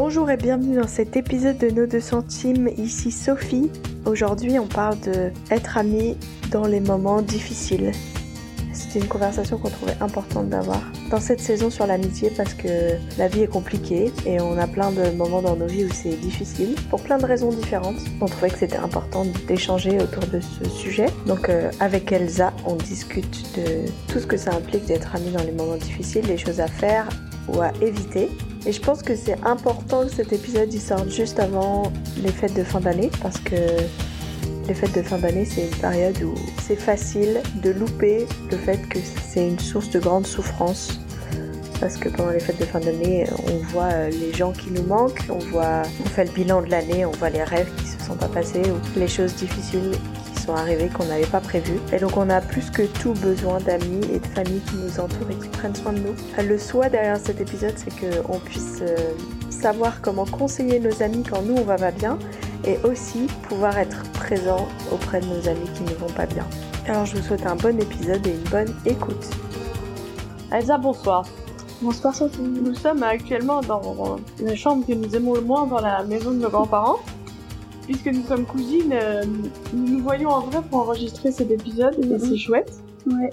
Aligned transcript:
Bonjour 0.00 0.30
et 0.30 0.36
bienvenue 0.36 0.76
dans 0.76 0.86
cet 0.86 1.16
épisode 1.16 1.58
de 1.58 1.70
Nos 1.70 1.86
2 1.86 1.98
centimes. 1.98 2.68
Ici 2.78 3.10
Sophie. 3.10 3.68
Aujourd'hui, 4.06 4.56
on 4.60 4.68
parle 4.68 4.94
de 5.00 5.32
être 5.50 5.76
amis 5.76 6.16
dans 6.52 6.68
les 6.68 6.78
moments 6.78 7.20
difficiles. 7.20 7.90
C'était 8.72 9.00
une 9.00 9.08
conversation 9.08 9.58
qu'on 9.58 9.70
trouvait 9.70 9.96
importante 10.00 10.50
d'avoir 10.50 10.80
dans 11.10 11.18
cette 11.18 11.40
saison 11.40 11.68
sur 11.68 11.84
l'amitié 11.84 12.30
parce 12.36 12.54
que 12.54 12.92
la 13.18 13.26
vie 13.26 13.42
est 13.42 13.48
compliquée 13.48 14.12
et 14.24 14.40
on 14.40 14.56
a 14.56 14.68
plein 14.68 14.92
de 14.92 15.10
moments 15.16 15.42
dans 15.42 15.56
nos 15.56 15.66
vies 15.66 15.86
où 15.86 15.92
c'est 15.92 16.14
difficile 16.20 16.76
pour 16.90 17.02
plein 17.02 17.18
de 17.18 17.26
raisons 17.26 17.50
différentes. 17.50 17.98
On 18.20 18.26
trouvait 18.26 18.50
que 18.50 18.58
c'était 18.58 18.76
important 18.76 19.26
d'échanger 19.48 20.00
autour 20.00 20.22
de 20.26 20.38
ce 20.38 20.70
sujet. 20.70 21.06
Donc 21.26 21.48
euh, 21.48 21.72
avec 21.80 22.12
Elsa, 22.12 22.52
on 22.66 22.76
discute 22.76 23.42
de 23.56 23.90
tout 24.06 24.20
ce 24.20 24.28
que 24.28 24.36
ça 24.36 24.54
implique 24.54 24.84
d'être 24.84 25.16
amis 25.16 25.32
dans 25.32 25.42
les 25.42 25.50
moments 25.50 25.76
difficiles, 25.76 26.24
les 26.28 26.38
choses 26.38 26.60
à 26.60 26.68
faire 26.68 27.08
ou 27.48 27.60
à 27.60 27.72
éviter. 27.80 28.28
Et 28.66 28.72
je 28.72 28.80
pense 28.80 29.02
que 29.02 29.16
c'est 29.16 29.38
important 29.44 30.04
que 30.04 30.12
cet 30.12 30.32
épisode 30.32 30.72
il 30.72 30.80
sorte 30.80 31.08
juste 31.08 31.38
avant 31.38 31.92
les 32.22 32.32
fêtes 32.32 32.54
de 32.54 32.64
fin 32.64 32.80
d'année 32.80 33.10
parce 33.22 33.38
que 33.38 33.54
les 34.68 34.74
fêtes 34.74 34.94
de 34.94 35.02
fin 35.02 35.16
d'année, 35.16 35.46
c'est 35.46 35.62
une 35.62 35.76
période 35.76 36.22
où 36.22 36.34
c'est 36.60 36.76
facile 36.76 37.40
de 37.62 37.70
louper 37.70 38.26
le 38.50 38.56
fait 38.58 38.76
que 38.88 38.98
c'est 39.26 39.48
une 39.48 39.58
source 39.58 39.88
de 39.90 39.98
grande 39.98 40.26
souffrance. 40.26 41.00
Parce 41.80 41.96
que 41.96 42.10
pendant 42.10 42.30
les 42.30 42.40
fêtes 42.40 42.60
de 42.60 42.66
fin 42.66 42.80
d'année, 42.80 43.24
on 43.46 43.56
voit 43.68 43.84
euh, 43.92 44.10
les 44.10 44.32
gens 44.34 44.52
qui 44.52 44.70
nous 44.70 44.82
manquent, 44.82 45.24
on 45.30 45.38
voit, 45.38 45.82
on 46.04 46.08
fait 46.08 46.24
le 46.24 46.32
bilan 46.32 46.60
de 46.62 46.70
l'année, 46.70 47.06
on 47.06 47.12
voit 47.12 47.30
les 47.30 47.42
rêves 47.42 47.70
qui 47.78 47.86
se 47.86 47.98
sont 48.04 48.16
pas 48.16 48.28
passés 48.28 48.62
ou 48.62 48.98
les 48.98 49.08
choses 49.08 49.34
difficiles 49.36 49.92
sont 50.48 50.54
arrivées 50.54 50.88
qu'on 50.88 51.04
n'avait 51.04 51.26
pas 51.26 51.40
prévues. 51.40 51.78
Et 51.92 51.98
donc 51.98 52.16
on 52.16 52.30
a 52.30 52.40
plus 52.40 52.70
que 52.70 52.82
tout 52.82 53.12
besoin 53.12 53.58
d'amis 53.58 54.00
et 54.10 54.18
de 54.18 54.26
familles 54.26 54.62
qui 54.62 54.76
nous 54.76 54.98
entourent 54.98 55.30
et 55.30 55.34
qui 55.34 55.48
prennent 55.48 55.74
soin 55.74 55.92
de 55.92 55.98
nous. 55.98 56.14
Le 56.42 56.58
souhait 56.58 56.88
derrière 56.88 57.18
cet 57.18 57.40
épisode, 57.40 57.74
c'est 57.76 57.92
qu'on 58.00 58.38
puisse 58.38 58.78
euh, 58.80 58.96
savoir 59.50 60.00
comment 60.00 60.24
conseiller 60.24 60.80
nos 60.80 61.02
amis 61.02 61.22
quand 61.28 61.42
nous 61.42 61.54
on 61.54 61.64
va 61.64 61.76
pas 61.76 61.90
bien 61.90 62.18
et 62.64 62.78
aussi 62.84 63.26
pouvoir 63.48 63.76
être 63.76 64.02
présent 64.14 64.66
auprès 64.90 65.20
de 65.20 65.26
nos 65.26 65.48
amis 65.48 65.68
qui 65.74 65.82
ne 65.82 65.94
vont 65.96 66.14
pas 66.14 66.24
bien. 66.24 66.46
Alors 66.86 67.04
je 67.04 67.16
vous 67.16 67.22
souhaite 67.22 67.46
un 67.46 67.56
bon 67.56 67.78
épisode 67.78 68.26
et 68.26 68.30
une 68.30 68.50
bonne 68.50 68.74
écoute. 68.86 69.28
Elsa, 70.50 70.78
bonsoir. 70.78 71.26
Bonsoir 71.82 72.14
Sophie. 72.14 72.40
Nous 72.40 72.74
sommes 72.74 73.02
actuellement 73.02 73.60
dans 73.60 74.16
la 74.40 74.56
chambre 74.56 74.86
que 74.86 74.94
nous 74.94 75.14
aimons 75.14 75.34
le 75.34 75.42
moins 75.42 75.66
dans 75.66 75.80
la 75.80 76.02
maison 76.04 76.30
de 76.30 76.38
nos 76.38 76.48
grands-parents. 76.48 77.00
Puisque 77.88 78.06
nous 78.08 78.22
sommes 78.22 78.44
cousines, 78.46 78.92
euh, 78.92 79.22
nous 79.74 79.88
nous 79.96 80.02
voyons 80.02 80.28
en 80.28 80.40
vrai 80.40 80.60
pour 80.68 80.80
enregistrer 80.80 81.30
cet 81.32 81.50
épisode 81.50 81.94
et 82.04 82.06
Mhm. 82.06 82.18
c'est 82.18 82.36
chouette. 82.36 82.70
Ouais. 83.06 83.30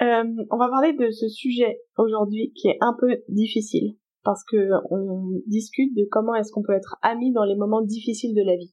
Euh, 0.00 0.24
on 0.50 0.56
va 0.58 0.68
parler 0.68 0.92
de 0.92 1.10
ce 1.10 1.28
sujet 1.28 1.80
aujourd'hui 1.98 2.52
qui 2.54 2.68
est 2.68 2.78
un 2.80 2.94
peu 2.98 3.16
difficile 3.28 3.96
parce 4.22 4.44
que 4.44 4.70
on 4.90 5.40
discute 5.46 5.92
de 5.96 6.06
comment 6.10 6.34
est-ce 6.36 6.52
qu'on 6.52 6.62
peut 6.62 6.72
être 6.72 6.96
amis 7.02 7.32
dans 7.32 7.44
les 7.44 7.56
moments 7.56 7.82
difficiles 7.82 8.34
de 8.34 8.42
la 8.42 8.56
vie. 8.56 8.72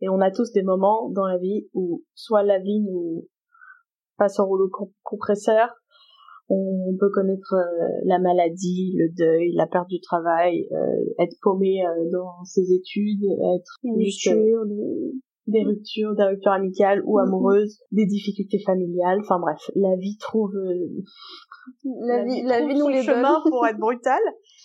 Et 0.00 0.08
on 0.08 0.20
a 0.20 0.30
tous 0.30 0.52
des 0.52 0.62
moments 0.62 1.10
dans 1.10 1.26
la 1.26 1.36
vie 1.38 1.68
où 1.74 2.02
soit 2.14 2.42
la 2.42 2.58
vie 2.58 2.80
nous 2.80 3.28
passe 4.16 4.40
au 4.40 4.46
rouleau 4.46 4.68
comp- 4.70 4.92
compresseur, 5.02 5.68
on 6.48 6.96
peut 6.98 7.10
connaître 7.10 7.54
euh, 7.54 7.88
la 8.04 8.18
maladie, 8.18 8.94
le 8.96 9.08
deuil, 9.16 9.52
la 9.54 9.66
perte 9.66 9.88
du 9.88 10.00
travail, 10.00 10.68
euh, 10.72 11.22
être 11.22 11.36
paumé 11.42 11.84
euh, 11.84 12.10
dans 12.12 12.44
ses 12.44 12.72
études, 12.72 13.24
être 13.56 13.78
juste, 13.98 14.26
euh, 14.28 14.32
ruptures, 14.32 14.64
des 15.46 15.62
ruptures, 15.64 16.14
des 16.14 16.24
ruptures 16.24 16.52
amicales 16.52 17.02
ou 17.06 17.18
Mhm. 17.18 17.26
amoureuses, 17.28 17.80
des 17.92 18.06
difficultés 18.06 18.58
familiales, 18.60 19.20
enfin 19.20 19.38
bref, 19.40 19.70
la 19.74 19.96
vie 19.96 20.16
trouve 20.18 20.54
euh, 20.54 21.02
La, 22.06 22.24
vie, 22.24 22.42
la 22.42 22.58
trouve 22.58 22.68
vie 22.68 22.74
nous 22.74 22.80
son 22.84 22.88
les 22.88 23.02
chemin 23.02 23.40
pour 23.48 23.66
être 23.66 23.78
brutale. 23.78 24.22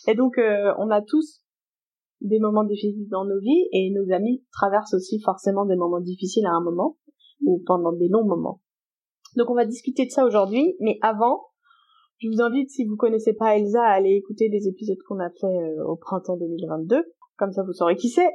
Et 0.07 0.15
donc 0.15 0.37
euh, 0.37 0.73
on 0.79 0.89
a 0.89 1.01
tous 1.01 1.41
des 2.21 2.39
moments 2.39 2.65
difficiles 2.65 3.07
dans 3.09 3.23
nos 3.23 3.39
vies 3.39 3.67
et 3.71 3.91
nos 3.91 4.13
amis 4.13 4.43
traversent 4.51 4.93
aussi 4.93 5.21
forcément 5.21 5.65
des 5.65 5.77
moments 5.77 6.01
difficiles 6.01 6.45
à 6.45 6.51
un 6.51 6.61
moment 6.61 6.97
ou 7.45 7.63
pendant 7.65 7.93
des 7.93 8.09
longs 8.09 8.25
moments. 8.25 8.59
Donc 9.37 9.49
on 9.49 9.55
va 9.55 9.65
discuter 9.65 10.05
de 10.05 10.11
ça 10.11 10.25
aujourd'hui, 10.25 10.75
mais 10.81 10.97
avant, 11.01 11.45
je 12.19 12.27
vous 12.27 12.41
invite 12.41 12.69
si 12.69 12.85
vous 12.85 12.95
connaissez 12.95 13.33
pas 13.33 13.57
Elsa 13.57 13.81
à 13.81 13.93
aller 13.93 14.15
écouter 14.15 14.49
les 14.49 14.67
épisodes 14.67 14.97
qu'on 15.07 15.19
a 15.19 15.29
fait 15.29 15.47
euh, 15.47 15.85
au 15.85 15.95
printemps 15.95 16.37
2022, 16.37 17.03
comme 17.37 17.51
ça 17.51 17.63
vous 17.63 17.73
saurez 17.73 17.95
qui 17.95 18.09
c'est. 18.09 18.31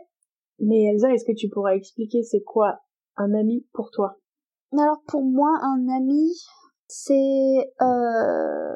Mais 0.59 0.85
Elsa, 0.85 1.13
est-ce 1.13 1.25
que 1.25 1.37
tu 1.37 1.49
pourrais 1.49 1.77
expliquer 1.77 2.23
c'est 2.23 2.43
quoi 2.43 2.81
un 3.17 3.35
ami 3.35 3.67
pour 3.73 3.91
toi? 3.91 4.19
Alors 4.73 5.03
pour 5.07 5.23
moi, 5.23 5.51
un 5.63 5.87
ami, 5.89 6.33
c'est 6.87 7.73
euh, 7.83 8.75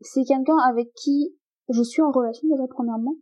c'est 0.00 0.24
quelqu'un 0.24 0.58
avec 0.68 0.92
qui 0.94 1.36
je 1.68 1.82
suis 1.82 2.02
en 2.02 2.10
relation 2.10 2.48
déjà 2.48 2.66
premièrement, 2.68 3.14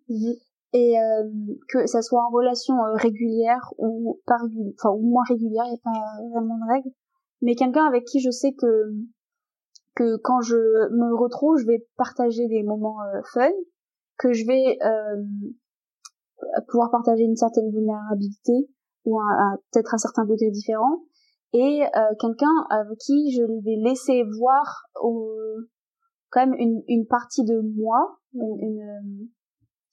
et 0.73 0.99
euh, 0.99 1.29
que 1.69 1.87
ça 1.87 2.03
soit 2.03 2.25
en 2.25 2.31
relation 2.31 2.75
euh, 2.75 2.95
régulière 2.95 3.73
ou 3.79 4.21
pas 4.27 4.37
régulière, 4.37 4.73
enfin 4.79 4.95
ou 4.95 5.03
moins 5.03 5.23
régulière, 5.29 5.65
il 5.67 5.73
n'y 5.73 5.79
a 5.79 5.83
pas 5.83 6.31
vraiment 6.33 6.59
de 6.59 6.73
règle, 6.73 6.91
mais 7.43 7.55
quelqu'un 7.55 7.85
avec 7.85 8.05
qui 8.05 8.21
je 8.21 8.31
sais 8.31 8.53
que 8.53 8.93
que 10.01 10.17
quand 10.17 10.41
je 10.41 10.57
me 10.57 11.15
retrouve, 11.15 11.59
je 11.59 11.67
vais 11.67 11.87
partager 11.99 12.49
des 12.49 12.63
moments 12.63 13.03
euh, 13.03 13.21
fun, 13.35 13.51
que 14.17 14.33
je 14.33 14.47
vais 14.47 14.79
euh, 14.83 15.23
pouvoir 16.69 16.91
partager 16.91 17.25
une 17.25 17.37
certaine 17.37 17.71
vulnérabilité 17.71 18.71
ou 19.05 19.19
peut-être 19.73 19.95
un 19.95 19.99
certain 19.99 20.25
degré 20.25 20.51
différent. 20.51 21.03
Et 21.53 21.83
euh, 21.83 22.15
quelqu'un 22.19 22.55
avec 22.71 22.97
qui 22.99 23.31
je 23.33 23.43
vais 23.43 23.77
laisser 23.77 24.23
voir 24.39 24.85
quand 26.31 26.47
même 26.47 26.55
une, 26.59 26.83
une 26.89 27.07
partie 27.07 27.45
de 27.45 27.61
moi 27.77 28.17
une, 28.35 28.57
une, 28.61 29.29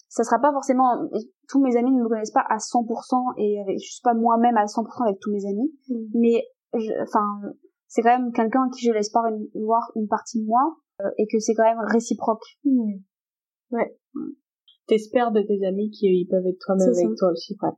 ça 0.07 0.23
sera 0.23 0.39
pas 0.39 0.51
forcément 0.53 1.09
tous 1.49 1.59
mes 1.59 1.75
amis 1.75 1.91
ne 1.91 2.03
me 2.03 2.07
connaissent 2.07 2.31
pas 2.31 2.45
à 2.47 2.57
100% 2.57 3.33
et 3.37 3.59
avec, 3.61 3.79
je 3.79 3.91
suis 3.91 4.01
pas 4.03 4.13
moi-même 4.13 4.55
à 4.55 4.65
100% 4.65 5.07
avec 5.07 5.19
tous 5.19 5.31
mes 5.31 5.45
amis 5.47 5.73
mais 6.13 6.43
je- 6.75 7.01
enfin 7.01 7.25
c'est 7.87 8.01
quand 8.01 8.17
même 8.17 8.31
quelqu'un 8.33 8.63
à 8.63 8.69
qui 8.75 8.85
je 8.85 8.91
laisse 8.91 9.09
pas 9.09 9.21
une- 9.29 9.47
voir 9.63 9.81
une 9.95 10.07
partie 10.07 10.41
de 10.41 10.45
moi 10.45 10.61
euh, 11.01 11.09
et 11.17 11.27
que 11.27 11.39
c'est 11.39 11.53
quand 11.53 11.63
même 11.63 11.79
réciproque 11.91 12.43
Ouais. 13.71 13.97
T'espères 14.87 15.31
de 15.31 15.41
tes 15.41 15.65
amis 15.65 15.89
qu'ils 15.91 16.27
peuvent 16.27 16.45
être 16.47 16.59
toi-même 16.65 16.87
avec 17.05 17.17
toi 17.17 17.31
aussi. 17.31 17.57
Ouais. 17.61 17.69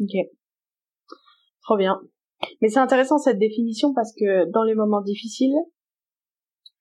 Ok. 0.00 0.30
Trop 1.62 1.76
bien. 1.76 2.00
Mais 2.60 2.68
c'est 2.68 2.78
intéressant 2.78 3.18
cette 3.18 3.38
définition 3.38 3.94
parce 3.94 4.12
que 4.12 4.50
dans 4.50 4.64
les 4.64 4.74
moments 4.74 5.00
difficiles, 5.00 5.56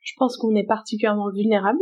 je 0.01 0.13
pense 0.17 0.37
qu'on 0.37 0.55
est 0.55 0.65
particulièrement 0.65 1.31
vulnérable. 1.31 1.79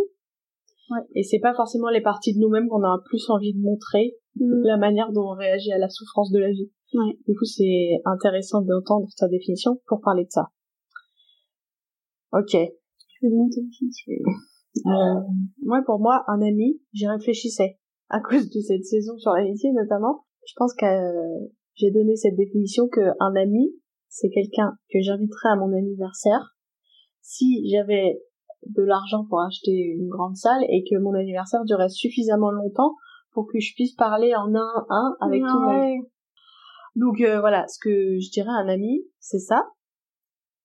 Ouais. 0.92 1.00
Et 1.16 1.24
c'est 1.24 1.40
pas 1.40 1.56
forcément 1.56 1.90
les 1.90 2.02
parties 2.02 2.34
de 2.36 2.40
nous-mêmes 2.40 2.68
qu'on 2.70 2.84
a 2.84 3.00
plus 3.06 3.28
envie 3.30 3.54
de 3.54 3.60
montrer, 3.62 4.16
la 4.40 4.78
manière 4.78 5.12
dont 5.12 5.32
on 5.32 5.36
réagit 5.36 5.72
à 5.72 5.80
la 5.80 5.90
souffrance 5.90 6.32
de 6.32 6.40
la 6.40 6.52
vie. 6.52 6.72
Ouais. 6.94 7.18
Du 7.28 7.36
coup, 7.36 7.46
c'est 7.46 8.00
intéressant 8.06 8.62
d'entendre 8.62 9.08
ta 9.18 9.28
définition 9.28 9.82
pour 9.88 10.02
parler 10.02 10.26
de 10.26 10.30
ça. 10.30 10.52
Ok. 12.36 12.56
je. 13.22 14.12
Euh, 14.86 15.22
moi, 15.64 15.82
pour 15.86 16.00
moi, 16.00 16.24
un 16.28 16.42
ami, 16.42 16.82
j'y 16.94 17.08
réfléchissais. 17.08 17.80
À 18.10 18.20
cause 18.20 18.50
de 18.50 18.60
cette 18.60 18.86
saison 18.86 19.18
sur 19.18 19.32
l'amitié, 19.32 19.72
notamment, 19.72 20.26
je 20.46 20.54
pense 20.58 20.74
que 20.76 20.86
euh, 20.86 21.48
j'ai 21.76 21.92
donné 21.92 22.16
cette 22.16 22.36
définition 22.36 22.88
que 22.88 23.02
un 23.20 23.36
ami, 23.36 23.74
c'est 24.10 24.30
quelqu'un 24.30 24.78
que 24.92 25.00
j'inviterais 25.02 25.50
à 25.50 25.56
mon 25.56 25.74
anniversaire 25.74 26.56
si 27.22 27.68
j'avais 27.70 28.22
de 28.68 28.84
l'argent 28.84 29.26
pour 29.28 29.42
acheter 29.42 29.72
une 29.72 30.10
grande 30.10 30.36
salle 30.36 30.64
et 30.70 30.84
que 30.84 31.00
mon 31.00 31.14
anniversaire 31.14 31.64
durait 31.66 31.90
suffisamment 31.90 32.52
longtemps 32.52 32.96
pour 33.32 33.48
que 33.48 33.60
je 33.60 33.74
puisse 33.74 33.96
parler 33.96 34.36
en 34.36 34.54
un 34.56 34.86
à 34.90 34.96
un 34.96 35.18
avec 35.22 35.42
tout 35.42 35.60
le 35.60 35.66
monde. 35.66 36.06
Donc 36.96 37.22
euh, 37.22 37.40
voilà, 37.40 37.68
ce 37.68 37.78
que 37.82 38.20
je 38.20 38.32
dirais 38.32 38.50
à 38.50 38.64
un 38.64 38.68
ami, 38.68 39.04
c'est 39.20 39.40
ça. 39.40 39.68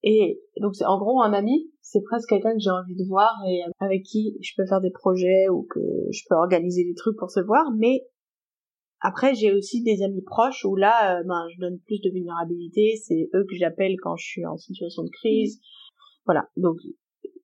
Et 0.02 0.40
donc 0.60 0.74
c'est 0.74 0.86
en 0.86 0.98
gros 0.98 1.20
un 1.22 1.32
ami, 1.32 1.70
c'est 1.82 2.00
presque 2.02 2.28
quelqu'un 2.30 2.52
que 2.54 2.60
j'ai 2.60 2.70
envie 2.70 2.96
de 2.96 3.06
voir 3.06 3.32
et 3.48 3.60
avec 3.80 4.02
qui 4.04 4.38
je 4.40 4.52
peux 4.56 4.66
faire 4.66 4.80
des 4.80 4.90
projets 4.90 5.48
ou 5.50 5.66
que 5.68 5.80
je 6.10 6.22
peux 6.28 6.36
organiser 6.36 6.84
des 6.84 6.94
trucs 6.94 7.18
pour 7.18 7.30
se 7.30 7.40
voir. 7.40 7.66
Mais 7.76 8.06
après 9.00 9.34
j'ai 9.34 9.52
aussi 9.52 9.82
des 9.82 10.02
amis 10.02 10.22
proches 10.22 10.64
où 10.64 10.74
là, 10.76 11.18
euh, 11.20 11.24
ben 11.24 11.46
je 11.54 11.60
donne 11.60 11.78
plus 11.80 12.00
de 12.00 12.10
vulnérabilité. 12.10 12.96
C'est 13.02 13.28
eux 13.34 13.44
que 13.48 13.56
j'appelle 13.56 13.96
quand 14.02 14.16
je 14.16 14.24
suis 14.26 14.46
en 14.46 14.56
situation 14.56 15.02
de 15.04 15.10
crise. 15.10 15.60
Voilà. 16.24 16.48
Donc, 16.56 16.76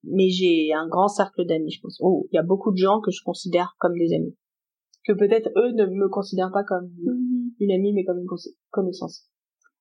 mais 0.04 0.28
j'ai 0.31 0.72
un 0.72 0.88
grand 0.88 1.08
cercle 1.08 1.44
d'amis, 1.46 1.70
je 1.72 1.81
pense. 1.81 1.98
Oh, 2.00 2.26
il 2.32 2.36
y 2.36 2.38
a 2.38 2.42
beaucoup 2.42 2.72
de 2.72 2.76
gens 2.78 3.00
que 3.00 3.10
je 3.10 3.22
considère 3.25 3.75
comme 3.78 3.94
des 3.98 4.14
amis, 4.14 4.36
que 5.04 5.12
peut-être 5.12 5.50
eux 5.56 5.72
ne 5.72 5.86
me 5.86 6.08
considèrent 6.08 6.52
pas 6.52 6.62
comme 6.64 6.90
Mhm. 6.98 7.50
une 7.58 7.72
amie, 7.72 7.92
mais 7.92 8.04
comme 8.04 8.19
une 8.19 8.26
conna- 8.26 8.54
connaissance. 8.70 9.26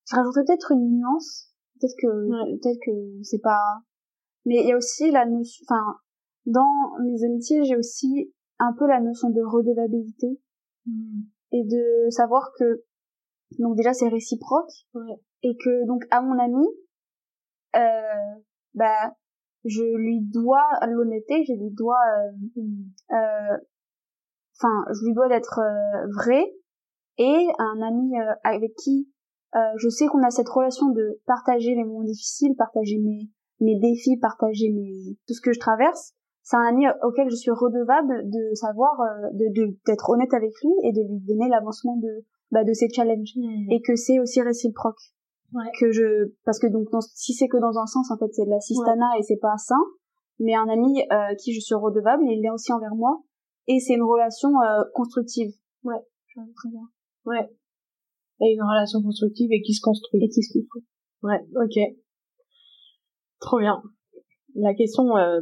Je 0.09 0.15
rajouterais 0.15 0.44
peut-être 0.45 0.71
une 0.71 0.97
nuance. 0.97 1.51
Peut-être 1.80 1.95
que, 2.01 2.07
Ouais. 2.07 2.57
peut-être 2.62 2.80
que 2.86 3.24
c'est 3.24 3.42
pas, 3.42 3.81
mais 4.45 4.62
il 4.63 4.68
y 4.68 4.72
a 4.72 4.77
aussi 4.77 5.12
la 5.12 5.25
notion, 5.25 5.63
enfin, 5.68 5.98
dans 6.45 6.72
mes 7.04 7.24
amitiés, 7.25 7.63
j'ai 7.66 7.75
aussi 7.75 8.33
un 8.60 8.74
peu 8.77 8.88
la 8.88 9.01
notion 9.01 9.30
de 9.30 9.42
redevabilité 9.42 10.39
et 11.51 11.63
de 11.63 12.10
savoir 12.10 12.51
que, 12.57 12.83
donc 13.60 13.75
déjà 13.75 13.94
c'est 13.94 14.07
réciproque 14.07 14.72
Ouais. 14.94 15.16
et 15.44 15.56
que 15.57 15.86
donc 15.88 16.04
à 16.12 16.22
mon 16.22 16.38
ami, 16.39 16.66
euh, 17.75 18.39
bah, 18.74 19.16
je 19.66 19.83
lui 19.83 20.22
dois 20.22 20.63
l'honnêteté, 20.88 21.44
je 21.45 21.54
lui 21.54 21.72
dois 21.72 21.98
euh, 22.19 22.62
euh, 23.12 23.57
enfin, 24.57 24.86
je 24.94 25.06
lui 25.06 25.13
dois 25.13 25.27
d'être 25.27 25.60
vrai 26.16 26.45
et 27.18 27.48
un 27.57 27.81
ami 27.81 28.12
avec 28.44 28.74
qui 28.75 29.10
je 29.77 29.89
sais 29.89 30.07
qu'on 30.07 30.23
a 30.23 30.31
cette 30.31 30.49
relation 30.49 30.89
de 30.89 31.21
partager 31.25 31.75
les 31.75 31.83
moments 31.83 32.03
difficiles, 32.03 32.55
partager 32.57 32.97
mes 32.99 33.29
mes 33.61 33.79
défis, 33.79 34.17
partager 34.17 34.69
mes 34.69 35.15
tout 35.27 35.33
ce 35.33 35.41
que 35.41 35.53
je 35.53 35.59
traverse. 35.59 36.13
C'est 36.43 36.57
un 36.57 36.67
ami 36.67 36.85
auquel 37.03 37.29
je 37.29 37.35
suis 37.35 37.51
redevable 37.51 38.29
de 38.29 38.53
savoir, 38.53 39.01
de 39.33 39.77
d'être 39.85 40.09
honnête 40.09 40.33
avec 40.33 40.51
lui 40.61 40.73
et 40.83 40.91
de 40.91 41.01
lui 41.01 41.19
donner 41.21 41.49
l'avancement 41.49 41.97
de 41.97 42.25
bah, 42.51 42.63
de 42.63 42.73
ces 42.73 42.89
challenges 42.89 43.33
mmh. 43.35 43.71
et 43.71 43.81
que 43.81 43.95
c'est 43.95 44.19
aussi 44.19 44.41
réciproque. 44.41 44.99
Ouais. 45.53 45.71
Que 45.79 45.91
je 45.91 46.33
parce 46.43 46.59
que 46.59 46.67
donc 46.67 46.87
si 47.13 47.33
c'est 47.33 47.47
que 47.47 47.57
dans 47.57 47.77
un 47.77 47.85
sens 47.85 48.11
en 48.11 48.17
fait 48.17 48.31
c'est 48.33 48.45
de 48.45 48.49
l'assistanat 48.49 49.17
et 49.19 49.23
c'est 49.23 49.39
pas 49.41 49.57
sain, 49.57 49.81
mais 50.39 50.53
un 50.53 50.67
ami 50.67 51.01
euh, 51.11 51.35
qui 51.35 51.53
je 51.53 51.59
suis 51.59 51.75
redevable, 51.75 52.23
il 52.25 52.41
l'est 52.41 52.49
aussi 52.49 52.73
envers 52.73 52.95
moi 52.95 53.23
et 53.67 53.79
c'est 53.79 53.93
une 53.93 54.03
relation 54.03 54.49
euh, 54.61 54.83
constructive. 54.93 55.51
Ouais, 55.83 56.01
très 56.55 56.69
bien. 56.69 56.87
Ouais. 57.25 57.49
Et 58.41 58.53
une 58.53 58.63
relation 58.63 59.01
constructive 59.01 59.49
et 59.51 59.61
qui 59.61 59.73
se 59.73 59.81
construit. 59.81 60.23
Et 60.23 60.29
qui 60.29 60.43
se 60.43 60.57
construit. 60.57 60.83
Ouais, 61.23 61.39
ok. 61.55 61.95
Trop 63.39 63.59
bien. 63.59 63.81
La 64.55 64.73
question, 64.73 65.15
euh, 65.17 65.41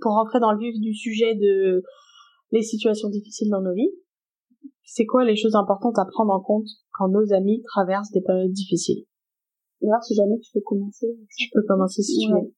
pour 0.00 0.12
rentrer 0.12 0.40
dans 0.40 0.52
le 0.52 0.58
vif 0.58 0.78
du 0.80 0.94
sujet 0.94 1.34
de 1.34 1.82
les 2.52 2.62
situations 2.62 3.08
difficiles 3.08 3.50
dans 3.50 3.60
nos 3.60 3.74
vies, 3.74 3.92
c'est 4.84 5.06
quoi 5.06 5.24
les 5.24 5.36
choses 5.36 5.54
importantes 5.54 5.98
à 5.98 6.04
prendre 6.04 6.32
en 6.32 6.40
compte 6.40 6.66
quand 6.92 7.08
nos 7.08 7.32
amis 7.32 7.62
traversent 7.62 8.10
des 8.10 8.22
périodes 8.22 8.52
difficiles? 8.52 9.04
Alors, 9.82 10.02
si 10.02 10.14
jamais 10.14 10.38
tu 10.40 10.50
peux 10.52 10.60
commencer. 10.60 11.06
Je 11.38 11.46
peux 11.52 11.62
commencer 11.66 12.02
si 12.02 12.18
tu 12.18 12.32
veux. 12.32 12.52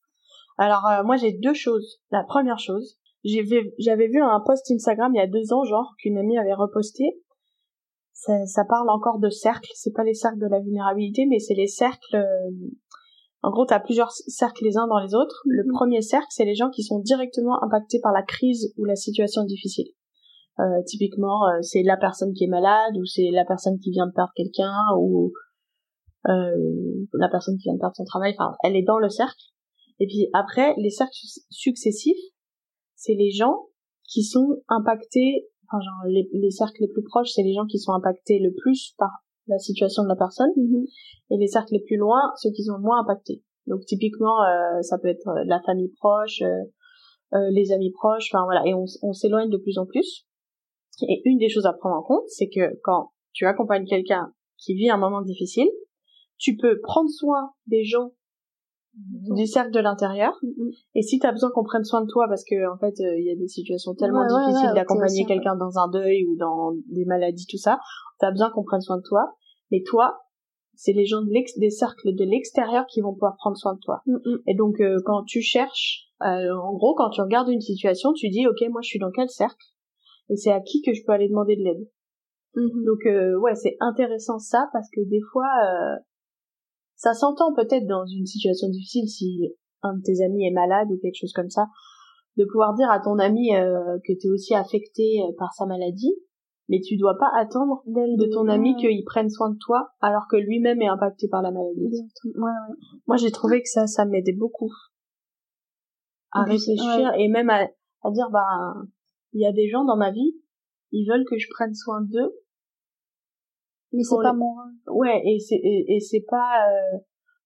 Alors, 0.58 0.87
euh, 0.87 1.05
moi, 1.05 1.17
j'ai 1.17 1.32
deux 1.32 1.55
choses. 1.55 2.00
La 2.11 2.25
première 2.25 2.58
chose, 2.58 2.99
j'avais 3.25 4.08
vu 4.08 4.20
un 4.20 4.41
post 4.41 4.70
Instagram 4.70 5.12
il 5.15 5.19
y 5.19 5.20
a 5.20 5.26
deux 5.26 5.53
ans, 5.53 5.65
genre, 5.65 5.94
qu'une 5.99 6.19
amie 6.19 6.38
avait 6.38 6.55
reposté. 6.55 7.05
Ça, 8.12 8.47
ça 8.47 8.64
parle 8.64 8.91
encore 8.91 9.19
de 9.19 9.31
cercles. 9.31 9.70
C'est 9.75 9.93
pas 9.93 10.05
les 10.05 10.14
cercles 10.14 10.38
de 10.38 10.47
la 10.47 10.61
vulnérabilité, 10.61 11.26
mais 11.26 11.38
c'est 11.38 11.55
les 11.55 11.67
cercles. 11.67 12.17
Euh, 12.17 12.50
en 13.43 13.50
gros, 13.50 13.67
tu 13.67 13.75
as 13.75 13.81
plusieurs 13.81 14.12
cercles 14.12 14.64
les 14.64 14.76
uns 14.76 14.87
dans 14.87 15.00
les 15.00 15.14
autres. 15.14 15.43
Le 15.47 15.64
mhm. 15.64 15.73
premier 15.73 16.03
cercle, 16.03 16.29
c'est 16.31 16.44
les 16.44 16.55
gens 16.55 16.70
qui 16.70 16.82
sont 16.82 17.00
directement 17.00 17.62
impactés 17.62 18.00
par 18.00 18.12
la 18.12 18.23
crise 18.23 18.73
ou 18.79 18.85
la 18.85 18.94
situation 18.94 19.44
difficile. 19.44 19.88
Euh, 20.61 20.82
typiquement, 20.87 21.49
euh, 21.49 21.62
c'est 21.62 21.82
la 21.82 21.97
personne 21.97 22.32
qui 22.35 22.44
est 22.44 22.49
malade 22.49 22.97
ou 22.97 23.05
c'est 23.05 23.31
la 23.31 23.44
personne 23.44 23.79
qui 23.79 23.91
vient 23.91 24.06
de 24.06 24.12
perdre 24.12 24.32
quelqu'un 24.37 24.76
ou 24.99 25.32
euh, 26.29 27.06
la 27.15 27.29
personne 27.29 27.56
qui 27.56 27.65
vient 27.65 27.75
de 27.75 27.81
perdre 27.81 27.97
son 27.97 28.05
travail. 28.05 28.35
Enfin, 28.38 28.55
elle 28.62 28.76
est 28.76 28.82
dans 28.82 28.99
le 28.99 29.08
cercle. 29.08 29.43
Et 29.99 30.06
puis 30.06 30.29
après, 30.35 30.75
les 30.76 30.91
cercles 30.91 31.17
successifs, 31.50 32.19
c'est 32.94 33.15
les 33.15 33.31
gens 33.31 33.67
qui 34.08 34.23
sont 34.23 34.58
impactés. 34.69 35.49
Enfin, 35.73 35.81
genre 35.81 36.11
les, 36.11 36.29
les 36.33 36.51
cercles 36.51 36.83
les 36.83 36.89
plus 36.89 37.03
proches, 37.03 37.31
c'est 37.33 37.43
les 37.43 37.55
gens 37.55 37.67
qui 37.67 37.79
sont 37.79 37.93
impactés 37.93 38.39
le 38.39 38.53
plus 38.53 38.95
par 38.99 39.11
la 39.47 39.59
situation 39.59 40.03
de 40.03 40.09
la 40.09 40.17
personne. 40.17 40.51
Mm-hmm. 40.57 40.85
Et 41.31 41.37
les 41.39 41.47
cercles 41.47 41.73
les 41.73 41.83
plus 41.83 41.97
loin, 41.97 42.21
ceux 42.37 42.51
qui 42.51 42.63
sont 42.63 42.79
moins 42.79 43.01
impactés. 43.01 43.43
Donc 43.67 43.81
typiquement, 43.87 44.43
euh, 44.45 44.83
ça 44.83 44.99
peut 44.99 45.09
être 45.09 45.31
la 45.47 45.61
famille 45.63 45.93
proche, 45.99 46.43
euh, 46.43 47.49
les 47.51 47.73
amis 47.73 47.91
proches, 47.93 48.29
enfin 48.33 48.45
voilà, 48.45 48.63
et 48.67 48.75
on, 48.75 48.85
on 49.03 49.13
s'éloigne 49.13 49.49
de 49.49 49.57
plus 49.57 49.79
en 49.79 49.87
plus. 49.87 50.27
Et 51.09 51.23
une 51.25 51.39
des 51.39 51.49
choses 51.49 51.65
à 51.65 51.73
prendre 51.73 51.97
en 51.97 52.03
compte, 52.03 52.29
c'est 52.29 52.49
que 52.49 52.79
quand 52.83 53.13
tu 53.33 53.47
accompagnes 53.47 53.87
quelqu'un 53.87 54.35
qui 54.59 54.75
vit 54.75 54.91
un 54.91 54.99
moment 54.99 55.23
difficile, 55.23 55.71
tu 56.39 56.57
peux 56.57 56.81
prendre 56.83 57.09
soin 57.09 57.53
des 57.67 57.85
gens 57.85 58.13
du 58.94 59.47
cercle 59.47 59.71
de 59.71 59.81
l'intérieur 59.81 60.33
mm-hmm. 60.43 60.75
et 60.94 61.03
si 61.03 61.19
tu 61.19 61.27
as 61.27 61.33
besoin 61.33 61.50
qu'on 61.50 61.65
prenne 61.65 61.85
soin 61.85 62.03
de 62.03 62.06
toi 62.06 62.27
parce 62.29 62.44
que 62.44 62.71
en 62.71 62.77
fait 62.77 63.00
euh, 63.00 63.19
il 63.19 63.25
y 63.27 63.31
a 63.31 63.37
des 63.37 63.49
situations 63.49 63.94
tellement 63.94 64.27
difficiles 64.27 64.75
d'accompagner 64.75 65.25
quelqu'un 65.25 65.56
dans 65.56 65.79
un 65.79 65.89
deuil 65.89 66.27
ou 66.27 66.37
dans 66.37 66.73
des 66.91 67.06
maladies 67.06 67.47
tout 67.49 67.56
ça 67.56 67.79
tu 68.21 68.27
as 68.27 68.31
besoin 68.31 68.50
qu'on 68.50 68.65
prenne 68.65 68.83
soin 68.83 68.99
de 68.99 69.03
toi 69.03 69.35
et 69.71 69.83
toi 69.83 70.19
c'est 70.75 70.93
les 70.93 71.06
gens 71.06 71.23
de 71.23 71.31
l'ex 71.31 71.59
des 71.59 71.71
cercles 71.71 72.15
de 72.15 72.25
l'extérieur 72.25 72.85
qui 72.87 73.00
vont 73.00 73.15
pouvoir 73.15 73.37
prendre 73.39 73.56
soin 73.56 73.75
de 73.75 73.81
toi 73.81 74.03
mm-hmm. 74.06 74.43
et 74.47 74.55
donc 74.55 74.79
euh, 74.81 74.99
quand 75.06 75.25
tu 75.25 75.41
cherches 75.41 76.09
euh, 76.23 76.55
en 76.55 76.75
gros 76.75 76.94
quand 76.94 77.09
tu 77.11 77.23
regardes 77.23 77.49
une 77.49 77.62
situation 77.62 78.12
tu 78.12 78.29
dis 78.29 78.47
ok 78.47 78.69
moi 78.71 78.83
je 78.83 78.89
suis 78.89 78.99
dans 78.99 79.11
quel 79.11 79.31
cercle 79.31 79.65
et 80.29 80.37
c'est 80.37 80.53
à 80.53 80.61
qui 80.61 80.83
que 80.83 80.93
je 80.93 81.03
peux 81.05 81.12
aller 81.12 81.29
demander 81.29 81.56
de 81.56 81.62
l'aide. 81.62 81.89
Donc 82.55 83.00
ouais, 83.41 83.55
c'est 83.55 83.77
intéressant 83.81 84.39
ça 84.39 84.69
parce 84.73 84.89
que 84.91 85.00
des 85.09 85.21
fois 85.33 85.49
ça 87.03 87.15
s'entend 87.15 87.53
peut-être 87.53 87.87
dans 87.89 88.07
une 88.07 88.27
situation 88.27 88.69
difficile 88.69 89.09
si 89.09 89.53
un 89.83 89.97
de 89.97 90.03
tes 90.03 90.23
amis 90.25 90.47
est 90.47 90.53
malade 90.53 90.87
ou 90.93 90.99
quelque 90.99 91.17
chose 91.17 91.33
comme 91.33 91.51
ça, 91.51 91.67
de 92.37 92.45
pouvoir 92.45 92.75
dire 92.75 92.89
à 92.93 93.01
ton 93.01 93.19
ami 93.19 93.57
euh, 93.57 93.99
que 94.07 94.13
tu 94.13 94.29
es 94.29 94.31
aussi 94.31 94.55
affecté 94.55 95.21
par 95.37 95.53
sa 95.53 95.67
maladie, 95.67 96.15
mais 96.69 96.79
tu 96.81 96.97
dois 96.97 97.19
pas 97.19 97.29
attendre 97.35 97.83
de 97.87 98.33
ton 98.33 98.47
ami 98.47 98.77
qu'il 98.77 99.05
prenne 99.05 99.29
soin 99.31 99.51
de 99.51 99.59
toi 99.59 99.89
alors 100.01 100.29
que 100.31 100.37
lui-même 100.37 100.81
est 100.81 100.87
impacté 100.87 101.27
par 101.27 101.43
la 101.43 101.51
maladie. 101.51 101.91
Moi 103.09 103.17
j'ai 103.17 103.33
trouvé 103.33 103.63
que 103.63 103.69
ça 103.69 103.89
ça 103.89 104.05
m'aidait 104.05 104.37
beaucoup 104.37 104.71
à 106.31 106.45
réfléchir 106.45 107.13
et 107.19 107.27
même 107.27 107.51
à, 107.51 107.67
à 108.05 108.11
dire 108.13 108.31
bah 108.31 108.75
il 109.33 109.41
y 109.41 109.47
a 109.47 109.53
des 109.53 109.69
gens 109.69 109.85
dans 109.85 109.97
ma 109.97 110.13
vie, 110.13 110.37
ils 110.93 111.09
veulent 111.11 111.25
que 111.29 111.37
je 111.37 111.49
prenne 111.51 111.75
soin 111.75 112.01
d'eux. 112.03 112.33
Mais 113.93 114.03
c'est 114.03 114.17
pas 114.23 114.33
moi. 114.33 114.65
Ouais, 114.89 115.21
et 115.25 115.39
c'est 115.39 115.61
et, 115.62 116.00
c'est 116.00 116.25
pas 116.29 116.67
euh, 116.69 116.99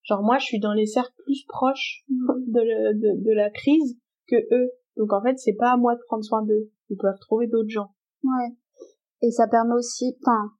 genre 0.02 0.22
moi 0.22 0.38
je 0.38 0.46
suis 0.46 0.60
dans 0.60 0.72
les 0.72 0.86
cercles 0.86 1.14
plus 1.24 1.44
proches 1.48 2.04
mm. 2.08 2.26
de, 2.46 2.92
de, 2.94 3.24
de 3.24 3.32
la 3.34 3.50
crise 3.50 3.98
que 4.28 4.36
eux. 4.54 4.70
Donc 4.96 5.12
en 5.12 5.22
fait, 5.22 5.36
c'est 5.38 5.56
pas 5.58 5.72
à 5.72 5.76
moi 5.76 5.94
de 5.94 6.00
prendre 6.06 6.24
soin 6.24 6.42
d'eux. 6.42 6.70
Ils 6.88 6.96
peuvent 6.96 7.18
trouver 7.20 7.48
d'autres 7.48 7.68
gens. 7.68 7.90
Ouais. 8.22 8.56
Et 9.22 9.30
ça 9.30 9.48
permet 9.48 9.74
aussi 9.74 10.16
enfin 10.22 10.52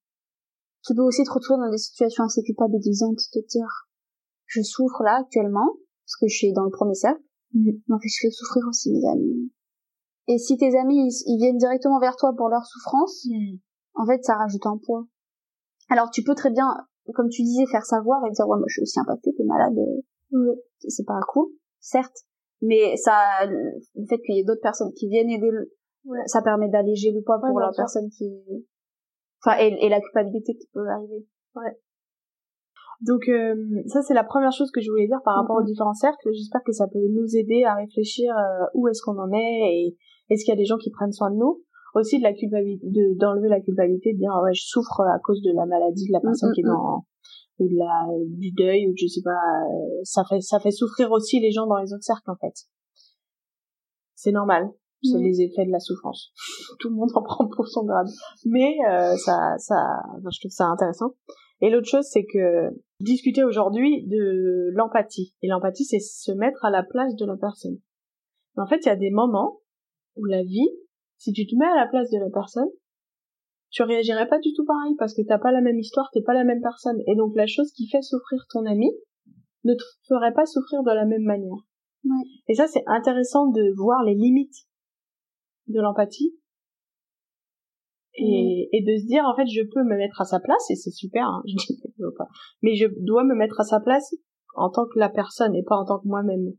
tu 0.84 0.94
peux 0.94 1.02
aussi 1.02 1.24
te 1.24 1.32
retrouver 1.32 1.60
dans 1.60 1.70
des 1.70 1.78
situations 1.78 2.24
assez 2.24 2.42
culpabilisantes 2.42 3.16
de 3.16 3.40
te 3.40 3.46
dire 3.46 3.88
je 4.46 4.62
souffre 4.62 5.02
là 5.02 5.18
actuellement 5.20 5.66
parce 6.04 6.16
que 6.20 6.28
je 6.28 6.36
suis 6.36 6.52
dans 6.52 6.64
le 6.64 6.70
premier 6.70 6.94
cercle. 6.94 7.22
Mm. 7.54 7.70
En 7.92 7.98
fait, 7.98 8.08
je 8.08 8.18
fais 8.22 8.30
souffrir 8.30 8.64
aussi 8.68 8.92
mes 8.92 9.06
amis 9.08 9.50
et 10.28 10.38
si 10.38 10.56
tes 10.56 10.76
amis 10.76 11.08
ils, 11.26 11.38
viennent 11.38 11.58
directement 11.58 12.00
vers 12.00 12.16
toi 12.16 12.34
pour 12.36 12.48
leur 12.48 12.64
souffrance, 12.64 13.26
hmm. 13.26 13.56
en 13.94 14.06
fait 14.06 14.24
ça 14.24 14.34
rajoute 14.34 14.66
un 14.66 14.78
poids. 14.84 15.06
Alors 15.88 16.10
tu 16.10 16.22
peux 16.22 16.34
très 16.34 16.50
bien, 16.50 16.68
comme 17.14 17.28
tu 17.28 17.42
disais, 17.42 17.66
faire 17.70 17.84
savoir 17.84 18.24
et 18.26 18.30
dire 18.30 18.46
ouais 18.48 18.58
moi 18.58 18.66
je 18.68 18.74
suis 18.74 18.82
aussi 18.82 18.98
impactée, 19.00 19.32
t'es 19.36 19.44
malade, 19.44 19.76
euh, 20.34 20.54
c'est 20.80 21.06
pas 21.06 21.20
cool, 21.28 21.48
certes, 21.80 22.24
mais 22.60 22.96
ça, 22.96 23.46
le 23.46 24.06
fait 24.08 24.18
qu'il 24.18 24.36
y 24.36 24.40
ait 24.40 24.44
d'autres 24.44 24.62
personnes 24.62 24.92
qui 24.94 25.08
viennent 25.08 25.30
aider, 25.30 25.50
ça 26.26 26.42
permet 26.42 26.68
d'alléger 26.68 27.12
le 27.12 27.22
poids 27.22 27.40
pour 27.40 27.60
la 27.60 27.70
personne 27.76 28.08
qui, 28.10 28.30
enfin 29.44 29.56
et, 29.60 29.76
et 29.84 29.88
la 29.88 30.00
culpabilité 30.00 30.54
qui 30.54 30.68
peut 30.72 30.88
arriver. 30.88 31.26
Ouais. 31.54 31.78
Donc 33.02 33.28
euh, 33.28 33.54
ça 33.86 34.02
c'est 34.02 34.14
la 34.14 34.24
première 34.24 34.52
chose 34.52 34.70
que 34.70 34.80
je 34.80 34.90
voulais 34.90 35.06
dire 35.06 35.20
par 35.24 35.36
rapport 35.36 35.56
aux 35.56 35.64
différents 35.64 35.94
cercles. 35.94 36.30
J'espère 36.32 36.62
que 36.64 36.72
ça 36.72 36.86
peut 36.86 37.06
nous 37.10 37.36
aider 37.36 37.64
à 37.64 37.74
réfléchir 37.74 38.34
euh, 38.36 38.64
où 38.74 38.88
est-ce 38.88 39.02
qu'on 39.02 39.18
en 39.18 39.30
est 39.32 39.74
et 39.74 39.96
est-ce 40.30 40.44
qu'il 40.44 40.52
y 40.52 40.56
a 40.56 40.60
des 40.60 40.64
gens 40.64 40.78
qui 40.78 40.90
prennent 40.90 41.12
soin 41.12 41.30
de 41.30 41.36
nous 41.36 41.62
Aussi 41.96 42.18
de 42.18 42.24
la 42.24 42.34
culpabilité, 42.34 42.86
d'enlever 43.16 43.48
la 43.48 43.60
culpabilité, 43.60 44.12
de 44.12 44.18
dire 44.18 44.30
ah 44.30 44.42
ouais 44.42 44.52
je 44.52 44.64
souffre 44.66 45.00
à 45.00 45.18
cause 45.18 45.40
de 45.40 45.50
la 45.54 45.64
maladie 45.64 46.06
de 46.06 46.12
la 46.12 46.20
personne 46.20 46.52
qui 46.52 46.60
est 46.60 46.64
dans 46.64 47.06
ou 47.58 47.68
de 47.68 47.78
la 47.78 48.06
du 48.36 48.52
deuil 48.52 48.86
ou 48.88 48.92
je 48.94 49.06
sais 49.06 49.22
pas. 49.24 49.30
Euh, 49.30 50.00
ça 50.02 50.22
fait 50.28 50.42
ça 50.42 50.60
fait 50.60 50.70
souffrir 50.70 51.10
aussi 51.10 51.40
les 51.40 51.52
gens 51.52 51.66
dans 51.66 51.78
les 51.78 51.94
autres 51.94 52.04
cercles 52.04 52.30
en 52.30 52.36
fait. 52.36 52.52
C'est 54.14 54.32
normal. 54.32 54.70
C'est 55.02 55.18
les 55.18 55.40
effets 55.40 55.64
de 55.64 55.70
la 55.70 55.78
souffrance. 55.78 56.32
Tout 56.80 56.88
le 56.88 56.96
monde 56.96 57.10
en 57.14 57.22
prend 57.22 57.46
pour 57.48 57.68
son 57.68 57.84
grade. 57.84 58.08
Mais 58.44 58.74
euh, 58.90 59.14
ça, 59.16 59.54
ça, 59.58 60.02
je 60.18 60.40
trouve 60.40 60.50
ça 60.50 60.66
intéressant. 60.66 61.14
Et 61.60 61.70
l'autre 61.70 61.86
chose, 61.86 62.04
c'est 62.10 62.24
que 62.24 62.70
discuter 63.00 63.44
aujourd'hui 63.44 64.06
de 64.06 64.70
l'empathie. 64.72 65.34
Et 65.42 65.48
l'empathie, 65.48 65.84
c'est 65.84 66.00
se 66.00 66.32
mettre 66.32 66.64
à 66.64 66.70
la 66.70 66.82
place 66.82 67.14
de 67.14 67.24
la 67.24 67.36
personne. 67.36 67.78
en 68.56 68.66
fait, 68.66 68.84
il 68.84 68.86
y 68.86 68.92
a 68.92 68.96
des 68.96 69.10
moments 69.10 69.60
ou 70.16 70.24
la 70.24 70.42
vie, 70.42 70.68
si 71.18 71.32
tu 71.32 71.46
te 71.46 71.56
mets 71.56 71.66
à 71.66 71.76
la 71.76 71.86
place 71.86 72.10
de 72.10 72.18
la 72.18 72.30
personne, 72.30 72.68
tu 73.70 73.82
réagirais 73.82 74.28
pas 74.28 74.38
du 74.38 74.52
tout 74.54 74.64
pareil 74.64 74.94
parce 74.98 75.14
que 75.14 75.22
t'as 75.22 75.38
pas 75.38 75.52
la 75.52 75.60
même 75.60 75.78
histoire, 75.78 76.08
t'es 76.12 76.22
pas 76.22 76.34
la 76.34 76.44
même 76.44 76.62
personne. 76.62 77.00
Et 77.06 77.16
donc 77.16 77.34
la 77.36 77.46
chose 77.46 77.72
qui 77.72 77.88
fait 77.88 78.02
souffrir 78.02 78.46
ton 78.50 78.64
ami 78.64 78.90
ne 79.64 79.74
te 79.74 79.82
ferait 80.08 80.32
pas 80.32 80.46
souffrir 80.46 80.82
de 80.82 80.92
la 80.92 81.04
même 81.04 81.24
manière. 81.24 81.66
Ouais. 82.04 82.24
Et 82.48 82.54
ça, 82.54 82.66
c'est 82.68 82.84
intéressant 82.86 83.48
de 83.48 83.74
voir 83.76 84.04
les 84.04 84.14
limites 84.14 84.66
de 85.66 85.80
l'empathie 85.80 86.38
et, 88.14 88.68
et, 88.72 88.82
de 88.82 88.96
se 88.98 89.06
dire 89.06 89.24
en 89.24 89.34
fait 89.36 89.46
je 89.46 89.62
peux 89.62 89.82
me 89.82 89.96
mettre 89.96 90.20
à 90.20 90.24
sa 90.24 90.40
place 90.40 90.70
et 90.70 90.74
c'est 90.74 90.90
super 90.90 91.26
hein, 91.26 91.42
je 91.46 91.54
dis 91.74 91.80
pas 92.16 92.28
mais 92.62 92.74
je 92.74 92.86
dois 93.00 93.24
me 93.24 93.34
mettre 93.34 93.60
à 93.60 93.64
sa 93.64 93.80
place 93.80 94.14
en 94.54 94.70
tant 94.70 94.86
que 94.86 94.98
la 94.98 95.10
personne 95.10 95.54
et 95.54 95.62
pas 95.62 95.76
en 95.76 95.84
tant 95.84 95.98
que 95.98 96.06
moi-même 96.06 96.54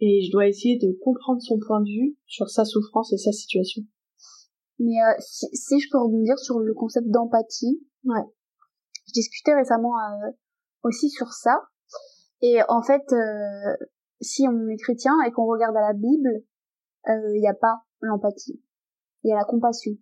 et 0.00 0.22
je 0.24 0.32
dois 0.32 0.46
essayer 0.46 0.78
de 0.78 0.96
comprendre 1.02 1.40
son 1.42 1.58
point 1.58 1.80
de 1.80 1.88
vue 1.88 2.16
sur 2.26 2.48
sa 2.48 2.64
souffrance 2.64 3.12
et 3.12 3.18
sa 3.18 3.32
situation. 3.32 3.82
Mais 4.78 5.00
euh, 5.00 5.14
si, 5.20 5.46
si, 5.52 5.80
je 5.80 5.88
peux 5.90 5.98
rebondir 5.98 6.38
sur 6.38 6.58
le 6.58 6.74
concept 6.74 7.08
d'empathie, 7.08 7.86
ouais. 8.04 8.24
je 9.06 9.12
discutais 9.12 9.54
récemment 9.54 9.92
euh, 9.98 10.30
aussi 10.82 11.10
sur 11.10 11.32
ça. 11.32 11.62
Et 12.40 12.58
en 12.68 12.82
fait, 12.82 13.04
euh, 13.12 13.86
si 14.20 14.46
on 14.48 14.68
est 14.68 14.76
chrétien 14.76 15.12
et 15.26 15.30
qu'on 15.30 15.46
regarde 15.46 15.76
à 15.76 15.82
la 15.82 15.92
Bible, 15.92 16.42
il 17.06 17.40
n'y 17.40 17.48
a 17.48 17.54
pas 17.54 17.82
l'empathie. 18.00 18.60
Il 19.22 19.30
y 19.30 19.32
a 19.32 19.36
la 19.36 19.44
compassion. 19.44 19.92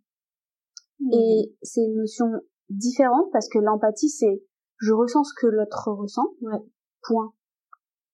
Et 1.12 1.54
c'est 1.62 1.80
une 1.80 1.96
notion 1.96 2.26
différente 2.68 3.30
parce 3.32 3.48
que 3.48 3.58
l'empathie, 3.58 4.10
c'est 4.10 4.42
je 4.78 4.92
ressens 4.92 5.24
ce 5.24 5.34
que 5.40 5.46
l'autre 5.46 5.90
ressent. 5.90 6.34
Point. 7.02 7.32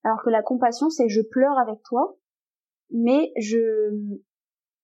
Alors 0.07 0.23
que 0.23 0.31
la 0.31 0.41
compassion, 0.41 0.89
c'est 0.89 1.09
je 1.09 1.21
pleure 1.21 1.59
avec 1.59 1.83
toi, 1.83 2.17
mais 2.91 3.33
je, 3.41 3.59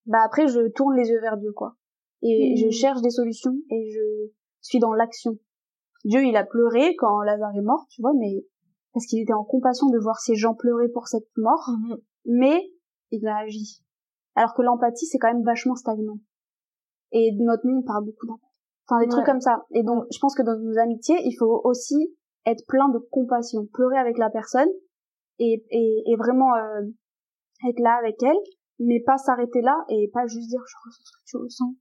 bah 0.07 0.19
après 0.25 0.49
je 0.49 0.67
tourne 0.67 0.97
les 0.97 1.11
yeux 1.11 1.21
vers 1.21 1.37
Dieu 1.37 1.52
quoi. 1.52 1.76
Et 2.23 2.57
je 2.57 2.71
cherche 2.71 3.00
des 3.02 3.11
solutions 3.11 3.55
et 3.71 3.88
je 3.93 4.33
suis 4.62 4.81
dans 4.81 4.93
l'action. 4.93 5.38
Dieu, 6.05 6.25
il 6.25 6.37
a 6.37 6.45
pleuré 6.45 6.97
quand 6.97 7.21
Lazare 7.21 7.55
est 7.57 7.62
mort, 7.62 7.87
tu 7.88 8.02
vois, 8.02 8.14
mais 8.19 8.45
parce 8.93 9.07
qu'il 9.07 9.21
était 9.23 9.33
en 9.33 9.45
compassion 9.45 9.91
de 9.91 9.99
voir 10.00 10.19
ces 10.19 10.35
gens 10.35 10.55
pleurer 10.55 10.88
pour 10.88 11.07
cette 11.07 11.29
mort, 11.37 11.71
Mhm. 11.71 11.97
mais 12.25 12.61
il 13.12 13.25
a 13.29 13.37
agi. 13.37 13.81
Alors 14.35 14.55
que 14.55 14.62
l'empathie, 14.62 15.07
c'est 15.07 15.19
quand 15.19 15.33
même 15.33 15.45
vachement 15.45 15.76
stagnant. 15.76 16.19
Et 17.12 17.31
notre 17.38 17.64
monde 17.64 17.85
parle 17.87 18.07
beaucoup 18.07 18.26
d'empathie. 18.26 18.47
Enfin, 18.88 18.99
des 18.99 19.05
Ouais. 19.07 19.11
trucs 19.12 19.26
comme 19.26 19.41
ça. 19.41 19.67
Et 19.71 19.85
donc, 19.85 20.05
je 20.12 20.19
pense 20.19 20.35
que 20.35 20.43
dans 20.43 20.59
nos 20.59 20.79
amitiés, 20.79 21.19
il 21.25 21.37
faut 21.38 21.61
aussi 21.62 22.17
être 22.45 22.67
plein 22.67 22.88
de 22.88 22.99
compassion, 22.99 23.67
pleurer 23.73 23.99
avec 23.99 24.19
la 24.19 24.29
personne 24.31 24.69
et, 25.38 25.64
et, 25.70 26.02
et 26.06 26.16
vraiment 26.16 26.54
euh, 26.54 26.82
être 27.68 27.80
là 27.80 27.96
avec 27.98 28.22
elle, 28.22 28.36
mais 28.78 29.00
pas 29.00 29.18
s'arrêter 29.18 29.60
là 29.60 29.76
et 29.88 30.10
pas 30.12 30.26
juste 30.26 30.48
dire 30.48 30.60
je 30.66 30.74
ressens 30.84 31.02
ce 31.04 31.12
que 31.12 31.22
tu 31.26 31.36
ressens. 31.36 31.74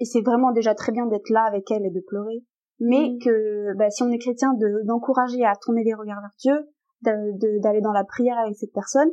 Et 0.00 0.04
c'est 0.04 0.22
vraiment 0.22 0.52
déjà 0.52 0.74
très 0.74 0.92
bien 0.92 1.06
d'être 1.06 1.30
là 1.30 1.44
avec 1.44 1.70
elle 1.70 1.84
et 1.86 1.90
de 1.90 2.00
pleurer, 2.00 2.42
mais 2.80 3.10
Mm. 3.10 3.18
que 3.24 3.76
bah, 3.76 3.90
si 3.90 4.02
on 4.02 4.10
est 4.10 4.18
chrétien, 4.18 4.52
de- 4.54 4.84
d'encourager 4.86 5.44
à 5.44 5.52
tourner 5.60 5.84
les 5.84 5.94
regards 5.94 6.20
vers 6.20 6.34
Dieu, 6.38 6.68
d'aller 7.02 7.80
dans 7.80 7.92
la 7.92 8.04
prière 8.04 8.38
avec 8.38 8.56
cette 8.56 8.72
personne 8.72 9.10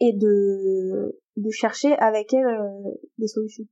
et 0.00 0.12
de, 0.16 1.20
de 1.36 1.50
chercher 1.50 1.92
avec 1.98 2.32
elle 2.32 2.46
euh, 2.46 2.90
des 3.18 3.26
solutions. 3.28 3.64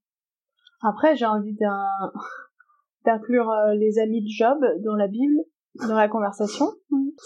Après, 0.83 1.17
j'ai 1.17 1.25
envie 1.27 1.57
d'inclure 3.05 3.51
euh, 3.51 3.75
les 3.75 3.99
amis 3.99 4.23
de 4.23 4.29
Job 4.29 4.59
dans 4.85 4.95
la 4.95 5.09
Bible, 5.09 5.41
dans 5.89 5.97
la 5.97 6.09
conversation. 6.09 6.67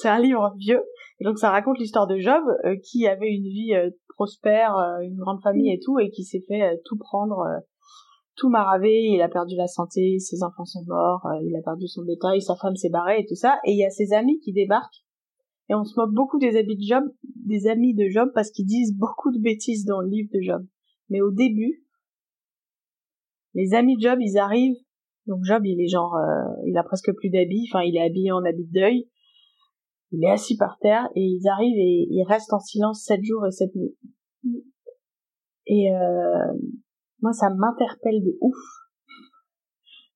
C'est 0.00 0.08
un 0.08 0.20
livre 0.20 0.54
vieux. 0.56 0.82
Et 1.23 1.25
donc, 1.25 1.38
ça 1.38 1.52
raconte 1.52 1.79
l'histoire 1.79 2.09
de 2.09 2.19
Job, 2.19 2.43
euh, 2.64 2.75
qui 2.83 3.07
avait 3.07 3.33
une 3.33 3.45
vie 3.45 3.75
euh, 3.75 3.91
prospère, 4.17 4.76
euh, 4.76 4.99
une 5.02 5.14
grande 5.14 5.41
famille 5.41 5.73
et 5.73 5.79
tout, 5.79 6.00
et 6.00 6.11
qui 6.11 6.25
s'est 6.25 6.43
fait 6.49 6.62
euh, 6.62 6.76
tout 6.85 6.99
prendre, 6.99 7.38
euh, 7.43 7.61
tout 8.35 8.49
maraver. 8.49 9.05
Il 9.05 9.23
a 9.23 9.29
perdu 9.29 9.55
la 9.55 9.69
santé, 9.69 10.19
ses 10.19 10.43
enfants 10.43 10.64
sont 10.64 10.83
morts, 10.85 11.25
il 11.45 11.55
a 11.55 11.62
perdu 11.62 11.87
son 11.87 12.02
bétail, 12.02 12.43
sa 12.43 12.57
femme 12.57 12.75
s'est 12.75 12.91
barrée 12.91 13.21
et 13.21 13.26
tout 13.29 13.37
ça. 13.37 13.61
Et 13.64 13.71
il 13.71 13.79
y 13.79 13.85
a 13.85 13.91
ses 13.91 14.12
amis 14.12 14.41
qui 14.41 14.52
débarquent. 14.52 15.05
Et 15.69 15.76
on 15.76 15.85
se 15.85 15.95
moque 15.97 16.12
beaucoup 16.12 16.41
des 16.41 16.57
amis 16.57 16.76
de 16.76 16.83
Job, 16.83 17.05
des 17.47 17.69
amis 17.69 17.95
de 17.95 18.09
Job, 18.09 18.31
parce 18.35 18.50
qu'ils 18.50 18.67
disent 18.67 18.99
beaucoup 18.99 19.31
de 19.31 19.38
bêtises 19.41 19.85
dans 19.85 20.00
le 20.00 20.09
livre 20.09 20.31
de 20.35 20.41
Job. 20.41 20.67
Mais 21.09 21.21
au 21.21 21.31
début, 21.31 21.85
les 23.55 23.75
amis 23.75 23.95
de 23.95 24.00
Job, 24.00 24.19
ils 24.21 24.38
arrivent. 24.38 24.81
Donc 25.26 25.45
Job, 25.45 25.64
il 25.64 25.81
est 25.81 25.87
genre, 25.87 26.17
euh, 26.17 26.52
il 26.67 26.76
a 26.76 26.83
presque 26.83 27.14
plus 27.14 27.31
d'habits. 27.31 27.69
Enfin, 27.71 27.85
il 27.85 27.97
est 27.97 28.02
habillé 28.02 28.33
en 28.33 28.43
habit 28.45 28.64
de 28.64 28.73
deuil. 28.73 29.09
Il 30.12 30.25
est 30.25 30.31
assis 30.31 30.57
par 30.57 30.78
terre 30.78 31.09
et 31.14 31.23
ils 31.23 31.49
arrivent 31.49 31.76
et 31.78 32.07
ils 32.11 32.25
restent 32.28 32.52
en 32.52 32.61
silence 32.61 33.02
sept 33.04 33.23
jours 33.25 33.47
et 33.47 33.50
sept 33.50 33.75
nuits. 33.75 33.97
Et 35.66 35.90
euh, 35.90 36.52
moi, 37.23 37.33
ça 37.33 37.49
m'interpelle 37.50 38.23
de 38.23 38.37
ouf. 38.40 38.57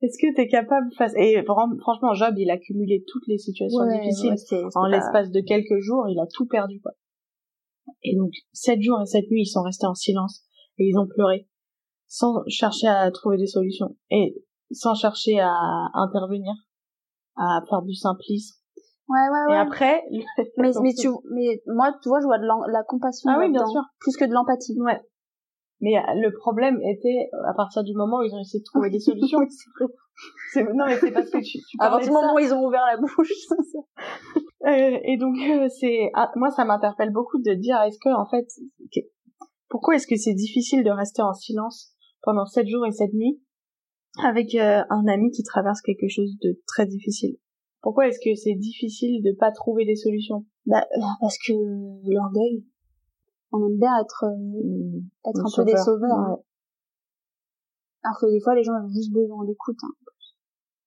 Est-ce 0.02 0.18
que 0.20 0.34
t'es 0.34 0.48
capable 0.48 0.92
face 0.92 1.14
et 1.16 1.42
franchement, 1.44 2.12
Job, 2.12 2.34
il 2.36 2.50
a 2.50 2.58
cumulé 2.58 3.02
toutes 3.08 3.26
les 3.26 3.38
situations 3.38 3.86
difficiles 3.86 4.34
ouais, 4.52 4.64
en 4.74 4.82
pas- 4.82 4.88
l'espace 4.90 5.30
de 5.30 5.40
quelques 5.40 5.78
jours, 5.80 6.06
il 6.08 6.20
a 6.20 6.26
tout 6.26 6.46
perdu 6.46 6.80
quoi. 6.82 6.92
Et 8.02 8.14
donc 8.14 8.32
sept 8.52 8.82
jours 8.82 9.00
et 9.00 9.06
sept 9.06 9.30
nuits, 9.30 9.42
ils 9.42 9.50
sont 9.50 9.62
restés 9.62 9.86
en 9.86 9.94
silence 9.94 10.44
et 10.78 10.84
ils 10.84 10.98
ont 10.98 11.06
pleuré 11.06 11.48
sans 12.06 12.42
chercher 12.46 12.88
à 12.88 13.10
trouver 13.10 13.38
des 13.38 13.46
solutions 13.46 13.96
et 14.10 14.36
sans 14.70 14.94
chercher 14.94 15.40
à 15.40 15.54
intervenir, 15.94 16.52
à 17.36 17.60
faire 17.68 17.82
du 17.82 17.94
simplisme. 17.94 18.60
Ouais, 19.08 19.28
ouais, 19.30 19.44
ouais. 19.48 19.54
Et 19.54 19.58
après, 19.58 20.02
mais, 20.58 20.70
mais 20.82 20.94
tu, 20.94 21.08
mais 21.30 21.62
moi, 21.66 21.94
tu 22.02 22.08
vois, 22.08 22.20
je 22.20 22.26
vois 22.26 22.38
de 22.38 22.72
la 22.72 22.82
compassion 22.84 23.30
Ah 23.32 23.38
oui, 23.38 23.50
bien 23.50 23.66
sûr. 23.66 23.82
plus 24.00 24.16
que 24.16 24.24
de 24.24 24.32
l'empathie. 24.32 24.76
ouais. 24.80 25.00
Mais 25.80 25.96
euh, 25.98 26.00
le 26.14 26.32
problème 26.32 26.80
était 26.82 27.28
à 27.46 27.52
partir 27.54 27.84
du 27.84 27.94
moment 27.94 28.18
où 28.18 28.22
ils 28.22 28.34
ont 28.34 28.40
essayé 28.40 28.60
de 28.60 28.64
trouver 28.64 28.88
des 28.90 28.98
solutions. 29.08 29.38
C'est- 30.52 30.64
non 30.74 30.86
mais 30.86 30.96
c'est 30.96 31.12
parce 31.12 31.28
que 31.30 31.38
tu, 31.38 31.58
tu 31.58 31.76
À 31.78 31.90
partir 31.90 32.08
du 32.08 32.14
moment 32.14 32.34
où 32.34 32.38
ils 32.38 32.52
ont 32.54 32.64
ouvert 32.64 32.84
la 32.86 32.96
bouche. 32.96 33.30
Euh, 34.66 34.98
et 35.04 35.18
donc 35.18 35.36
euh, 35.38 35.68
c'est 35.68 36.10
ah, 36.14 36.32
moi 36.34 36.50
ça 36.50 36.64
m'interpelle 36.64 37.10
beaucoup 37.10 37.38
de 37.38 37.52
dire 37.52 37.80
est-ce 37.82 37.98
que 37.98 38.08
en 38.08 38.26
fait 38.26 38.46
pourquoi 39.68 39.94
est-ce 39.94 40.06
que 40.06 40.16
c'est 40.16 40.32
difficile 40.34 40.82
de 40.82 40.90
rester 40.90 41.22
en 41.22 41.34
silence 41.34 41.92
pendant 42.22 42.46
sept 42.46 42.66
jours 42.66 42.86
et 42.86 42.90
sept 42.90 43.12
nuits 43.12 43.40
avec 44.24 44.54
euh, 44.54 44.82
un 44.88 45.06
ami 45.06 45.30
qui 45.30 45.42
traverse 45.42 45.82
quelque 45.82 46.08
chose 46.08 46.36
de 46.42 46.58
très 46.66 46.86
difficile? 46.86 47.36
Pourquoi 47.86 48.08
est-ce 48.08 48.18
que 48.18 48.34
c'est 48.34 48.56
difficile 48.56 49.22
de 49.22 49.30
pas 49.30 49.52
trouver 49.52 49.84
des 49.84 49.94
solutions? 49.94 50.44
Bah, 50.66 50.84
parce 51.20 51.38
que 51.38 51.52
l'orgueil, 51.52 52.64
on 53.52 53.64
aime 53.64 53.78
bien 53.78 53.92
être, 54.00 54.24
euh, 54.24 55.00
être 55.30 55.38
un 55.38 55.50
peu 55.56 55.64
des 55.64 55.76
sauveur, 55.76 55.84
sauveurs. 55.84 56.18
hein. 56.18 56.30
ouais. 56.32 56.42
Alors 58.02 58.18
que 58.20 58.26
des 58.26 58.40
fois, 58.40 58.56
les 58.56 58.64
gens 58.64 58.72
ont 58.72 58.88
juste 58.88 59.12
besoin 59.12 59.44
d'écoute. 59.44 59.76
Hein. 59.84 59.92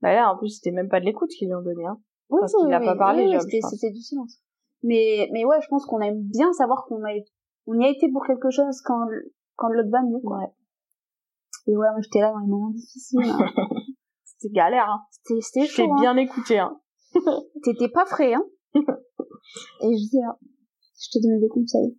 bah 0.02 0.14
là 0.14 0.30
en 0.34 0.38
plus 0.38 0.50
c'était 0.50 0.72
même 0.72 0.90
pas 0.90 1.00
de 1.00 1.06
l'écoute 1.06 1.30
qu'ils 1.30 1.48
lui 1.48 1.56
ont 1.56 1.62
donné 1.62 1.86
hein 1.86 1.98
Oui, 2.30 2.42
Parce 2.42 2.54
qu'il 2.54 2.74
a 2.74 2.82
pas 2.82 2.98
parlé, 2.98 3.24
oui, 3.28 3.32
Job, 3.32 3.48
c'était, 3.72 3.92
du 3.92 4.02
silence. 4.02 4.42
Mais, 4.84 5.30
mais 5.32 5.46
ouais, 5.46 5.62
je 5.62 5.68
pense 5.70 5.86
qu'on 5.86 6.02
aime 6.02 6.22
bien 6.24 6.52
savoir 6.52 6.84
qu'on 6.86 7.02
a, 7.06 7.12
on 7.68 7.80
y 7.80 7.86
a 7.86 7.90
été 7.90 8.12
pour 8.12 8.26
quelque 8.26 8.50
chose 8.50 8.82
quand, 8.84 9.06
quand 9.56 9.70
l'autre 9.70 9.90
va 9.90 10.02
mieux, 10.02 10.20
ouais 10.22 10.48
Et 11.68 11.78
ouais, 11.78 11.88
moi, 11.92 12.02
j'étais 12.02 12.20
là 12.20 12.34
dans 12.34 12.40
les 12.40 12.48
moments 12.48 12.72
difficiles. 12.72 13.22
hein. 13.24 13.40
c'était 14.26 14.54
galère 14.54 14.90
hein 14.90 15.02
C'était, 15.12 15.66
chaud, 15.66 15.94
hein. 15.94 16.02
bien 16.02 16.18
écouté 16.18 16.60
hein 16.60 16.78
T'étais 17.64 17.90
pas 17.90 18.06
frais, 18.06 18.34
hein. 18.34 18.46
Et 18.74 19.92
je 19.92 20.04
disais, 20.04 20.20
ah, 20.28 20.38
je 21.00 21.10
t'ai 21.12 21.20
donné 21.22 21.40
des 21.40 21.48
conseils. 21.50 21.98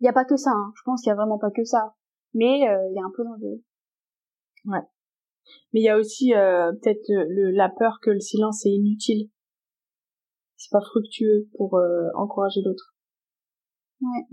Il 0.00 0.06
y 0.06 0.08
a 0.08 0.12
pas 0.12 0.24
que 0.24 0.36
ça, 0.36 0.50
hein. 0.50 0.72
Je 0.76 0.82
pense 0.84 1.02
qu'il 1.02 1.10
y 1.10 1.12
a 1.12 1.16
vraiment 1.16 1.38
pas 1.38 1.50
que 1.50 1.64
ça. 1.64 1.94
Mais, 2.34 2.68
euh, 2.68 2.88
il 2.90 2.94
y 2.96 3.00
a 3.00 3.04
un 3.04 3.12
peu 3.14 3.24
d'orgueil. 3.24 3.62
Mais 5.72 5.80
il 5.80 5.84
y 5.84 5.88
a 5.88 5.98
aussi 5.98 6.34
euh, 6.34 6.72
peut-être 6.72 7.10
euh, 7.10 7.24
le, 7.28 7.50
la 7.50 7.68
peur 7.68 7.98
que 8.02 8.10
le 8.10 8.20
silence 8.20 8.64
est 8.66 8.70
inutile. 8.70 9.28
C'est 10.56 10.70
pas 10.70 10.80
fructueux 10.80 11.48
pour 11.56 11.76
euh, 11.76 12.08
encourager 12.14 12.60
l'autre. 12.64 12.94
Ouais. 14.00 14.26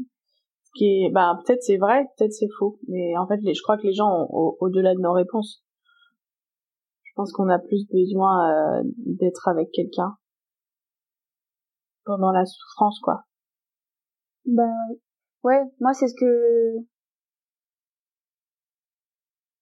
Ce 0.63 0.69
qui 0.75 0.85
est, 0.85 1.11
bah 1.11 1.39
peut-être 1.45 1.63
c'est 1.63 1.77
vrai, 1.77 2.05
peut-être 2.17 2.33
c'est 2.33 2.49
faux. 2.59 2.79
Mais 2.87 3.17
en 3.17 3.27
fait, 3.27 3.37
les, 3.41 3.53
je 3.53 3.61
crois 3.63 3.77
que 3.77 3.87
les 3.87 3.93
gens 3.93 4.07
ont 4.07 4.27
au- 4.31 4.57
au-delà 4.59 4.93
de 4.93 4.99
nos 4.99 5.13
réponses. 5.13 5.63
Pense 7.19 7.33
qu'on 7.33 7.49
a 7.49 7.59
plus 7.59 7.85
besoin 7.91 8.79
euh, 8.79 8.81
d'être 8.95 9.49
avec 9.49 9.71
quelqu'un 9.73 10.15
pendant 12.05 12.31
la 12.31 12.45
souffrance, 12.45 12.97
quoi. 13.01 13.25
Bah, 14.45 14.63
ouais. 15.43 15.59
Ouais, 15.59 15.69
moi, 15.81 15.91
c'est 15.91 16.07
ce 16.07 16.13
que, 16.17 16.77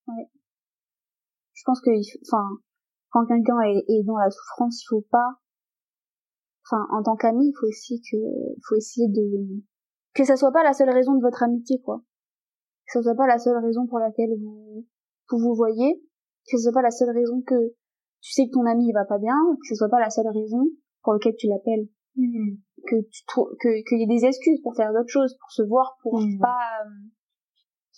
ouais. 0.07 0.29
Je 1.55 1.63
pense 1.65 1.81
que, 1.81 1.89
enfin, 2.27 2.47
quand 3.09 3.25
quelqu'un 3.25 3.59
est, 3.61 4.03
dans 4.03 4.19
la 4.19 4.29
souffrance, 4.29 4.83
il 4.83 4.85
faut 4.89 5.07
pas, 5.09 5.39
enfin, 6.63 6.85
en 6.91 7.01
tant 7.01 7.15
qu'ami, 7.15 7.47
il 7.47 7.55
faut 7.59 7.65
essayer 7.65 7.99
que, 8.01 8.17
faut 8.69 8.75
essayer 8.75 9.07
de, 9.07 9.63
que 10.13 10.25
ça 10.25 10.35
soit 10.35 10.51
pas 10.51 10.63
la 10.63 10.73
seule 10.73 10.91
raison 10.91 11.15
de 11.15 11.23
votre 11.23 11.41
amitié, 11.41 11.81
quoi. 11.81 12.03
Que 12.85 12.99
ça 12.99 13.01
soit 13.01 13.15
pas 13.15 13.25
la 13.25 13.39
seule 13.39 13.57
raison 13.65 13.87
pour 13.87 13.97
laquelle 13.97 14.37
vous, 14.39 14.85
vous 15.31 15.39
vous 15.39 15.55
voyez. 15.55 16.06
Que 16.49 16.57
ce 16.57 16.63
soit 16.63 16.71
pas 16.73 16.81
la 16.81 16.91
seule 16.91 17.09
raison 17.11 17.41
que 17.45 17.55
tu 18.21 18.31
sais 18.33 18.47
que 18.47 18.53
ton 18.53 18.65
ami 18.65 18.87
il 18.87 18.93
va 18.93 19.05
pas 19.05 19.17
bien. 19.19 19.35
Que 19.61 19.67
ce 19.67 19.75
soit 19.75 19.89
pas 19.89 19.99
la 19.99 20.09
seule 20.09 20.27
raison 20.27 20.63
pour 21.03 21.13
laquelle 21.13 21.35
tu 21.37 21.47
l'appelles. 21.47 21.87
Que 22.87 22.95
tu 23.09 23.23
que, 23.59 23.69
qu'il 23.87 23.99
y 23.99 24.03
ait 24.03 24.07
des 24.19 24.25
excuses 24.25 24.61
pour 24.61 24.75
faire 24.75 24.91
d'autres 24.93 25.09
choses, 25.09 25.35
pour 25.39 25.51
se 25.51 25.61
voir, 25.63 25.97
pour 26.01 26.19
Mhm. 26.19 26.39
pas, 26.39 26.57
euh, 26.85 26.89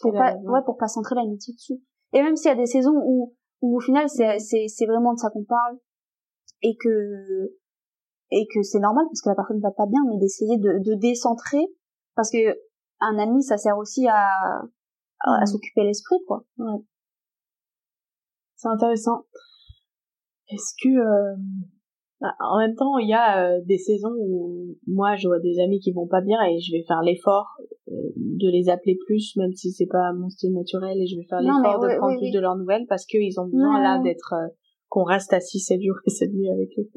pour 0.01 0.11
pas, 0.13 0.35
ouais, 0.51 0.61
pour 0.65 0.77
pas 0.77 0.87
centrer 0.87 1.15
l'amitié 1.15 1.53
dessus. 1.53 1.81
Et 2.13 2.21
même 2.23 2.35
s'il 2.35 2.49
y 2.49 2.53
a 2.53 2.55
des 2.55 2.65
saisons 2.65 2.95
où, 3.05 3.35
où 3.61 3.77
au 3.77 3.79
final 3.79 4.09
c'est, 4.09 4.39
c'est, 4.39 4.67
c'est 4.67 4.85
vraiment 4.85 5.13
de 5.13 5.19
ça 5.19 5.29
qu'on 5.29 5.43
parle 5.43 5.77
et 6.61 6.75
que, 6.81 7.53
et 8.31 8.47
que 8.53 8.61
c'est 8.63 8.79
normal 8.79 9.05
parce 9.07 9.21
que 9.21 9.29
la 9.29 9.35
personne 9.35 9.59
va 9.59 9.71
pas 9.71 9.85
bien, 9.85 10.01
mais 10.09 10.17
d'essayer 10.17 10.57
de, 10.57 10.79
de 10.83 10.95
décentrer 10.95 11.63
parce 12.15 12.31
que 12.31 12.57
un 13.01 13.17
ami 13.19 13.43
ça 13.43 13.57
sert 13.57 13.77
aussi 13.77 14.07
à, 14.07 14.27
à, 14.27 14.61
à 15.21 15.39
Mhm. 15.41 15.45
s'occuper 15.47 15.83
l'esprit 15.83 16.17
quoi. 16.27 16.43
C'est 18.59 18.67
intéressant. 18.67 19.23
Est-ce 20.49 20.73
que 20.83 20.89
euh, 20.89 21.35
bah, 22.19 22.33
en 22.41 22.57
même 22.57 22.75
temps 22.75 22.97
il 22.97 23.07
y 23.07 23.13
a 23.13 23.45
euh, 23.45 23.61
des 23.63 23.77
saisons 23.77 24.13
où 24.19 24.75
moi 24.85 25.15
je 25.15 25.29
vois 25.29 25.39
des 25.39 25.59
amis 25.59 25.79
qui 25.79 25.93
vont 25.93 26.07
pas 26.07 26.19
bien 26.19 26.41
et 26.43 26.59
je 26.59 26.73
vais 26.73 26.83
faire 26.85 27.01
l'effort 27.01 27.47
euh, 27.87 27.93
de 28.17 28.49
les 28.49 28.67
appeler 28.67 28.97
plus 29.05 29.37
même 29.37 29.53
si 29.53 29.71
c'est 29.71 29.85
pas 29.85 30.11
mon 30.11 30.27
style 30.27 30.53
naturel 30.53 30.99
et 30.99 31.07
je 31.07 31.15
vais 31.15 31.23
faire 31.29 31.39
l'effort 31.39 31.79
de 31.79 31.97
prendre 31.97 32.13
oui, 32.13 32.17
plus 32.17 32.27
oui. 32.27 32.31
de 32.33 32.39
leurs 32.41 32.57
nouvelles 32.57 32.85
parce 32.89 33.05
qu'ils 33.05 33.39
ont 33.39 33.45
besoin 33.45 33.81
là 33.81 34.01
d'être 34.03 34.33
euh, 34.33 34.47
qu'on 34.89 35.03
reste 35.03 35.31
assis 35.31 35.61
7 35.61 35.81
jours 35.81 35.95
et 36.05 36.09
7 36.09 36.33
nuits 36.33 36.51
avec 36.51 36.69
eux. 36.77 36.89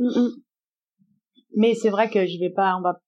Mais 1.54 1.75
c'est 1.75 1.90
vrai 1.90 2.11
que 2.11 2.26
je 2.26 2.40
vais 2.40 2.50
pas 2.50 2.75
on 2.76 2.83
va 2.83 3.00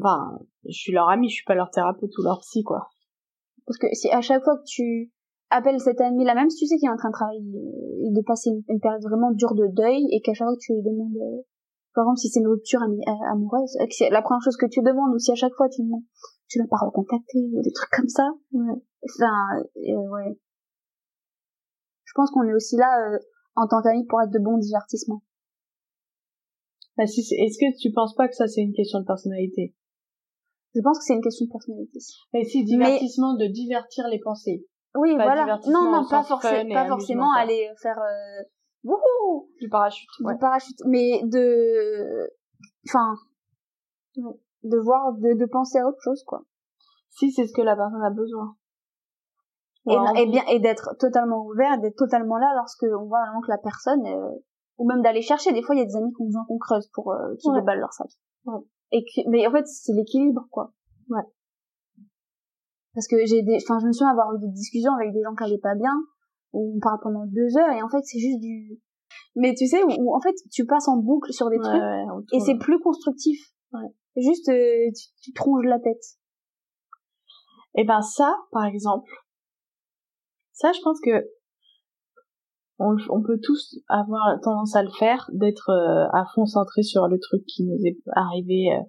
enfin 0.00 0.40
je 0.64 0.76
suis 0.76 0.92
leur 0.92 1.08
ami, 1.10 1.28
je 1.28 1.34
suis 1.34 1.44
pas 1.44 1.54
leur 1.54 1.70
thérapeute 1.70 2.10
ou 2.18 2.22
leur 2.24 2.40
psy 2.40 2.64
quoi. 2.64 2.88
Parce 3.66 3.78
que 3.78 3.86
si 3.92 4.10
à 4.10 4.20
chaque 4.20 4.42
fois 4.42 4.56
que 4.56 4.64
tu 4.66 5.12
appelle 5.52 5.80
cet 5.80 6.00
ami 6.00 6.24
là 6.24 6.34
même 6.34 6.50
si 6.50 6.58
tu 6.58 6.66
sais 6.66 6.76
qu'il 6.76 6.88
est 6.88 6.92
en 6.92 6.96
train 6.96 7.10
de 7.10 7.14
travailler 7.14 7.40
et 7.40 8.10
de 8.10 8.22
passer 8.22 8.50
une, 8.50 8.80
période 8.80 9.02
vraiment 9.02 9.30
dure 9.32 9.54
de 9.54 9.66
deuil 9.68 10.06
et 10.10 10.20
qu'à 10.20 10.32
chaque 10.34 10.46
fois 10.46 10.56
que 10.56 10.60
tu 10.60 10.72
lui 10.72 10.82
demandes 10.82 11.16
euh, 11.16 11.42
par 11.94 12.04
exemple 12.04 12.18
si 12.18 12.28
c'est 12.28 12.40
une 12.40 12.48
rupture 12.48 12.80
euh, 12.80 13.32
amoureuse 13.32 13.76
que 13.78 13.94
c'est 13.94 14.10
la 14.10 14.22
première 14.22 14.42
chose 14.42 14.56
que 14.56 14.66
tu 14.66 14.80
demandes 14.80 15.14
ou 15.14 15.18
si 15.18 15.30
à 15.30 15.34
chaque 15.34 15.54
fois 15.54 15.68
tu 15.68 15.82
demandes 15.82 16.04
tu 16.48 16.58
l'as 16.58 16.66
pas 16.66 16.78
recontacté 16.84 17.38
ou 17.52 17.62
des 17.62 17.72
trucs 17.72 17.90
comme 17.90 18.08
ça. 18.08 18.28
Enfin 18.52 19.62
euh, 19.76 20.08
ouais. 20.10 20.38
Je 22.04 22.12
pense 22.14 22.30
qu'on 22.30 22.42
est 22.42 22.54
aussi 22.54 22.76
là 22.76 23.18
en 23.56 23.66
tant 23.66 23.80
qu'amis 23.82 24.04
pour 24.06 24.20
être 24.20 24.32
de 24.32 24.38
bons 24.38 24.58
divertissements. 24.58 25.22
Bah, 26.96 27.06
si 27.06 27.20
est-ce 27.20 27.58
que 27.58 27.80
tu 27.80 27.90
penses 27.92 28.14
pas 28.14 28.28
que 28.28 28.34
ça 28.34 28.46
c'est 28.46 28.60
une 28.60 28.74
question 28.74 29.00
de 29.00 29.06
personnalité? 29.06 29.74
Je 30.74 30.80
pense 30.80 30.98
que 30.98 31.04
c'est 31.04 31.14
une 31.14 31.22
question 31.22 31.46
de 31.46 31.50
personnalité. 31.50 31.98
Mais 32.32 32.44
si, 32.44 32.64
divertissement 32.64 33.34
de 33.34 33.46
divertir 33.46 34.08
les 34.08 34.18
pensées. 34.18 34.66
Oui, 34.94 35.14
voilà. 35.14 35.58
Non, 35.66 35.90
non, 35.90 36.06
pas, 36.08 36.22
forcément, 36.22 36.74
pas 36.74 36.86
forcément 36.86 37.32
aller 37.32 37.70
faire 37.80 37.98
euh, 37.98 38.42
wouhou, 38.84 39.48
du 39.60 39.68
parachute. 39.68 40.08
Du 40.20 40.38
parachute, 40.38 40.78
mais 40.86 41.22
de, 41.24 42.30
enfin, 42.88 43.14
de 44.16 44.78
voir, 44.78 45.12
de, 45.14 45.38
de 45.38 45.46
penser 45.46 45.78
à 45.78 45.88
autre 45.88 46.00
chose, 46.02 46.22
quoi. 46.24 46.42
Si 47.10 47.30
c'est 47.30 47.46
ce 47.46 47.52
que 47.52 47.62
la 47.62 47.76
personne 47.76 48.02
a 48.02 48.10
besoin. 48.10 48.56
Et, 49.88 50.22
et, 50.22 50.26
bien, 50.26 50.44
et 50.46 50.60
d'être 50.60 50.94
totalement 50.98 51.44
ouvert, 51.44 51.78
d'être 51.80 51.96
totalement 51.96 52.36
là 52.36 52.52
lorsque 52.54 52.84
on 52.84 53.06
voit 53.06 53.24
vraiment 53.24 53.40
que 53.40 53.50
la 53.50 53.58
personne, 53.58 54.06
euh, 54.06 54.30
ou 54.78 54.86
même 54.86 55.02
d'aller 55.02 55.22
chercher. 55.22 55.52
Des 55.52 55.62
fois, 55.62 55.74
il 55.74 55.78
y 55.78 55.82
a 55.82 55.86
des 55.86 55.96
amis 55.96 56.12
qui 56.14 56.22
ont 56.22 56.26
besoin 56.26 56.44
qu'on 56.46 56.58
creuse 56.58 56.88
pour 56.94 57.12
euh, 57.12 57.34
qu'ils 57.40 57.52
déballent 57.52 57.80
leur 57.80 57.92
sac. 57.92 58.06
Ouais. 58.44 58.60
Et 58.92 59.04
que, 59.04 59.28
mais 59.28 59.46
en 59.46 59.50
fait, 59.50 59.66
c'est 59.66 59.92
l'équilibre, 59.92 60.46
quoi. 60.50 60.72
Ouais. 61.08 61.22
Parce 62.94 63.08
que 63.08 63.16
j'ai 63.24 63.42
des, 63.42 63.56
enfin, 63.62 63.78
je 63.80 63.86
me 63.86 63.92
souviens 63.92 64.10
avoir 64.10 64.34
eu 64.34 64.38
des 64.38 64.52
discussions 64.52 64.92
avec 64.94 65.12
des 65.12 65.22
gens 65.22 65.34
qui 65.34 65.44
allaient 65.44 65.62
pas 65.62 65.74
bien, 65.74 65.94
où 66.52 66.76
on 66.76 66.80
parle 66.80 66.98
pendant 67.02 67.24
deux 67.26 67.56
heures, 67.56 67.72
et 67.72 67.82
en 67.82 67.88
fait, 67.88 68.02
c'est 68.04 68.18
juste 68.18 68.40
du, 68.40 68.78
mais 69.34 69.54
tu 69.54 69.66
sais, 69.66 69.82
où, 69.82 70.14
en 70.14 70.20
fait, 70.20 70.34
tu 70.52 70.66
passes 70.66 70.88
en 70.88 70.98
boucle 70.98 71.32
sur 71.32 71.48
des 71.48 71.58
trucs, 71.58 71.82
et 72.32 72.40
c'est 72.40 72.58
plus 72.58 72.78
constructif. 72.80 73.38
Ouais. 73.72 73.88
Juste, 74.16 74.48
euh, 74.50 74.90
tu, 74.94 75.08
tu 75.22 75.32
tronches 75.32 75.64
la 75.64 75.78
tête. 75.78 76.02
Et 77.74 77.84
ben 77.84 78.02
ça, 78.02 78.36
par 78.50 78.66
exemple, 78.66 79.10
ça, 80.52 80.72
je 80.72 80.80
pense 80.82 81.00
que 81.00 81.26
on, 82.78 82.96
on, 83.08 83.22
peut 83.22 83.38
tous 83.42 83.78
avoir 83.88 84.38
tendance 84.42 84.76
à 84.76 84.82
le 84.82 84.90
faire, 84.90 85.30
d'être 85.32 85.70
euh, 85.70 86.06
à 86.12 86.24
fond 86.34 86.44
centré 86.44 86.82
sur 86.82 87.08
le 87.08 87.18
truc 87.18 87.44
qui 87.46 87.64
nous 87.64 87.78
est 87.86 87.96
arrivé 88.14 88.72
euh, 88.72 88.82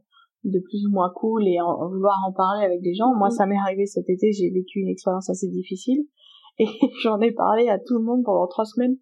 de 0.44 0.60
plus 0.60 0.86
ou 0.86 0.92
moins 0.92 1.12
cool 1.16 1.48
et 1.48 1.60
en, 1.62 1.88
vouloir 1.88 2.18
en 2.28 2.34
parler 2.34 2.66
avec 2.66 2.82
des 2.82 2.94
gens. 2.94 3.14
Moi, 3.16 3.30
mm. 3.30 3.32
ça 3.32 3.46
m'est 3.46 3.58
arrivé 3.58 3.86
cet 3.86 4.10
été, 4.10 4.32
j'ai 4.32 4.50
vécu 4.50 4.80
une 4.80 4.90
expérience 4.90 5.30
assez 5.30 5.48
difficile 5.48 6.06
et 6.60 6.68
j'en 7.04 7.20
ai 7.22 7.32
parlé 7.32 7.70
à 7.70 7.80
tout 7.80 7.98
le 7.98 8.04
monde 8.04 8.24
pendant 8.24 8.48
trois 8.48 8.66
semaines. 8.66 8.98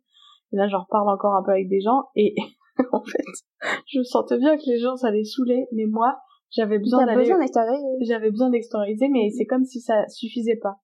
Et 0.53 0.57
là, 0.57 0.67
j'en 0.67 0.81
reparle 0.81 1.09
encore 1.09 1.35
un 1.35 1.43
peu 1.43 1.51
avec 1.51 1.69
des 1.69 1.81
gens 1.81 2.09
et 2.15 2.35
en 2.91 3.03
fait, 3.03 3.77
je 3.87 4.01
sentais 4.03 4.37
bien 4.37 4.57
que 4.57 4.63
les 4.67 4.79
gens, 4.79 4.95
ça 4.95 5.11
les 5.11 5.23
saoulait, 5.23 5.67
mais 5.71 5.85
moi, 5.85 6.17
j'avais 6.51 6.79
besoin 6.79 7.05
d'aller... 7.05 7.25
J'avais 8.01 8.29
besoin 8.29 8.49
d'extérioriser, 8.49 9.07
mais 9.09 9.29
c'est 9.29 9.45
comme 9.45 9.63
si 9.63 9.79
ça 9.79 10.07
suffisait 10.09 10.57
pas. 10.57 10.77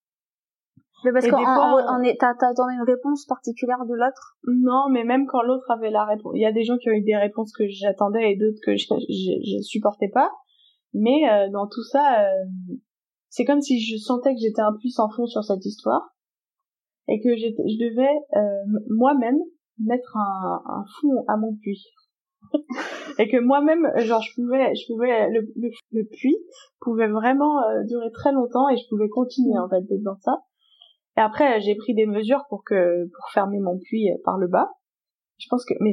Mais 1.04 1.12
parce 1.12 1.26
est, 1.26 2.18
t'attendais 2.18 2.74
une 2.74 2.88
réponse 2.88 3.26
particulière 3.26 3.86
de 3.86 3.94
l'autre? 3.94 4.38
Non, 4.48 4.90
mais 4.90 5.04
même 5.04 5.28
quand 5.28 5.44
l'autre 5.44 5.70
avait 5.70 5.92
la 5.92 6.06
réponse, 6.06 6.34
il 6.36 6.42
y 6.42 6.46
a 6.46 6.52
des 6.52 6.64
gens 6.64 6.78
qui 6.78 6.90
ont 6.90 6.94
eu 6.94 7.04
des 7.04 7.16
réponses 7.16 7.52
que 7.54 7.66
j'attendais 7.68 8.32
et 8.32 8.36
d'autres 8.36 8.60
que 8.66 8.76
je, 8.76 8.88
je, 8.88 9.62
supportais 9.62 10.10
pas. 10.10 10.32
Mais 10.98 11.30
euh, 11.30 11.50
dans 11.52 11.68
tout 11.68 11.84
ça, 11.84 12.24
euh, 12.24 12.46
c'est 13.30 13.46
comme 13.46 13.62
si 13.62 13.80
je 13.80 13.98
sentais 13.98 14.34
que 14.34 14.40
j'étais 14.42 14.62
un 14.62 14.74
puissant 14.80 15.10
fond 15.10 15.26
sur 15.26 15.44
cette 15.44 15.66
histoire 15.66 16.16
et 17.08 17.22
que 17.22 17.36
je 17.38 17.48
devais 17.48 18.16
euh, 18.36 18.80
moi-même 18.90 19.40
mettre 19.80 20.18
un, 20.18 20.62
un 20.66 20.86
fond 21.00 21.24
à 21.28 21.38
mon 21.38 21.56
puits. 21.56 21.86
et 23.20 23.28
que 23.28 23.40
moi-même, 23.40 23.88
genre, 23.98 24.22
je 24.22 24.34
pouvais, 24.36 24.74
je 24.76 24.88
pouvais, 24.88 25.30
le, 25.30 25.48
le, 25.92 26.04
puits 26.06 26.38
pouvait 26.80 27.08
vraiment 27.08 27.60
durer 27.86 28.12
très 28.12 28.32
longtemps 28.32 28.70
et 28.70 28.78
je 28.78 28.88
pouvais 28.90 29.10
continuer 29.10 29.58
en 29.58 29.68
fait 29.68 29.84
dans 30.02 30.18
ça 30.20 30.44
et 31.18 31.20
après, 31.20 31.60
j'ai 31.62 31.76
pris 31.76 31.96
des 31.96 32.06
mesures 32.06 32.46
pour 32.48 32.64
que 32.64 33.08
pour 33.08 33.30
fermer 33.34 33.60
mon 33.60 33.80
puits 33.80 34.08
par 34.24 34.38
le 34.38 34.48
bas. 34.48 34.70
Je 35.40 35.48
pense 35.50 35.66
que 35.66 35.74
mais 35.82 35.92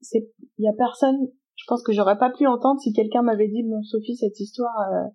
c'est 0.00 0.28
il 0.58 0.64
y 0.64 0.68
a 0.68 0.74
personne. 0.76 1.28
Je 1.56 1.64
pense 1.66 1.82
que 1.82 1.92
j'aurais 1.92 2.18
pas 2.18 2.30
pu 2.30 2.46
entendre 2.46 2.80
si 2.80 2.92
quelqu'un 2.92 3.22
m'avait 3.22 3.48
dit 3.48 3.62
bon 3.62 3.82
Sophie 3.82 4.16
cette 4.16 4.38
histoire 4.38 4.78
euh, 4.92 5.08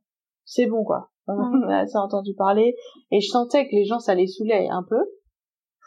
c'est 0.45 0.65
bon 0.65 0.84
quoi. 0.84 1.12
On 1.27 1.69
a 1.69 1.80
assez 1.80 1.97
entendu 1.97 2.34
parler 2.36 2.75
et 3.12 3.21
je 3.21 3.30
sentais 3.30 3.67
que 3.67 3.75
les 3.75 3.86
gens 3.86 3.99
ça 3.99 4.15
les 4.15 4.27
saoulait 4.27 4.67
un 4.69 4.84
peu 4.84 4.99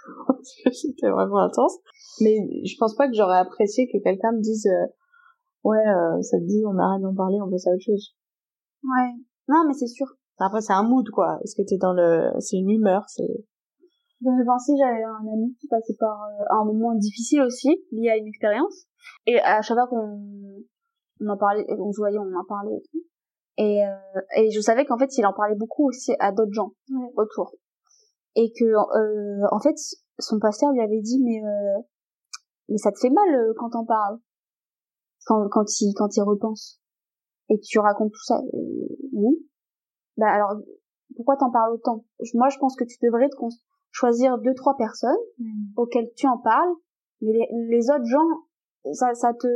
parce 0.26 0.54
que 0.64 0.72
c'était 0.72 1.10
vraiment 1.10 1.40
intense. 1.40 1.78
Mais 2.20 2.36
je 2.64 2.74
pense 2.78 2.94
pas 2.96 3.08
que 3.08 3.14
j'aurais 3.14 3.38
apprécié 3.38 3.86
que 3.86 4.02
quelqu'un 4.02 4.32
me 4.32 4.40
dise 4.40 4.66
euh, 4.66 4.86
ouais 5.64 5.86
euh, 5.86 6.22
ça 6.22 6.38
te 6.38 6.44
dit 6.44 6.62
on 6.66 6.78
arrête 6.78 7.02
d'en 7.02 7.14
parler 7.14 7.38
on 7.42 7.50
passe 7.50 7.66
à 7.66 7.70
autre 7.70 7.84
chose. 7.84 8.14
Ouais. 8.82 9.12
Non 9.48 9.64
mais 9.66 9.74
c'est 9.74 9.86
sûr. 9.86 10.06
Après, 10.38 10.60
c'est 10.60 10.72
un 10.72 10.82
mood, 10.82 11.08
quoi. 11.10 11.38
Est-ce 11.44 11.54
que 11.54 11.62
t'es 11.62 11.78
dans 11.78 11.92
le, 11.92 12.30
c'est 12.40 12.56
une 12.56 12.70
humeur, 12.70 13.04
c'est... 13.08 13.44
Je 14.24 14.44
pensais, 14.44 14.72
j'avais 14.78 15.04
un 15.04 15.26
ami 15.32 15.54
qui 15.60 15.68
passait 15.68 15.96
par 15.98 16.22
euh, 16.22 16.44
un 16.50 16.64
moment 16.64 16.94
difficile 16.94 17.42
aussi, 17.42 17.84
lié 17.92 18.08
à 18.10 18.16
une 18.16 18.26
expérience. 18.26 18.86
Et 19.26 19.38
à 19.40 19.60
chaque 19.60 19.76
fois 19.76 19.86
qu'on 19.86 20.64
on 21.20 21.28
en 21.28 21.36
parlait, 21.36 21.66
on 21.68 21.92
se 21.92 22.00
voyait, 22.00 22.18
on 22.18 22.34
en 22.34 22.44
parlait 22.44 22.74
et 22.74 22.82
tout. 22.90 23.04
Et, 23.56 23.86
euh, 23.86 24.20
et 24.36 24.50
je 24.50 24.60
savais 24.60 24.84
qu'en 24.84 24.98
fait, 24.98 25.16
il 25.16 25.26
en 25.26 25.32
parlait 25.32 25.54
beaucoup 25.54 25.86
aussi 25.86 26.12
à 26.18 26.32
d'autres 26.32 26.52
gens 26.52 26.72
autour. 27.16 27.54
Et 28.34 28.50
que, 28.52 28.64
euh, 28.64 29.46
en 29.52 29.60
fait, 29.60 29.76
son 30.18 30.38
pasteur 30.38 30.72
lui 30.72 30.80
avait 30.80 31.00
dit, 31.00 31.22
mais, 31.22 31.44
euh, 31.44 31.82
mais 32.68 32.78
ça 32.78 32.90
te 32.90 32.98
fait 32.98 33.10
mal 33.10 33.34
euh, 33.34 33.52
quand 33.56 33.70
t'en 33.70 33.84
parles. 33.84 34.18
Quand, 35.26 35.48
quand 35.50 35.80
il, 35.80 35.92
quand 35.94 36.16
il 36.16 36.22
repense. 36.22 36.80
Et 37.50 37.60
tu 37.60 37.78
racontes 37.78 38.12
tout 38.12 38.24
ça. 38.24 38.40
oui 39.12 39.46
bah 40.16 40.28
alors 40.30 40.54
pourquoi 41.16 41.36
t'en 41.36 41.50
parles 41.50 41.74
autant? 41.74 42.04
Moi, 42.34 42.48
je 42.48 42.58
pense 42.58 42.76
que 42.76 42.84
tu 42.84 42.96
devrais 43.02 43.28
te 43.28 43.36
choisir 43.94 44.38
deux 44.38 44.54
trois 44.54 44.76
personnes 44.76 45.24
hmm. 45.38 45.72
auxquelles 45.76 46.10
tu 46.16 46.26
en 46.26 46.36
parles, 46.36 46.74
mais 47.20 47.32
les, 47.70 47.90
autres 47.90 48.04
gens, 48.04 48.92
ça, 48.92 49.14
ça 49.14 49.32
te 49.32 49.46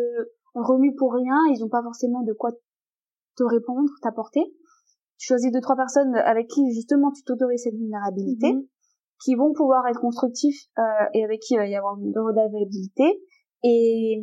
remue 0.55 0.95
pour 0.95 1.13
rien, 1.13 1.37
ils 1.53 1.63
ont 1.65 1.69
pas 1.69 1.83
forcément 1.83 2.23
de 2.23 2.33
quoi 2.33 2.53
te 3.37 3.43
répondre, 3.43 3.91
t'apporter. 4.01 4.43
Tu 5.19 5.27
choisis 5.27 5.51
deux 5.51 5.61
trois 5.61 5.77
personnes 5.77 6.15
avec 6.15 6.47
qui 6.47 6.73
justement 6.73 7.11
tu 7.11 7.25
t'autorises 7.25 7.65
cette 7.65 7.75
vulnérabilité, 7.75 8.55
hmm. 8.55 8.63
qui 9.25 9.35
vont 9.35 9.53
pouvoir 9.53 9.87
être 9.89 10.01
constructifs 10.01 10.69
euh, 10.79 10.83
et 11.15 11.25
avec 11.25 11.41
qui 11.41 11.55
il 11.55 11.59
va 11.59 11.67
y 11.67 11.75
avoir 11.75 11.99
une 11.99 12.17
redavabilité 12.17 13.21
et 13.65 14.23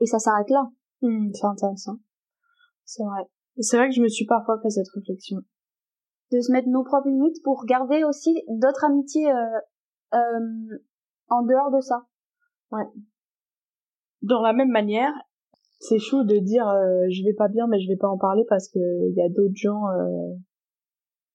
et 0.00 0.06
ça 0.06 0.18
s'arrête 0.18 0.48
là. 0.48 0.70
Hmm, 1.02 1.30
c'est 1.34 1.46
intéressant. 1.46 1.98
C'est 2.86 3.04
vrai. 3.04 3.28
C'est 3.58 3.76
vrai 3.76 3.90
que 3.90 3.94
je 3.94 4.00
me 4.00 4.08
suis 4.08 4.24
parfois 4.24 4.58
fait 4.62 4.70
cette 4.70 4.88
réflexion. 4.94 5.38
De 6.32 6.40
se 6.40 6.50
mettre 6.50 6.68
nos 6.68 6.82
propres 6.82 7.08
limites 7.08 7.42
pour 7.44 7.66
garder 7.66 8.04
aussi 8.04 8.42
d'autres 8.48 8.84
amitiés 8.84 9.30
euh, 9.30 9.60
euh, 10.14 10.78
en 11.28 11.42
dehors 11.42 11.70
de 11.70 11.80
ça. 11.80 12.06
Ouais. 12.70 12.86
Dans 14.22 14.40
la 14.40 14.54
même 14.54 14.70
manière, 14.70 15.12
c'est 15.78 15.98
chaud 15.98 16.24
de 16.24 16.38
dire 16.38 16.66
euh, 16.68 17.06
je 17.10 17.24
vais 17.24 17.34
pas 17.34 17.48
bien 17.48 17.66
mais 17.66 17.80
je 17.80 17.88
vais 17.88 17.96
pas 17.96 18.08
en 18.08 18.16
parler 18.16 18.44
parce 18.48 18.68
que 18.68 18.78
il 18.78 19.14
y 19.14 19.22
a 19.22 19.28
d'autres 19.28 19.56
gens 19.56 19.88
euh, 19.88 20.34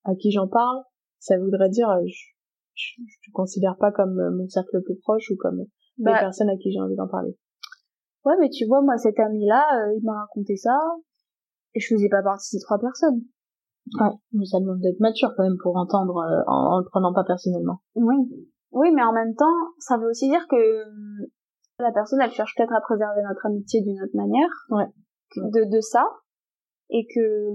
à 0.06 0.16
qui 0.16 0.32
j'en 0.32 0.48
parle. 0.48 0.84
Ça 1.20 1.38
voudrait 1.38 1.70
dire 1.70 1.90
euh, 1.90 2.02
je, 2.06 2.32
je, 2.74 3.02
je, 3.06 3.32
considère 3.34 3.78
pas 3.78 3.92
comme 3.92 4.36
mon 4.36 4.48
cercle 4.48 4.78
le 4.78 4.84
plus 4.84 4.98
proche 4.98 5.30
ou 5.30 5.36
comme 5.38 5.66
bah, 5.98 6.14
les 6.14 6.20
personnes 6.20 6.50
à 6.50 6.56
qui 6.56 6.72
j'ai 6.72 6.80
envie 6.80 6.96
d'en 6.96 7.08
parler. 7.08 7.38
Ouais, 8.26 8.36
mais 8.40 8.50
tu 8.50 8.66
vois, 8.66 8.82
moi, 8.82 8.98
cet 8.98 9.20
ami-là, 9.20 9.64
il 9.96 10.04
m'a 10.04 10.20
raconté 10.20 10.58
ça 10.58 10.78
et 11.74 11.80
je 11.80 11.88
faisais 11.94 12.10
pas 12.10 12.22
partie 12.22 12.56
de 12.56 12.60
ces 12.60 12.64
trois 12.66 12.78
personnes. 12.78 13.22
Ouais, 14.00 14.12
mais 14.34 14.46
ça 14.46 14.60
demande 14.60 14.80
d'être 14.82 15.00
mature 15.00 15.34
quand 15.36 15.44
même 15.44 15.58
pour 15.62 15.78
entendre 15.78 16.18
euh, 16.18 16.44
en, 16.48 16.80
le 16.80 16.86
prenant 16.90 17.14
pas 17.14 17.24
personnellement. 17.24 17.80
Oui. 17.96 18.16
Oui, 18.72 18.92
mais 18.94 19.04
en 19.04 19.14
même 19.14 19.36
temps, 19.36 19.74
ça 19.80 19.98
veut 19.98 20.10
aussi 20.10 20.30
dire 20.30 20.46
que 20.50 20.56
euh, 20.56 21.28
la 21.80 21.92
personne, 21.92 22.20
elle 22.22 22.32
cherche 22.32 22.54
peut-être 22.56 22.74
à 22.74 22.82
préserver 22.82 23.22
notre 23.24 23.46
amitié 23.46 23.82
d'une 23.82 24.02
autre 24.02 24.16
manière. 24.16 24.50
Ouais. 24.70 24.88
De, 25.36 25.70
de 25.70 25.82
ça. 25.82 26.04
Et 26.90 27.06
que, 27.14 27.54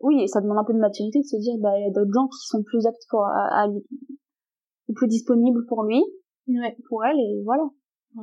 oui, 0.00 0.22
et 0.22 0.26
ça 0.26 0.40
demande 0.40 0.58
un 0.58 0.64
peu 0.64 0.72
de 0.72 0.78
maturité 0.78 1.20
de 1.20 1.24
se 1.24 1.36
dire, 1.36 1.54
bah, 1.60 1.78
il 1.78 1.84
y 1.84 1.88
a 1.88 1.92
d'autres 1.92 2.12
gens 2.12 2.28
qui 2.28 2.46
sont 2.46 2.62
plus 2.62 2.86
aptes 2.86 3.06
pour, 3.10 3.26
à, 3.26 3.66
lui, 3.68 3.84
ou 4.88 4.94
plus 4.94 5.08
disponibles 5.08 5.66
pour 5.66 5.84
lui. 5.84 6.02
Ouais. 6.48 6.76
Pour 6.88 7.04
elle, 7.04 7.18
et 7.18 7.42
voilà. 7.44 7.64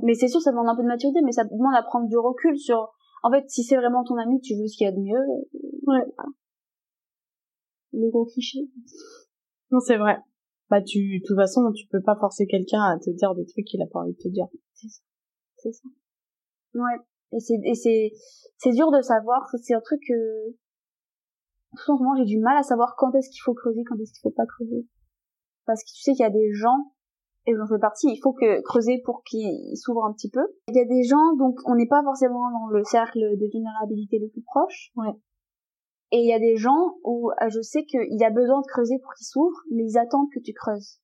Mais 0.02 0.14
c'est 0.14 0.28
sûr, 0.28 0.42
ça 0.42 0.52
demande 0.52 0.70
un 0.70 0.76
peu 0.76 0.82
de 0.82 0.88
maturité, 0.88 1.20
mais 1.24 1.32
ça 1.32 1.44
demande 1.44 1.76
à 1.76 1.84
prendre 1.84 2.08
du 2.08 2.18
recul 2.18 2.58
sur 2.58 2.93
en 3.24 3.32
fait, 3.32 3.50
si 3.50 3.64
c'est 3.64 3.78
vraiment 3.78 4.04
ton 4.04 4.18
ami, 4.18 4.42
tu 4.42 4.54
veux 4.56 4.68
ce 4.68 4.78
qu'il 4.78 4.86
y 4.86 4.90
a 4.90 4.92
de 4.92 5.00
mieux. 5.00 5.26
Ouais. 5.88 6.06
Le 7.94 8.10
gros 8.12 8.26
cliché. 8.26 8.60
Non, 9.72 9.80
c'est 9.80 9.98
vrai. 9.98 10.18
Bah, 10.70 10.82
tu, 10.82 11.20
de 11.20 11.26
toute 11.26 11.38
façon, 11.38 11.72
tu 11.72 11.88
peux 11.88 12.02
pas 12.02 12.18
forcer 12.20 12.46
quelqu'un 12.48 12.82
à 12.82 13.00
te 13.00 13.10
dire 13.12 13.34
des 13.36 13.46
trucs 13.46 13.66
qu'il 13.66 13.82
a 13.82 13.88
pas 13.88 14.00
envie 14.00 14.14
de 14.14 14.18
te 14.18 14.28
dire. 14.28 14.48
C'est 14.74 14.90
ça. 14.90 15.02
C'est 15.58 15.72
ça. 15.72 15.88
Ouais. 16.74 17.00
Et 17.32 17.40
c'est, 17.40 17.60
et 17.64 17.76
c'est, 17.76 18.12
c'est 18.58 18.72
dur 18.72 18.92
de 18.92 19.02
savoir. 19.02 19.48
C'est 19.62 19.74
un 19.74 19.82
truc 19.82 20.02
que, 20.06 20.56
franchement, 21.78 22.16
j'ai 22.18 22.26
du 22.26 22.40
mal 22.40 22.58
à 22.58 22.64
savoir 22.64 22.96
quand 22.98 23.14
est-ce 23.16 23.30
qu'il 23.30 23.42
faut 23.42 23.54
creuser, 23.54 23.84
quand 23.86 23.96
est-ce 23.96 24.12
qu'il 24.12 24.22
faut 24.22 24.36
pas 24.36 24.46
creuser. 24.46 24.86
parce 25.66 25.82
que 25.82 25.90
tu 25.96 26.02
sais 26.02 26.12
qu'il 26.12 26.24
y 26.24 26.28
a 26.28 26.30
des 26.30 26.54
gens 26.54 26.93
et 27.46 27.56
j'en 27.56 27.68
fais 27.68 27.80
partie, 27.80 28.08
il 28.08 28.20
faut 28.22 28.34
que 28.34 28.62
creuser 28.62 29.02
pour 29.04 29.24
qu'ils 29.24 29.78
s'ouvrent 29.78 30.06
un 30.06 30.14
petit 30.14 30.30
peu. 30.30 30.46
Il 30.70 30.76
y 30.76 30.80
a 30.80 30.86
des 30.86 31.04
gens, 31.04 31.36
donc 31.38 31.60
on 31.66 31.76
n'est 31.76 31.88
pas 31.88 32.02
forcément 32.04 32.50
dans 32.52 32.68
le 32.68 32.84
cercle 32.84 33.20
de 33.20 33.50
vulnérabilité 33.52 34.18
le 34.20 34.30
plus 34.30 34.44
proche. 34.44 34.92
Ouais. 34.96 35.12
Et 36.12 36.20
il 36.20 36.28
y 36.28 36.34
a 36.34 36.40
des 36.40 36.56
gens 36.56 36.96
où 37.04 37.32
euh, 37.32 37.50
je 37.50 37.62
sais 37.62 37.84
qu'il 37.86 38.20
y 38.20 38.24
a 38.24 38.30
besoin 38.30 38.62
de 38.62 38.68
creuser 38.68 39.00
pour 39.00 39.14
qu'ils 39.16 39.26
s'ouvrent, 39.26 39.64
mais 39.72 39.84
ils 39.84 39.98
attendent 39.98 40.30
que 40.34 40.40
tu 40.40 40.54
creuses. 40.54 41.00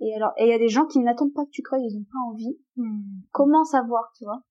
Et 0.00 0.14
alors, 0.14 0.32
et 0.36 0.44
il 0.44 0.50
y 0.50 0.52
a 0.52 0.58
des 0.58 0.68
gens 0.68 0.86
qui 0.86 0.98
n'attendent 1.00 1.32
pas 1.32 1.44
que 1.44 1.50
tu 1.50 1.62
creuses, 1.62 1.82
ils 1.82 1.98
n'ont 1.98 2.04
pas 2.04 2.30
envie. 2.30 2.58
Hmm. 2.76 3.22
Comment 3.32 3.64
savoir, 3.64 4.12
tu 4.16 4.24
vois? 4.24 4.42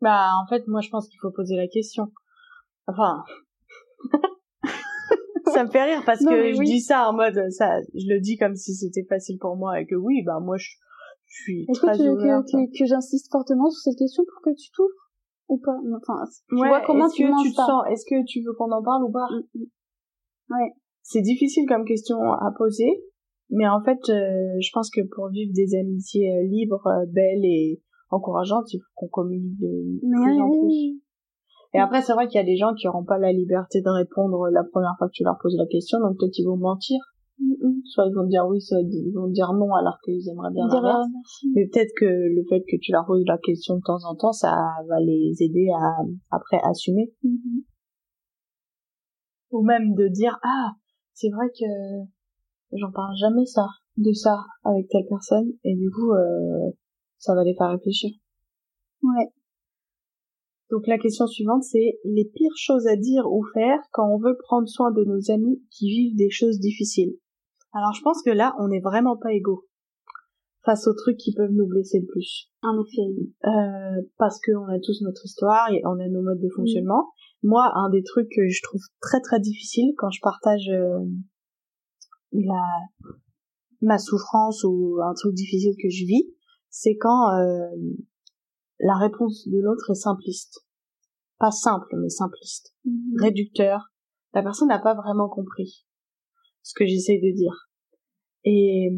Bah, 0.00 0.30
en 0.42 0.46
fait, 0.46 0.66
moi, 0.66 0.80
je 0.80 0.88
pense 0.88 1.08
qu'il 1.08 1.18
faut 1.20 1.30
poser 1.30 1.56
la 1.56 1.68
question. 1.68 2.10
Enfin, 2.86 3.22
ça 5.50 5.64
me 5.64 5.70
fait 5.70 5.84
rire 5.84 6.02
parce 6.04 6.24
que 6.24 6.52
je 6.52 6.62
dis 6.62 6.80
ça 6.80 7.08
en 7.08 7.12
mode, 7.12 7.50
ça, 7.50 7.80
je 7.94 8.06
le 8.08 8.20
dis 8.20 8.36
comme 8.36 8.56
si 8.56 8.74
c'était 8.74 9.04
facile 9.08 9.38
pour 9.38 9.56
moi 9.56 9.80
et 9.80 9.86
que 9.86 9.94
oui, 9.94 10.22
bah 10.24 10.40
moi, 10.40 10.56
je, 10.56 10.70
je 11.26 11.42
suis 11.42 11.66
très 11.74 11.92
Est-ce 11.92 12.02
que, 12.02 12.78
que, 12.78 12.86
j'insiste 12.86 13.30
fortement 13.30 13.70
sur 13.70 13.80
cette 13.80 13.98
question 13.98 14.24
pour 14.24 14.42
que 14.42 14.56
tu 14.56 14.70
t'ouvres 14.72 14.88
ou 15.48 15.58
pas? 15.58 15.76
Enfin, 15.96 16.24
tu 16.48 16.56
vois 16.56 16.80
comment 16.86 17.08
tu, 17.08 17.24
que 17.24 17.42
tu 17.42 17.50
te 17.50 17.56
sens 17.56 17.84
Est-ce 17.90 18.04
que 18.04 18.24
tu 18.26 18.42
veux 18.42 18.52
qu'on 18.54 18.70
en 18.70 18.82
parle 18.82 19.04
ou 19.04 19.12
pas? 19.12 19.26
Mm, 19.30 19.60
mm. 19.60 19.66
Ouais. 20.50 20.72
C'est 21.02 21.22
difficile 21.22 21.66
comme 21.68 21.84
question 21.84 22.20
à 22.20 22.52
poser, 22.56 23.02
mais 23.50 23.68
en 23.68 23.82
fait, 23.82 23.98
euh, 24.10 24.58
je 24.60 24.70
pense 24.72 24.90
que 24.90 25.00
pour 25.14 25.28
vivre 25.28 25.52
des 25.54 25.76
amitiés 25.76 26.32
euh, 26.32 26.46
libres, 26.46 26.86
euh, 26.86 27.06
belles 27.08 27.44
et 27.44 27.82
encourageantes, 28.10 28.72
il 28.72 28.78
faut 28.78 28.92
qu'on 28.94 29.08
communique 29.08 29.58
de 29.58 29.98
plus 30.00 30.40
en 30.40 30.50
plus. 30.50 31.00
Et 31.72 31.78
après, 31.78 32.02
c'est 32.02 32.12
vrai 32.12 32.26
qu'il 32.26 32.38
y 32.38 32.42
a 32.42 32.46
des 32.46 32.56
gens 32.56 32.74
qui 32.74 32.86
n'auront 32.86 33.04
pas 33.04 33.18
la 33.18 33.32
liberté 33.32 33.80
de 33.80 33.90
répondre 33.90 34.48
la 34.50 34.64
première 34.64 34.94
fois 34.98 35.06
que 35.08 35.12
tu 35.14 35.22
leur 35.22 35.38
poses 35.40 35.56
la 35.56 35.66
question, 35.66 36.00
donc 36.00 36.18
peut-être 36.18 36.38
ils 36.38 36.46
vont 36.46 36.56
mentir. 36.56 36.98
Soit 37.86 38.06
ils 38.06 38.14
vont 38.14 38.26
dire 38.26 38.44
oui, 38.46 38.60
soit 38.60 38.80
ils 38.82 39.12
vont 39.14 39.28
dire 39.28 39.52
non 39.54 39.72
alors 39.74 39.98
qu'ils 40.04 40.28
aimeraient 40.28 40.52
bien 40.52 40.66
l'inverse. 40.66 41.06
Mais 41.54 41.66
peut-être 41.68 41.92
que 41.96 42.04
le 42.04 42.44
fait 42.48 42.60
que 42.60 42.76
tu 42.80 42.92
leur 42.92 43.06
poses 43.06 43.24
la 43.26 43.38
question 43.38 43.76
de 43.76 43.82
temps 43.82 44.04
en 44.04 44.14
temps, 44.14 44.32
ça 44.32 44.54
va 44.88 45.00
les 45.00 45.34
aider 45.40 45.68
à 45.74 46.02
après 46.30 46.58
assumer. 46.62 47.14
Mm-hmm. 47.24 47.64
Ou 49.52 49.62
même 49.62 49.94
de 49.94 50.08
dire 50.08 50.38
ah, 50.42 50.72
c'est 51.14 51.30
vrai 51.30 51.46
que 51.48 51.66
j'en 52.72 52.90
parle 52.92 53.16
jamais 53.16 53.46
ça, 53.46 53.66
de 53.96 54.12
ça 54.12 54.44
avec 54.64 54.88
telle 54.88 55.06
personne, 55.08 55.50
et 55.64 55.74
du 55.74 55.90
coup, 55.90 56.12
euh, 56.12 56.70
ça 57.18 57.34
va 57.34 57.42
les 57.44 57.54
faire 57.54 57.70
réfléchir. 57.70 58.10
Ouais. 59.02 59.32
Donc 60.70 60.86
la 60.86 60.98
question 60.98 61.26
suivante, 61.26 61.64
c'est 61.64 61.98
les 62.04 62.24
pires 62.24 62.56
choses 62.56 62.86
à 62.86 62.96
dire 62.96 63.24
ou 63.30 63.44
faire 63.54 63.78
quand 63.92 64.08
on 64.08 64.18
veut 64.18 64.36
prendre 64.38 64.68
soin 64.68 64.92
de 64.92 65.04
nos 65.04 65.30
amis 65.30 65.62
qui 65.70 65.88
vivent 65.88 66.16
des 66.16 66.30
choses 66.30 66.60
difficiles. 66.60 67.16
Alors 67.72 67.92
je 67.92 68.02
pense 68.02 68.22
que 68.22 68.30
là, 68.30 68.54
on 68.58 68.68
n'est 68.68 68.80
vraiment 68.80 69.16
pas 69.16 69.32
égaux 69.32 69.66
face 70.64 70.86
aux 70.86 70.94
trucs 70.94 71.16
qui 71.16 71.32
peuvent 71.34 71.52
nous 71.52 71.66
blesser 71.66 72.00
le 72.00 72.06
plus. 72.06 72.50
En 72.62 72.80
effet. 72.82 73.02
Euh, 73.46 74.02
parce 74.18 74.38
qu'on 74.40 74.66
a 74.66 74.78
tous 74.78 75.02
notre 75.02 75.24
histoire 75.24 75.70
et 75.70 75.82
on 75.84 75.98
a 75.98 76.08
nos 76.08 76.22
modes 76.22 76.40
de 76.40 76.50
fonctionnement. 76.54 77.10
Moi, 77.42 77.64
un 77.74 77.88
des 77.90 78.02
trucs 78.02 78.28
que 78.28 78.46
je 78.46 78.62
trouve 78.62 78.82
très 79.00 79.20
très 79.20 79.40
difficile 79.40 79.94
quand 79.96 80.10
je 80.10 80.20
partage 80.20 80.68
euh, 80.68 80.98
la 82.32 82.62
ma 83.82 83.98
souffrance 83.98 84.62
ou 84.64 84.98
un 85.02 85.14
truc 85.14 85.34
difficile 85.34 85.74
que 85.82 85.88
je 85.88 86.04
vis, 86.04 86.34
c'est 86.68 86.96
quand 86.96 87.32
euh, 87.38 87.66
la 88.80 88.96
réponse 88.96 89.48
de 89.48 89.58
l'autre 89.58 89.90
est 89.90 89.94
simpliste. 89.94 90.66
Pas 91.38 91.50
simple, 91.50 91.96
mais 91.98 92.08
simpliste. 92.08 92.74
Mhm. 92.84 93.20
Réducteur. 93.20 93.92
La 94.34 94.42
personne 94.42 94.68
n'a 94.68 94.78
pas 94.78 94.94
vraiment 94.94 95.28
compris 95.28 95.86
ce 96.62 96.72
que 96.76 96.86
j'essaie 96.86 97.18
de 97.18 97.34
dire. 97.34 97.68
Et, 98.44 98.90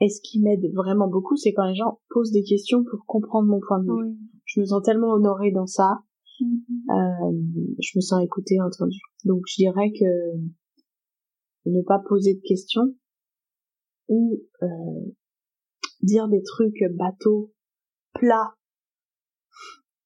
et 0.00 0.08
ce 0.08 0.20
qui 0.22 0.40
m'aide 0.40 0.72
vraiment 0.74 1.08
beaucoup, 1.08 1.36
c'est 1.36 1.52
quand 1.52 1.66
les 1.66 1.74
gens 1.74 2.00
posent 2.10 2.32
des 2.32 2.42
questions 2.42 2.84
pour 2.84 3.04
comprendre 3.06 3.48
mon 3.48 3.60
point 3.60 3.78
de 3.82 3.84
vue. 3.84 4.16
Je 4.44 4.60
me 4.60 4.64
sens 4.66 4.82
tellement 4.82 5.12
honorée 5.12 5.52
dans 5.52 5.66
ça. 5.66 6.00
Mhm. 6.40 6.60
Euh, 6.90 7.72
je 7.78 7.92
me 7.96 8.00
sens 8.00 8.22
écoutée, 8.22 8.60
entendue. 8.60 9.00
Donc 9.24 9.42
je 9.46 9.56
dirais 9.56 9.92
que 9.92 10.38
ne 11.66 11.82
pas 11.82 11.98
poser 11.98 12.34
de 12.34 12.40
questions 12.40 12.94
ou 14.08 14.42
euh, 14.62 15.12
dire 16.02 16.28
des 16.28 16.42
trucs 16.42 16.82
bateaux, 16.96 17.52
plats, 18.14 18.54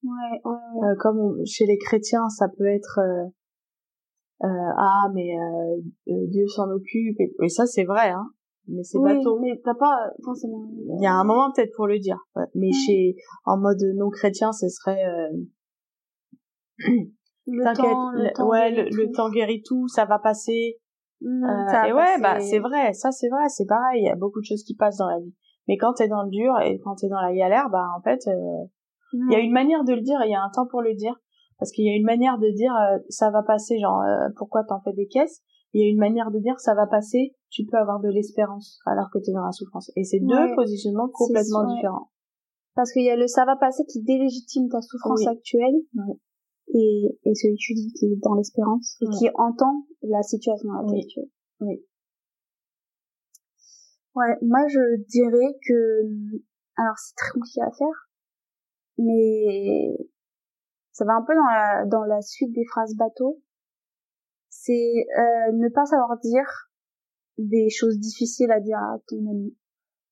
Ouais, 0.04 0.40
euh, 0.44 0.94
comme 0.98 1.44
chez 1.46 1.64
les 1.64 1.78
chrétiens, 1.78 2.28
ça 2.28 2.48
peut 2.48 2.66
être 2.66 3.00
euh, 3.00 3.24
euh 4.44 4.72
ah 4.76 5.08
mais 5.14 5.34
euh, 5.34 5.80
Dieu 6.28 6.46
s'en 6.46 6.68
occupe 6.70 7.18
et, 7.20 7.48
ça 7.48 7.64
c'est 7.64 7.84
vrai 7.84 8.10
hein. 8.10 8.26
Mais 8.68 8.82
c'est 8.82 8.98
oui, 8.98 9.16
bateau 9.16 9.38
mais 9.40 9.60
t'as 9.64 9.74
pas 9.74 10.10
forcément 10.22 10.66
il 10.98 11.02
y 11.02 11.06
a 11.06 11.12
un 11.12 11.24
moment 11.24 11.50
peut-être 11.52 11.72
pour 11.74 11.86
le 11.86 11.98
dire. 11.98 12.18
Mais 12.54 12.70
chez 12.72 13.16
en 13.46 13.58
mode 13.58 13.82
non 13.94 14.10
chrétien 14.10 14.52
ce 14.52 14.68
serait 14.68 15.04
le 17.46 17.74
temps, 17.74 18.10
le, 18.12 18.32
temps 18.32 18.48
ouais 18.48 18.70
le, 18.90 19.10
temps 19.12 19.30
guérit 19.30 19.62
tout 19.62 19.88
ça 19.88 20.04
va 20.04 20.18
passer. 20.18 20.78
Mmh, 21.22 21.46
et 21.88 21.92
ouais 21.92 22.20
bah 22.20 22.40
c'est 22.40 22.58
vrai 22.58 22.92
ça 22.92 23.10
c'est 23.10 23.28
vrai 23.28 23.48
c'est 23.48 23.66
pareil 23.66 24.02
il 24.02 24.06
y 24.06 24.10
a 24.10 24.16
beaucoup 24.16 24.40
de 24.40 24.46
choses 24.46 24.64
qui 24.64 24.74
passent 24.74 24.98
dans 24.98 25.08
la 25.08 25.18
vie. 25.18 25.34
Mais 25.68 25.78
quand 25.78 25.94
t'es 25.94 26.08
dans 26.08 26.24
le 26.24 26.30
dur 26.30 26.52
et 26.62 26.78
quand 26.80 26.96
t'es 26.96 27.08
dans 27.08 27.22
la 27.22 27.34
galère 27.34 27.70
bah 27.70 27.86
en 27.96 28.02
fait 28.02 28.20
il 29.14 29.32
y 29.32 29.36
a 29.36 29.40
une 29.40 29.52
manière 29.52 29.84
de 29.84 29.92
le 29.92 30.00
dire 30.00 30.20
et 30.22 30.28
il 30.28 30.32
y 30.32 30.34
a 30.34 30.42
un 30.42 30.50
temps 30.50 30.66
pour 30.66 30.82
le 30.82 30.94
dire. 30.94 31.14
Parce 31.58 31.70
qu'il 31.70 31.86
y 31.86 31.90
a 31.90 31.96
une 31.96 32.04
manière 32.04 32.38
de 32.38 32.50
dire 32.50 32.74
euh, 32.74 32.98
ça 33.08 33.30
va 33.30 33.42
passer, 33.42 33.78
genre 33.78 34.02
euh, 34.02 34.28
pourquoi 34.36 34.64
t'en 34.64 34.80
fais 34.80 34.92
des 34.92 35.06
caisses. 35.06 35.40
Il 35.72 35.80
y 35.80 35.86
a 35.86 35.88
une 35.88 35.98
manière 35.98 36.30
de 36.30 36.38
dire 36.38 36.58
ça 36.58 36.74
va 36.74 36.86
passer, 36.86 37.34
tu 37.50 37.64
peux 37.64 37.78
avoir 37.78 38.00
de 38.00 38.08
l'espérance 38.08 38.80
alors 38.86 39.08
que 39.12 39.18
tu 39.18 39.30
es 39.30 39.32
dans 39.32 39.44
la 39.44 39.52
souffrance. 39.52 39.90
Et 39.96 40.04
c'est 40.04 40.20
deux 40.20 40.54
positionnements 40.54 41.08
complètement 41.08 41.64
différents. 41.74 42.10
Parce 42.74 42.92
qu'il 42.92 43.04
y 43.04 43.10
a 43.10 43.16
le 43.16 43.26
ça 43.26 43.44
va 43.44 43.56
passer 43.56 43.84
qui 43.84 44.02
délégitime 44.02 44.68
ta 44.68 44.80
souffrance 44.82 45.26
actuelle 45.26 45.74
et, 46.68 47.18
et 47.24 47.34
celui 47.34 47.56
tu 47.56 47.74
dis 47.74 47.92
qui 47.92 48.06
est 48.06 48.16
dans 48.22 48.34
l'espérance 48.34 48.96
et 49.00 49.06
qui 49.16 49.28
entend 49.34 49.86
la 50.02 50.22
situation 50.22 50.68
dans 50.68 50.82
laquelle 50.82 51.06
tu 51.06 51.20
es. 51.20 51.30
Oui. 51.60 51.84
Ouais, 54.16 54.36
moi 54.42 54.66
je 54.68 55.02
dirais 55.06 55.58
que 55.66 56.02
alors 56.76 56.98
c'est 56.98 57.14
très 57.16 57.32
compliqué 57.32 57.60
à 57.62 57.70
faire 57.70 58.08
mais 58.98 59.96
ça 60.92 61.04
va 61.04 61.14
un 61.14 61.22
peu 61.22 61.34
dans 61.34 61.50
la, 61.50 61.84
dans 61.86 62.04
la 62.04 62.20
suite 62.20 62.52
des 62.52 62.64
phrases 62.64 62.94
bateau. 62.94 63.42
C'est 64.48 64.72
euh, 65.18 65.52
ne 65.52 65.68
pas 65.68 65.84
savoir 65.84 66.18
dire 66.18 66.70
des 67.38 67.68
choses 67.68 67.98
difficiles 67.98 68.52
à 68.52 68.60
dire 68.60 68.78
à 68.78 68.98
ton 69.08 69.18
ami 69.28 69.56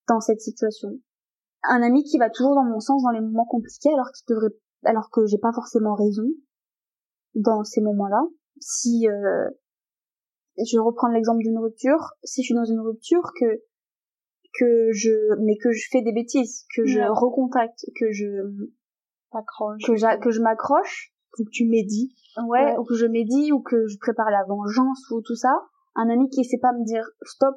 dans 0.08 0.20
cette 0.20 0.40
situation. 0.40 0.88
Un 1.62 1.82
ami 1.82 2.02
qui 2.02 2.18
va 2.18 2.28
toujours 2.28 2.56
dans 2.56 2.64
mon 2.64 2.80
sens 2.80 3.02
dans 3.02 3.10
les 3.10 3.20
moments 3.20 3.46
compliqués 3.46 3.92
alors 3.92 4.10
qu'il 4.10 4.34
devrait 4.34 4.56
alors 4.84 5.10
que 5.10 5.24
j'ai 5.26 5.38
pas 5.38 5.52
forcément 5.52 5.94
raison 5.94 6.26
dans 7.36 7.62
ces 7.62 7.80
moments-là. 7.80 8.20
Si 8.60 9.08
euh, 9.08 9.48
je 10.58 10.78
reprends 10.78 11.08
l'exemple 11.08 11.42
d'une 11.42 11.58
rupture, 11.58 12.14
si 12.24 12.42
je 12.42 12.46
suis 12.46 12.54
dans 12.54 12.64
une 12.64 12.80
rupture 12.80 13.32
que 13.38 13.62
que 14.58 14.92
je 14.92 15.10
mais 15.40 15.56
que 15.56 15.72
je 15.72 15.86
fais 15.90 16.02
des 16.02 16.12
bêtises, 16.12 16.64
que 16.76 16.84
je 16.84 17.00
recontacte, 17.00 17.84
que 17.98 18.10
je 18.12 18.26
que, 19.32 20.20
que 20.20 20.30
je 20.30 20.40
m'accroche, 20.42 21.12
ou 21.38 21.44
que 21.44 21.50
tu 21.50 21.66
médis, 21.66 22.14
ouais, 22.48 22.76
ou 22.78 22.84
que 22.84 22.94
je 22.94 23.06
médis, 23.06 23.52
ou 23.52 23.60
que 23.60 23.86
je 23.86 23.98
prépare 23.98 24.30
la 24.30 24.44
vengeance 24.44 25.10
ou 25.10 25.22
tout 25.22 25.36
ça. 25.36 25.54
Un 25.94 26.08
ami 26.08 26.28
qui 26.30 26.44
sait 26.44 26.58
pas 26.58 26.72
me 26.72 26.84
dire 26.84 27.04
stop, 27.22 27.56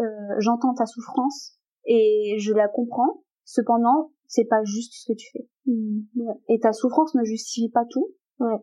euh, 0.00 0.04
j'entends 0.38 0.74
ta 0.74 0.86
souffrance 0.86 1.58
et 1.84 2.36
je 2.38 2.52
la 2.52 2.68
comprends. 2.68 3.22
Cependant, 3.44 4.12
c'est 4.26 4.46
pas 4.46 4.64
juste 4.64 4.92
ce 4.94 5.12
que 5.12 5.16
tu 5.16 5.30
fais. 5.32 5.48
Mmh. 5.66 6.32
Et 6.48 6.58
ta 6.58 6.72
souffrance 6.72 7.14
ne 7.14 7.24
justifie 7.24 7.70
pas 7.70 7.84
tout. 7.88 8.14
Ouais. 8.40 8.58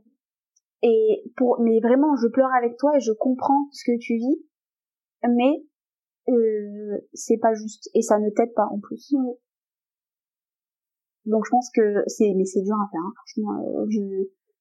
Et 0.81 1.23
pour, 1.37 1.61
mais 1.61 1.79
vraiment, 1.79 2.15
je 2.17 2.27
pleure 2.27 2.53
avec 2.57 2.77
toi 2.77 2.91
et 2.97 2.99
je 2.99 3.13
comprends 3.13 3.69
ce 3.71 3.83
que 3.85 3.97
tu 3.97 4.15
vis, 4.15 4.45
mais 5.23 5.63
euh, 6.29 6.97
c'est 7.13 7.37
pas 7.37 7.53
juste 7.53 7.89
et 7.93 8.01
ça 8.01 8.19
ne 8.19 8.29
t'aide 8.29 8.53
pas 8.53 8.67
en 8.71 8.79
plus. 8.79 9.13
Donc 11.25 11.43
je 11.45 11.51
pense 11.51 11.69
que 11.73 12.03
c'est 12.07 12.33
mais 12.35 12.45
c'est 12.45 12.61
dur 12.61 12.75
à 12.75 12.87
faire. 12.91 13.01
Hein, 13.01 13.13
franchement, 13.15 13.61
euh, 13.61 13.85
je... 13.89 14.01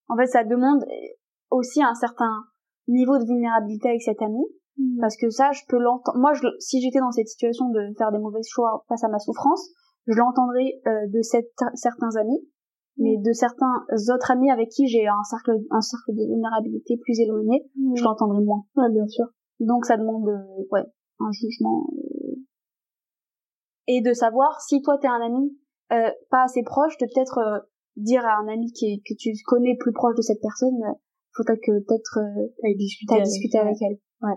en 0.08 0.16
fait 0.16 0.26
ça 0.26 0.44
demande 0.44 0.84
aussi 1.50 1.82
un 1.82 1.94
certain 1.94 2.44
niveau 2.88 3.18
de 3.18 3.24
vulnérabilité 3.24 3.88
avec 3.88 4.02
cet 4.02 4.22
ami 4.22 4.42
mmh. 4.78 5.00
parce 5.00 5.16
que 5.16 5.30
ça 5.30 5.52
je 5.52 5.62
peux 5.68 5.78
l'entendre. 5.78 6.18
Moi 6.18 6.32
je... 6.34 6.46
si 6.58 6.80
j'étais 6.80 7.00
dans 7.00 7.12
cette 7.12 7.28
situation 7.28 7.68
de 7.70 7.92
faire 7.96 8.12
des 8.12 8.18
mauvais 8.18 8.42
choix 8.44 8.84
face 8.88 9.04
à 9.04 9.08
ma 9.08 9.18
souffrance, 9.18 9.70
je 10.06 10.16
l'entendrais 10.18 10.80
euh, 10.86 11.06
de 11.08 11.22
cette... 11.22 11.54
certains 11.74 12.16
amis, 12.16 12.48
mais 12.96 13.16
mmh. 13.18 13.22
de 13.22 13.32
certains 13.32 13.86
autres 14.14 14.30
amis 14.30 14.50
avec 14.50 14.68
qui 14.68 14.88
j'ai 14.88 15.06
un 15.06 15.22
cercle 15.22 15.52
un 15.70 15.80
cercle 15.80 16.12
de 16.12 16.26
vulnérabilité 16.26 16.96
plus 16.96 17.20
éloigné, 17.20 17.70
mmh. 17.76 17.96
je 17.96 18.02
l'entendrai 18.02 18.42
moins. 18.42 18.64
Ouais, 18.76 18.90
bien 18.90 19.06
sûr. 19.06 19.26
Donc 19.60 19.84
ça 19.84 19.96
demande 19.96 20.28
euh, 20.28 20.66
ouais 20.70 20.84
un 21.20 21.30
jugement 21.32 21.86
et 23.88 24.00
de 24.00 24.12
savoir 24.12 24.60
si 24.60 24.80
toi 24.82 24.96
t'es 24.98 25.08
un 25.08 25.20
ami 25.20 25.58
euh, 25.92 26.10
pas 26.30 26.44
assez 26.44 26.62
proche, 26.62 26.96
de 26.98 27.06
peut-être 27.06 27.38
euh, 27.38 27.58
dire 27.96 28.24
à 28.24 28.38
un 28.38 28.48
ami 28.48 28.72
qui 28.72 29.02
que 29.02 29.14
tu 29.18 29.32
connais 29.44 29.76
plus 29.78 29.92
proche 29.92 30.16
de 30.16 30.22
cette 30.22 30.40
personne, 30.40 30.74
euh, 30.84 30.94
faudrait 31.36 31.58
que 31.58 31.72
peut-être 31.86 32.18
euh, 32.18 32.74
discuter, 32.76 33.20
discuter 33.22 33.58
avec 33.58 33.76
elle. 33.82 33.98
Ouais. 34.22 34.36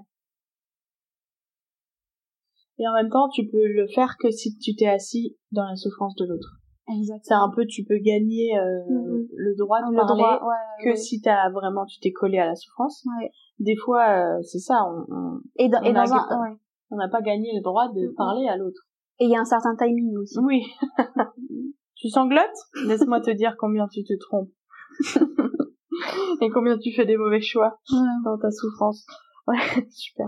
Et 2.78 2.88
en 2.88 2.94
même 2.94 3.10
temps, 3.10 3.30
tu 3.30 3.48
peux 3.48 3.66
le 3.68 3.88
faire 3.88 4.16
que 4.20 4.30
si 4.32 4.58
tu 4.58 4.76
t'es 4.76 4.88
assis 4.88 5.38
dans 5.52 5.64
la 5.68 5.76
souffrance 5.76 6.16
de 6.16 6.26
l'autre. 6.26 6.60
Exact. 6.92 7.22
C'est 7.24 7.34
un 7.34 7.50
peu, 7.56 7.66
tu 7.66 7.84
peux 7.86 7.98
gagner 7.98 8.58
euh, 8.58 8.84
Mhm. 8.90 9.28
le 9.34 9.56
droit 9.56 9.80
de 9.82 9.92
Le 9.92 9.96
parler 9.98 10.22
droit, 10.22 10.42
ouais, 10.44 10.84
que 10.84 10.90
ouais. 10.90 10.96
si 10.96 11.22
t'as 11.22 11.50
vraiment, 11.50 11.86
tu 11.86 12.00
t'es 12.00 12.12
collé 12.12 12.38
à 12.38 12.46
la 12.48 12.56
souffrance. 12.56 13.04
Ouais. 13.20 13.32
Des 13.60 13.76
fois, 13.78 14.10
euh, 14.38 14.42
c'est 14.44 14.60
ça, 14.60 14.84
on 14.86 15.06
on- 15.10 15.40
Et 15.56 15.70
dans, 15.70 15.82
et 15.82 15.94
dans 15.94 16.14
un. 16.14 16.58
On 16.96 16.98
n'a 16.98 17.10
pas 17.10 17.22
gagné 17.22 17.52
le 17.54 17.62
droit 17.62 17.90
de 17.90 18.14
parler 18.16 18.48
à 18.48 18.56
l'autre. 18.56 18.88
Et 19.20 19.26
il 19.26 19.32
y 19.32 19.36
a 19.36 19.42
un 19.42 19.46
certain 19.46 19.76
timing 19.76 20.18
aussi. 20.18 20.40
Oui. 20.40 20.64
tu 21.96 22.10
sanglotes? 22.10 22.58
Laisse-moi 22.88 23.22
te 23.22 23.32
dire 23.32 23.56
combien 23.58 23.88
tu 23.88 24.04
te 24.04 24.14
trompes. 24.20 24.52
Et 26.42 26.50
combien 26.50 26.78
tu 26.78 26.94
fais 26.94 27.06
des 27.06 27.18
mauvais 27.18 27.42
choix 27.42 27.80
dans 28.24 28.38
ta 28.38 28.52
souffrance. 28.52 29.06
Ouais, 29.48 29.58
super. 29.90 30.28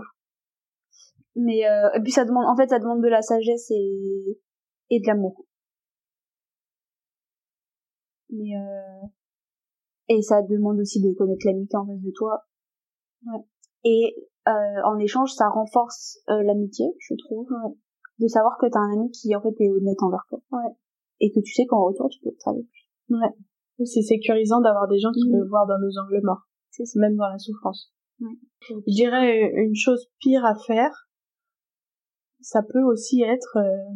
Mais 1.36 1.66
euh, 1.68 1.90
et 1.94 2.00
puis 2.00 2.12
ça 2.12 2.24
demande, 2.24 2.46
en 2.46 2.56
fait, 2.56 2.68
ça 2.68 2.78
demande 2.78 3.02
de 3.02 3.08
la 3.08 3.22
sagesse 3.22 3.70
et 3.70 4.38
et 4.90 5.00
de 5.00 5.06
l'amour. 5.06 5.44
Mais 8.30 8.56
euh, 8.56 9.06
et 10.08 10.22
ça 10.22 10.42
demande 10.42 10.80
aussi 10.80 11.00
de 11.00 11.14
connaître 11.16 11.46
l'amitié 11.46 11.78
en 11.78 11.86
face 11.86 12.00
de 12.00 12.12
toi. 12.14 12.40
Ouais. 13.26 13.44
Et 13.84 14.14
euh, 14.48 14.82
en 14.84 14.98
échange, 14.98 15.32
ça 15.32 15.48
renforce 15.48 16.18
euh, 16.30 16.42
l'amitié, 16.42 16.86
je 16.98 17.14
trouve, 17.14 17.46
ouais. 17.50 17.74
de 18.18 18.26
savoir 18.26 18.56
que 18.58 18.66
t'as 18.66 18.80
un 18.80 18.92
ami 18.92 19.10
qui 19.10 19.34
en 19.36 19.42
fait 19.42 19.54
est 19.60 19.70
honnête 19.70 20.02
envers 20.02 20.24
toi. 20.28 20.40
Ouais. 20.52 20.72
Et 21.20 21.30
que 21.30 21.40
tu 21.40 21.52
sais 21.52 21.66
qu'en 21.66 21.84
retour, 21.84 22.08
tu 22.08 22.20
peux 22.20 22.34
travailler 22.38 22.64
plus. 22.64 23.16
Ouais. 23.16 23.86
C'est 23.86 24.02
sécurisant 24.02 24.60
d'avoir 24.60 24.88
des 24.88 24.98
gens 24.98 25.12
qui 25.12 25.30
peuvent 25.30 25.48
voir 25.48 25.66
dans 25.66 25.78
nos 25.78 25.98
angles 25.98 26.20
morts. 26.24 26.48
C'est 26.70 26.84
Même 26.96 27.16
dans 27.16 27.28
la 27.28 27.38
souffrance. 27.38 27.92
Ouais. 28.20 28.38
Je 28.68 28.92
dirais 28.92 29.52
une 29.54 29.74
chose 29.74 30.06
pire 30.20 30.44
à 30.44 30.54
faire, 30.54 31.08
ça 32.40 32.62
peut 32.62 32.82
aussi 32.82 33.22
être 33.22 33.56
euh, 33.56 33.94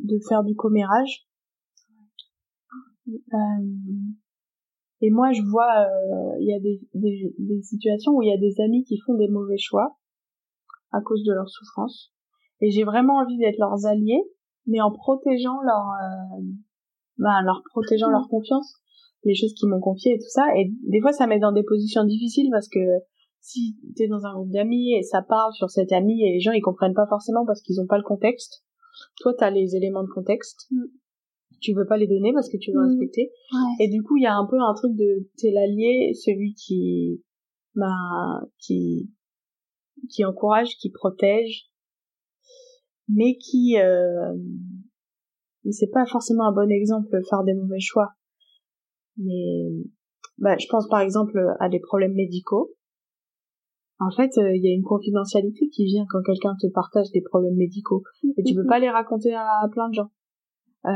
de 0.00 0.18
faire 0.28 0.42
du 0.44 0.54
commérage. 0.54 1.26
Euh, 3.08 3.14
et 5.00 5.10
moi, 5.10 5.32
je 5.32 5.42
vois, 5.42 5.70
euh, 5.70 6.36
il 6.40 6.48
y 6.48 6.54
a 6.54 6.60
des, 6.60 6.80
des, 6.94 7.34
des 7.38 7.62
situations 7.62 8.12
où 8.12 8.22
il 8.22 8.28
y 8.28 8.32
a 8.32 8.38
des 8.38 8.60
amis 8.60 8.84
qui 8.84 8.98
font 8.98 9.14
des 9.14 9.28
mauvais 9.28 9.58
choix 9.58 9.96
à 10.92 11.00
cause 11.00 11.22
de 11.24 11.32
leur 11.32 11.48
souffrance. 11.48 12.12
Et 12.60 12.70
j'ai 12.70 12.84
vraiment 12.84 13.18
envie 13.18 13.38
d'être 13.38 13.58
leurs 13.58 13.86
alliés, 13.86 14.22
mais 14.66 14.80
en 14.80 14.90
protégeant 14.90 15.60
leur, 15.62 15.84
ben, 17.18 17.42
leur 17.44 17.62
protégeant 17.70 18.08
leur 18.08 18.28
confiance, 18.28 18.74
les 19.24 19.34
choses 19.34 19.54
qu'ils 19.54 19.68
m'ont 19.68 19.80
confiées 19.80 20.14
et 20.14 20.18
tout 20.18 20.30
ça. 20.30 20.44
Et 20.56 20.72
des 20.88 21.00
fois, 21.00 21.12
ça 21.12 21.26
met 21.26 21.38
dans 21.38 21.52
des 21.52 21.62
positions 21.62 22.04
difficiles 22.04 22.48
parce 22.50 22.68
que 22.68 22.80
si 23.40 23.76
t'es 23.96 24.08
dans 24.08 24.24
un 24.26 24.34
groupe 24.34 24.50
d'amis 24.50 24.94
et 24.94 25.02
ça 25.02 25.22
parle 25.22 25.52
sur 25.52 25.70
cet 25.70 25.92
ami 25.92 26.22
et 26.24 26.32
les 26.32 26.40
gens 26.40 26.52
ils 26.52 26.60
comprennent 26.60 26.94
pas 26.94 27.06
forcément 27.06 27.46
parce 27.46 27.62
qu'ils 27.62 27.80
ont 27.80 27.86
pas 27.86 27.96
le 27.96 28.02
contexte. 28.02 28.64
Toi, 29.20 29.32
t'as 29.38 29.50
les 29.50 29.76
éléments 29.76 30.02
de 30.02 30.08
contexte. 30.08 30.66
Mm. 30.70 30.84
Tu 31.60 31.74
veux 31.74 31.86
pas 31.86 31.96
les 31.96 32.06
donner 32.06 32.32
parce 32.32 32.48
que 32.48 32.56
tu 32.56 32.72
veux 32.72 32.80
Mm. 32.80 32.88
respecter. 32.88 33.30
Ouais. 33.52 33.84
Et 33.84 33.88
du 33.88 34.02
coup, 34.02 34.16
il 34.16 34.22
y 34.22 34.26
a 34.26 34.34
un 34.36 34.46
peu 34.46 34.56
un 34.60 34.74
truc 34.74 34.94
de 34.94 35.28
t'es 35.38 35.50
l'allié, 35.50 36.12
celui 36.14 36.54
qui, 36.54 37.22
bah, 37.74 38.40
qui, 38.58 39.10
qui 40.10 40.24
encourage, 40.24 40.76
qui 40.76 40.90
protège, 40.90 41.70
mais 43.08 43.36
qui, 43.38 43.78
euh, 43.78 44.34
c'est 45.70 45.90
pas 45.90 46.06
forcément 46.06 46.44
un 46.46 46.52
bon 46.52 46.70
exemple 46.70 47.08
faire 47.28 47.42
des 47.44 47.54
mauvais 47.54 47.80
choix. 47.80 48.10
Mais, 49.16 49.66
bah, 50.38 50.56
je 50.58 50.66
pense 50.68 50.88
par 50.88 51.00
exemple 51.00 51.40
à 51.58 51.68
des 51.68 51.80
problèmes 51.80 52.14
médicaux. 52.14 52.74
En 54.00 54.12
fait, 54.12 54.30
euh, 54.38 54.54
il 54.54 54.64
y 54.64 54.68
a 54.70 54.72
une 54.74 54.84
confidentialité 54.84 55.68
qui 55.70 55.84
vient 55.84 56.06
quand 56.08 56.22
quelqu'un 56.22 56.54
te 56.60 56.68
partage 56.68 57.10
des 57.12 57.20
problèmes 57.20 57.56
médicaux 57.56 58.04
et 58.36 58.44
tu 58.44 58.54
peux 58.54 58.64
pas 58.64 58.78
les 58.78 58.88
raconter 58.90 59.34
à 59.34 59.66
plein 59.72 59.88
de 59.88 59.94
gens. 59.94 60.10
Euh, 60.86 60.90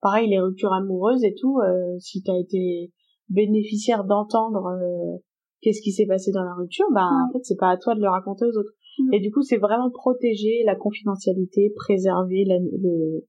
pareil, 0.00 0.28
les 0.28 0.40
ruptures 0.40 0.72
amoureuses 0.72 1.24
et 1.24 1.34
tout, 1.34 1.58
euh, 1.58 1.98
si 1.98 2.22
t'as 2.22 2.36
été 2.38 2.92
bénéficiaire 3.28 4.04
d'entendre 4.04 4.66
euh, 4.66 5.18
qu'est-ce 5.60 5.82
qui 5.82 5.92
s'est 5.92 6.06
passé 6.06 6.30
dans 6.32 6.44
la 6.44 6.54
rupture, 6.54 6.86
ben 6.92 7.08
en 7.28 7.32
fait 7.32 7.44
c'est 7.44 7.58
pas 7.58 7.70
à 7.70 7.76
toi 7.76 7.94
de 7.94 8.00
le 8.00 8.08
raconter 8.08 8.44
aux 8.46 8.56
autres. 8.58 8.72
Mm. 8.98 9.14
Et 9.14 9.20
du 9.20 9.30
coup, 9.30 9.42
c'est 9.42 9.58
vraiment 9.58 9.90
protéger 9.90 10.62
la 10.64 10.76
confidentialité, 10.76 11.72
préserver 11.76 12.44
la- 12.46 12.58
le, 12.58 13.26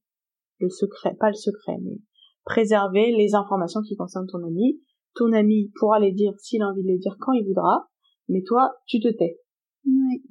le 0.60 0.68
secret, 0.68 1.14
pas 1.18 1.28
le 1.28 1.34
secret, 1.34 1.76
mais 1.82 1.98
préserver 2.44 3.12
les 3.12 3.34
informations 3.34 3.82
qui 3.82 3.96
concernent 3.96 4.26
ton 4.26 4.44
ami. 4.44 4.80
Ton 5.16 5.32
ami 5.32 5.70
pourra 5.78 5.98
les 5.98 6.12
dire 6.12 6.32
s'il 6.38 6.62
a 6.62 6.68
envie 6.68 6.82
de 6.82 6.88
les 6.88 6.98
dire 6.98 7.16
quand 7.18 7.32
il 7.32 7.44
voudra, 7.44 7.88
mais 8.28 8.42
toi, 8.42 8.76
tu 8.86 9.00
te 9.00 9.08
tais. 9.08 9.40
Ouais. 9.84 10.22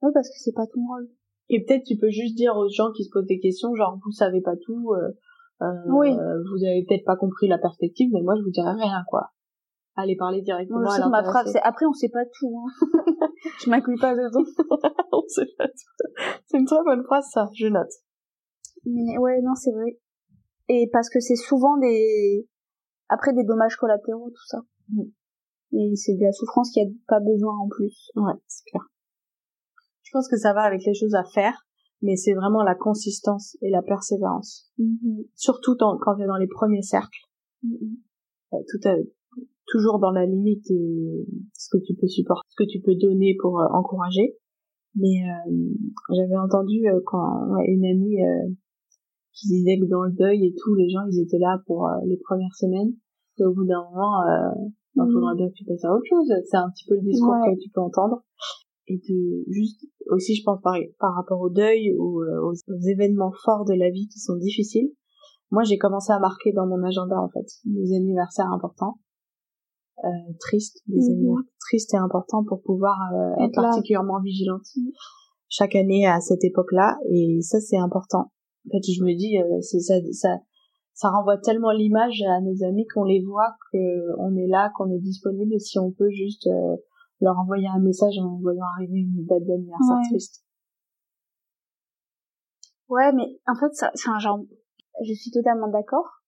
Ouais, 0.00 0.10
parce 0.14 0.28
que 0.28 0.36
c'est 0.38 0.54
pas 0.54 0.66
ton 0.66 0.80
rôle. 0.86 1.10
Et 1.50 1.64
peut-être 1.64 1.84
tu 1.84 1.96
peux 1.96 2.10
juste 2.10 2.36
dire 2.36 2.56
aux 2.56 2.68
gens 2.68 2.92
qui 2.92 3.04
se 3.04 3.10
posent 3.10 3.26
des 3.26 3.40
questions, 3.40 3.74
genre 3.74 3.98
vous 4.04 4.12
savez 4.12 4.40
pas 4.40 4.56
tout, 4.56 4.92
euh, 4.92 5.08
euh, 5.62 5.66
Oui. 5.88 6.12
vous 6.12 6.64
avez 6.64 6.84
peut-être 6.86 7.04
pas 7.04 7.16
compris 7.16 7.48
la 7.48 7.58
perspective, 7.58 8.10
mais 8.12 8.22
moi 8.22 8.34
je 8.36 8.42
vous 8.42 8.50
dirai 8.50 8.72
rien 8.72 9.02
quoi. 9.08 9.30
Allez 9.96 10.14
parler 10.14 10.42
directement 10.42 10.78
Moi, 10.78 10.90
je 10.90 10.92
à 10.92 10.96
sais 10.96 11.02
que 11.02 11.10
ma 11.10 11.24
phrase, 11.24 11.50
c'est 11.50 11.62
après 11.62 11.86
on 11.86 11.92
sait 11.92 12.10
pas 12.10 12.24
tout. 12.38 12.56
Hein. 12.56 12.86
je 13.64 13.68
m'inclus 13.68 13.98
pas 13.98 14.14
dedans. 14.14 14.44
On 15.12 15.22
sait 15.26 15.48
pas 15.58 15.66
tout. 15.66 16.22
C'est 16.46 16.58
une 16.58 16.66
très 16.66 16.84
bonne 16.84 17.02
phrase 17.02 17.24
ça, 17.32 17.48
je 17.54 17.66
note. 17.66 17.90
Mais 18.84 19.18
ouais, 19.18 19.40
non, 19.42 19.54
c'est 19.54 19.72
vrai. 19.72 19.98
Et 20.68 20.88
parce 20.92 21.10
que 21.10 21.18
c'est 21.18 21.34
souvent 21.34 21.78
des 21.78 22.46
après 23.08 23.32
des 23.32 23.42
dommages 23.42 23.76
collatéraux 23.76 24.30
tout 24.30 24.46
ça. 24.46 24.58
Mm. 24.90 25.02
Et 25.72 25.96
c'est 25.96 26.14
de 26.14 26.22
la 26.22 26.32
souffrance 26.32 26.70
qui 26.70 26.80
a 26.80 26.84
pas 27.08 27.20
besoin 27.20 27.54
en 27.58 27.68
plus. 27.68 28.10
Ouais, 28.14 28.34
c'est 28.46 28.64
clair. 28.70 28.84
Je 30.08 30.12
pense 30.12 30.28
que 30.28 30.38
ça 30.38 30.54
va 30.54 30.62
avec 30.62 30.80
les 30.86 30.94
choses 30.94 31.14
à 31.14 31.24
faire, 31.24 31.52
mais 32.00 32.16
c'est 32.16 32.32
vraiment 32.32 32.62
la 32.62 32.74
consistance 32.74 33.58
et 33.60 33.68
la 33.70 33.82
persévérance. 33.82 34.72
Surtout 35.34 35.74
dans, 35.76 35.98
quand 35.98 36.16
tu 36.16 36.22
es 36.22 36.26
dans 36.26 36.38
les 36.38 36.46
premiers 36.48 36.80
cercles. 36.82 37.20
Euh, 37.64 38.56
tout 38.70 38.88
à, 38.88 38.94
toujours 39.66 39.98
dans 39.98 40.10
la 40.10 40.24
limite 40.24 40.64
de 40.70 41.26
ce 41.52 41.68
que 41.76 41.82
tu 41.84 41.94
peux 41.94 42.06
supporter, 42.06 42.46
ce 42.48 42.64
que 42.64 42.68
tu 42.70 42.80
peux 42.80 42.94
donner 42.94 43.36
pour 43.38 43.60
euh, 43.60 43.66
encourager. 43.72 44.36
Mais 44.94 45.20
euh, 45.28 45.52
j'avais 46.16 46.38
entendu 46.38 46.88
euh, 46.88 47.00
quand 47.04 47.46
ouais, 47.52 47.66
une 47.68 47.84
amie 47.84 48.22
euh, 48.24 48.48
qui 49.34 49.48
disait 49.48 49.78
que 49.78 49.84
dans 49.90 50.04
le 50.04 50.12
deuil 50.12 50.46
et 50.46 50.54
tout, 50.56 50.74
les 50.74 50.88
gens 50.88 51.04
ils 51.12 51.20
étaient 51.20 51.38
là 51.38 51.60
pour 51.66 51.86
euh, 51.86 52.00
les 52.06 52.16
premières 52.16 52.54
semaines. 52.54 52.94
Et 53.38 53.44
au 53.44 53.52
bout 53.52 53.66
d'un 53.66 53.84
moment, 53.90 54.22
euh, 54.22 54.70
il 54.96 55.02
Mhm. 55.02 55.12
faudra 55.12 55.34
bien 55.34 55.48
que 55.48 55.54
tu 55.54 55.64
passes 55.64 55.84
à 55.84 55.92
autre 55.92 56.06
chose. 56.08 56.32
C'est 56.46 56.56
un 56.56 56.70
petit 56.70 56.86
peu 56.88 56.94
le 56.94 57.02
discours 57.02 57.34
Ouais. 57.44 57.54
que 57.54 57.60
tu 57.60 57.68
peux 57.68 57.82
entendre. 57.82 58.24
Et 58.90 58.96
de 58.96 59.44
juste 59.48 59.84
aussi, 60.10 60.34
je 60.34 60.42
pense 60.44 60.60
par, 60.62 60.74
par 60.98 61.14
rapport 61.14 61.40
au 61.40 61.50
deuil 61.50 61.94
ou 61.98 62.22
euh, 62.22 62.40
aux, 62.40 62.52
aux 62.52 62.80
événements 62.88 63.32
forts 63.44 63.64
de 63.66 63.74
la 63.74 63.90
vie 63.90 64.08
qui 64.08 64.18
sont 64.18 64.36
difficiles. 64.36 64.90
Moi, 65.50 65.62
j'ai 65.64 65.78
commencé 65.78 66.12
à 66.12 66.18
marquer 66.18 66.52
dans 66.52 66.66
mon 66.66 66.82
agenda 66.82 67.16
en 67.20 67.28
fait 67.28 67.46
des 67.64 67.94
anniversaires 67.94 68.50
importants, 68.50 68.98
euh, 70.04 70.08
tristes, 70.40 70.78
des 70.86 70.96
Mhm. 71.00 71.12
anniversaires 71.12 71.52
tristes 71.60 71.94
et 71.94 71.98
importants 71.98 72.44
pour 72.44 72.62
pouvoir 72.62 72.96
euh, 73.14 73.44
être 73.44 73.56
là. 73.60 73.68
particulièrement 73.70 74.20
vigilante 74.20 74.66
chaque 75.50 75.74
année 75.76 76.06
à 76.06 76.20
cette 76.20 76.44
époque-là. 76.44 76.98
Et 77.10 77.40
ça, 77.42 77.60
c'est 77.60 77.78
important. 77.78 78.30
En 78.66 78.70
fait, 78.72 78.92
je 78.92 79.02
me 79.02 79.14
dis, 79.16 79.38
euh, 79.38 79.60
c'est 79.62 79.80
ça, 79.80 79.94
ça, 80.12 80.36
ça 80.94 81.10
renvoie 81.10 81.38
tellement 81.38 81.70
l'image 81.72 82.22
à 82.22 82.40
nos 82.40 82.62
amis 82.64 82.86
qu'on 82.94 83.04
les 83.04 83.22
voit, 83.22 83.50
qu'on 83.72 84.36
est 84.36 84.46
là, 84.48 84.70
qu'on 84.76 84.90
est 84.90 84.98
disponible, 85.00 85.58
si 85.60 85.78
on 85.78 85.90
peut 85.90 86.10
juste 86.10 86.46
euh, 86.46 86.76
leur 87.20 87.38
envoyer 87.38 87.68
un 87.68 87.80
message 87.80 88.18
en 88.18 88.38
voyant 88.40 88.64
arriver 88.76 89.00
une 89.00 89.24
date 89.26 89.44
d'anniversaire 89.44 89.96
Ouais. 89.96 90.08
triste. 90.08 90.44
Ouais, 92.88 93.12
mais 93.12 93.38
en 93.46 93.54
fait, 93.54 93.74
ça, 93.74 93.90
c'est 93.94 94.08
un 94.08 94.18
genre, 94.18 94.40
je 95.04 95.12
suis 95.12 95.30
totalement 95.30 95.68
d'accord. 95.68 96.22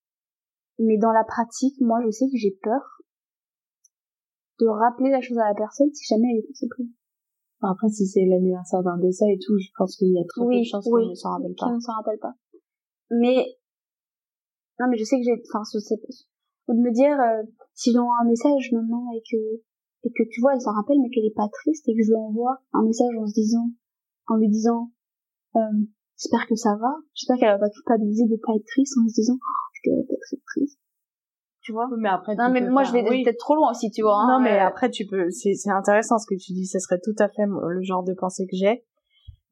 Mais 0.79 0.99
dans 0.99 1.13
la 1.13 1.25
pratique, 1.25 1.81
moi, 1.81 2.01
je 2.05 2.11
sais 2.11 2.27
que 2.27 2.37
j'ai 2.37 2.57
peur 2.63 3.03
de 4.61 4.67
rappeler 4.67 5.11
la 5.11 5.21
chose 5.21 5.39
à 5.39 5.49
la 5.49 5.55
personne 5.55 5.93
si 5.93 6.05
jamais 6.07 6.29
elle 6.33 6.45
est 6.45 6.69
plus. 6.69 6.91
Après, 7.63 7.89
si 7.89 8.07
c'est 8.07 8.25
l'anniversaire 8.25 8.83
d'un 8.83 8.97
décès 8.99 9.27
et 9.29 9.39
tout, 9.39 9.59
je 9.59 9.69
pense 9.77 9.97
qu'il 9.97 10.13
y 10.13 10.19
a 10.19 10.25
très 10.27 10.45
peu 10.45 10.59
de 10.59 10.65
chances 10.65 10.87
oui. 10.91 11.05
qu'on 11.05 11.11
ne 11.11 11.15
s'en 11.15 11.31
rappelle 11.33 11.55
pas. 11.55 11.73
ne 11.73 11.81
s'en 11.81 11.93
rappelle 11.93 12.19
pas. 12.19 12.35
Mais, 13.11 13.45
non, 14.79 14.87
mais 14.89 14.97
je 14.97 15.05
sais 15.05 15.19
que 15.19 15.25
j'ai, 15.25 15.43
enfin, 15.53 15.65
sais 15.65 15.97
pas. 15.97 16.09
Ou 16.69 16.75
de 16.75 16.81
me 16.81 16.93
dire, 16.93 17.19
euh, 17.21 17.43
si 17.75 17.93
j'envoie 17.93 18.17
un 18.23 18.29
message 18.29 18.73
maintenant 18.73 19.05
et 19.15 19.23
que, 19.31 19.63
et 20.05 20.11
que 20.11 20.23
tu 20.31 20.41
vois, 20.41 20.55
elle 20.55 20.61
s'en 20.61 20.73
rappelle, 20.73 20.99
mais 21.01 21.11
qu'elle 21.11 21.25
est 21.27 21.35
pas 21.37 21.49
triste 21.53 21.89
et 21.89 21.95
que 21.95 22.03
je 22.03 22.09
lui 22.09 22.17
envoie 22.17 22.59
un 22.73 22.83
message 22.83 23.15
en 23.19 23.27
se 23.27 23.35
disant, 23.35 23.71
en 24.29 24.37
lui 24.37 24.49
disant, 24.49 24.91
euh, 25.57 25.61
j'espère 26.17 26.47
que 26.49 26.55
ça 26.57 26.77
va, 26.77 26.93
j'espère 27.15 27.37
qu'elle 27.39 27.51
va 27.53 27.59
pas 27.59 27.71
culpabiliser 27.71 28.25
de 28.27 28.37
pas 28.37 28.55
être 28.57 28.65
triste 28.67 28.95
en 28.99 29.09
se 29.09 29.15
disant, 29.15 29.35
oh, 29.37 29.65
je 29.75 29.91
devrais 29.91 30.05
peut-être 30.05 30.33
être 30.33 30.45
triste. 30.47 30.79
Tu 31.63 31.73
vois? 31.73 31.89
Mais 31.99 32.09
après, 32.09 32.35
Non, 32.37 32.49
mais 32.51 32.63
moi, 32.63 32.85
faire- 32.85 32.93
je 32.95 32.99
vais 33.05 33.11
oui. 33.11 33.23
peut-être 33.25 33.39
trop 33.39 33.55
loin 33.55 33.71
aussi, 33.73 33.91
tu 33.91 34.01
vois. 34.03 34.17
hein, 34.23 34.39
non, 34.39 34.43
mais 34.45 34.59
euh, 34.59 34.67
après, 34.67 34.89
tu 34.91 35.05
peux, 35.07 35.29
c'est, 35.31 35.53
c'est 35.55 35.71
intéressant 35.71 36.17
ce 36.19 36.27
que 36.27 36.35
tu 36.39 36.53
dis, 36.55 36.65
ce 36.67 36.79
serait 36.79 37.01
tout 37.03 37.15
à 37.19 37.29
fait 37.29 37.45
le 37.47 37.83
genre 37.83 38.03
de 38.03 38.15
pensée 38.15 38.47
que 38.47 38.57
j'ai. 38.57 38.83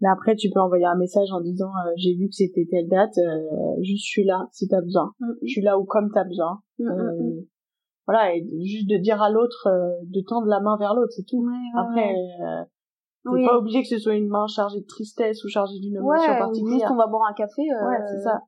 Mais 0.00 0.08
après, 0.08 0.34
tu 0.36 0.48
peux 0.48 0.60
envoyer 0.60 0.86
un 0.86 0.96
message 0.96 1.28
en 1.32 1.40
disant, 1.42 1.68
euh, 1.84 1.90
j'ai 1.96 2.14
vu 2.14 2.28
que 2.28 2.34
c'était 2.34 2.66
telle 2.70 2.88
date, 2.88 3.12
euh, 3.18 3.82
juste 3.82 4.04
je 4.06 4.10
suis 4.10 4.24
là 4.24 4.48
si 4.52 4.68
t'as 4.68 4.80
besoin. 4.80 5.12
mm, 5.20 5.32
Je 5.42 5.48
suis 5.48 5.60
là 5.60 5.78
ou 5.78 5.84
comme 5.84 6.10
t'as 6.14 6.24
besoin. 6.24 6.62
mm, 6.78 6.84
mm, 6.84 6.88
Euh, 6.88 7.12
mm. 7.20 7.46
Voilà, 8.08 8.34
et 8.34 8.40
juste 8.64 8.88
de 8.88 8.96
dire 8.96 9.20
à 9.20 9.28
l'autre, 9.28 9.68
euh, 9.68 9.92
de 10.04 10.22
tendre 10.26 10.46
la 10.46 10.60
main 10.60 10.78
vers 10.78 10.94
l'autre, 10.94 11.12
c'est 11.14 11.26
tout. 11.28 11.44
Ouais, 11.44 11.52
ouais, 11.52 11.80
Après, 11.80 12.12
ouais. 12.14 12.40
euh, 12.42 12.64
T'es 12.64 13.30
Oui. 13.34 13.44
pas 13.44 13.58
obligé 13.58 13.82
que 13.82 13.88
ce 13.88 13.98
soit 13.98 14.14
une 14.14 14.28
main 14.28 14.46
chargée 14.46 14.80
de 14.80 14.86
tristesse 14.86 15.44
ou 15.44 15.48
chargée 15.48 15.78
d'une 15.78 15.98
Ouais, 16.00 16.16
émotion 16.16 16.32
ou 16.32 16.38
particulière. 16.38 16.78
juste 16.78 16.90
on 16.90 16.96
va 16.96 17.06
boire 17.06 17.28
un 17.28 17.34
café. 17.34 17.60
euh, 17.70 17.86
Ouais, 17.86 17.98
c'est 18.10 18.22
ça. 18.22 18.40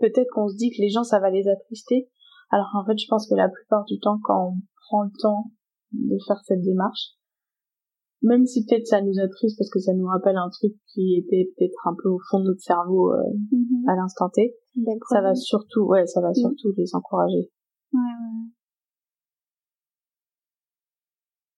Peut-être 0.00 0.28
qu'on 0.34 0.48
se 0.48 0.56
dit 0.56 0.68
que 0.70 0.82
les 0.82 0.90
gens, 0.90 1.02
ça 1.04 1.18
va 1.18 1.30
les 1.30 1.48
attrister. 1.48 2.10
Alors 2.50 2.66
qu'en 2.72 2.84
fait, 2.84 2.98
je 2.98 3.06
pense 3.08 3.26
que 3.26 3.34
la 3.34 3.48
plupart 3.48 3.84
du 3.86 3.98
temps, 4.00 4.18
quand 4.22 4.48
on 4.52 4.54
prend 4.88 5.02
le 5.04 5.10
temps 5.18 5.44
de 5.92 6.16
faire 6.26 6.40
cette 6.44 6.60
démarche, 6.60 7.14
même 8.20 8.44
si 8.44 8.66
peut-être 8.66 8.86
ça 8.86 9.00
nous 9.00 9.18
attriste 9.18 9.56
parce 9.58 9.70
que 9.70 9.78
ça 9.80 9.94
nous 9.94 10.06
rappelle 10.06 10.36
un 10.36 10.50
truc 10.50 10.74
qui 10.92 11.16
était 11.16 11.50
peut-être 11.56 11.86
un 11.88 11.94
peu 12.02 12.08
au 12.10 12.18
fond 12.30 12.40
de 12.40 12.48
notre 12.48 12.60
cerveau 12.60 13.12
euh, 13.14 13.22
Mhm. 13.52 13.88
à 13.88 13.96
l'instant 13.96 14.28
T, 14.28 14.54
ça 15.08 15.22
va 15.22 15.34
surtout, 15.34 15.84
ouais, 15.86 16.04
ça 16.06 16.20
va 16.20 16.34
surtout 16.34 16.72
les 16.76 16.94
encourager. 16.94 17.50
Ouais, 17.92 18.00
ouais. 18.00 18.50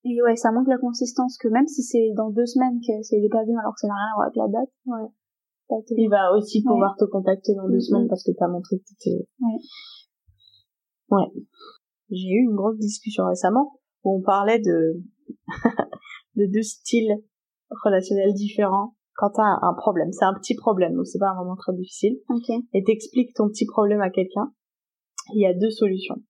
Et 0.09 0.23
ouais, 0.23 0.37
ça 0.37 0.53
manque 0.53 0.69
la 0.69 0.79
consistance 0.79 1.37
que 1.37 1.49
même 1.49 1.67
si 1.67 1.83
c'est 1.83 2.13
dans 2.17 2.31
deux 2.31 2.47
semaines 2.47 2.79
que 2.81 3.03
c'est 3.03 3.19
pas 3.31 3.45
bien 3.45 3.59
alors 3.59 3.75
que 3.75 3.81
ça 3.81 3.89
n'a 3.89 3.95
rien 3.95 4.13
à 4.13 4.15
voir 4.15 4.27
avec 4.27 4.37
la 4.37 4.49
date. 4.49 4.71
Ouais. 4.87 5.09
Il 5.97 6.09
va 6.09 6.31
aussi 6.33 6.59
Ouais. 6.59 6.71
pouvoir 6.71 6.95
te 6.97 7.05
contacter 7.07 7.55
dans 7.57 7.69
deux 7.69 7.81
semaines 7.81 8.07
parce 8.07 8.23
que 8.23 8.31
t'as 8.39 8.47
montré 8.47 8.79
que 8.79 8.85
t'étais... 8.85 9.27
Ouais. 9.41 9.59
Ouais. 11.11 11.43
J'ai 12.11 12.29
eu 12.29 12.45
une 12.49 12.55
grosse 12.55 12.79
discussion 12.79 13.27
récemment 13.27 13.81
où 14.05 14.19
on 14.19 14.23
parlait 14.23 14.61
de, 14.61 15.03
de 16.37 16.47
deux 16.53 16.63
styles 16.63 17.17
relationnels 17.71 18.33
différents 18.35 18.95
quand 19.17 19.31
t'as 19.31 19.59
un 19.61 19.75
problème. 19.75 20.13
C'est 20.13 20.25
un 20.25 20.35
petit 20.35 20.55
problème, 20.55 20.95
donc 20.95 21.07
c'est 21.07 21.19
pas 21.19 21.31
un 21.31 21.35
moment 21.37 21.57
très 21.57 21.73
difficile. 21.75 22.17
Ok. 22.31 22.49
Et 22.75 22.85
t'expliques 22.85 23.35
ton 23.35 23.49
petit 23.49 23.67
problème 23.67 24.01
à 24.03 24.11
quelqu'un. 24.11 24.53
Il 25.35 25.41
y 25.41 25.47
a 25.47 25.53
deux 25.55 25.71
solutions. 25.71 26.23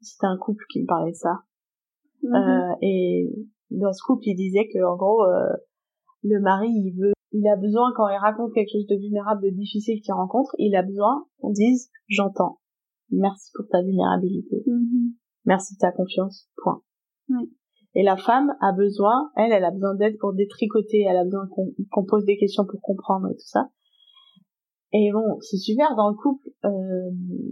C'était 0.00 0.26
un 0.26 0.36
couple 0.38 0.64
qui 0.70 0.80
me 0.82 0.86
parlait 0.86 1.10
de 1.10 1.16
ça. 1.16 1.40
Mhm. 2.26 2.34
Euh, 2.34 2.74
et 2.82 3.30
dans 3.70 3.92
ce 3.92 4.02
couple, 4.04 4.24
il 4.26 4.36
disait 4.36 4.68
que 4.72 4.84
en 4.84 4.96
gros, 4.96 5.22
euh, 5.24 5.56
le 6.22 6.40
mari, 6.40 6.68
il 6.68 6.94
veut, 6.98 7.12
il 7.32 7.46
a 7.48 7.56
besoin 7.56 7.92
quand 7.96 8.08
il 8.08 8.18
raconte 8.18 8.52
quelque 8.52 8.72
chose 8.72 8.86
de 8.86 8.96
vulnérable, 8.96 9.42
de 9.42 9.50
difficile 9.50 10.00
qu'il 10.00 10.14
rencontre, 10.14 10.54
il 10.58 10.74
a 10.76 10.82
besoin 10.82 11.26
qu'on 11.38 11.50
dise 11.50 11.90
j'entends. 12.08 12.58
Merci 13.10 13.50
pour 13.54 13.66
ta 13.68 13.82
vulnérabilité. 13.82 14.62
Mhm. 14.66 15.14
Merci 15.44 15.74
de 15.74 15.78
ta 15.78 15.92
confiance. 15.92 16.48
Point. 16.56 16.82
Oui. 17.28 17.52
Et 17.94 18.02
la 18.02 18.16
femme 18.16 18.52
a 18.60 18.72
besoin, 18.72 19.30
elle, 19.36 19.52
elle 19.52 19.64
a 19.64 19.70
besoin 19.70 19.94
d'aide 19.94 20.18
pour 20.18 20.34
détricoter, 20.34 21.02
elle 21.08 21.16
a 21.16 21.24
besoin 21.24 21.46
qu'on 21.48 21.72
qu'on 21.90 22.04
pose 22.04 22.24
des 22.24 22.36
questions 22.36 22.66
pour 22.66 22.80
comprendre 22.82 23.28
et 23.30 23.34
tout 23.34 23.46
ça. 23.46 23.70
Et 24.92 25.10
bon, 25.12 25.38
c'est 25.40 25.56
super 25.56 25.94
dans 25.96 26.10
le 26.10 26.16
couple. 26.16 26.48
Euh... 26.64 27.10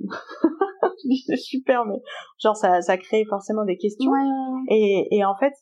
je 1.03 1.09
dis 1.09 1.23
c'est 1.27 1.37
super, 1.37 1.85
mais 1.85 2.01
genre 2.39 2.57
ça, 2.57 2.81
ça 2.83 2.97
crée 2.97 3.25
forcément 3.29 3.65
des 3.65 3.77
questions. 3.77 4.11
Ouais, 4.11 4.19
ouais, 4.19 4.55
ouais. 4.55 4.63
Et, 4.69 5.17
et 5.17 5.25
en 5.25 5.37
fait, 5.37 5.53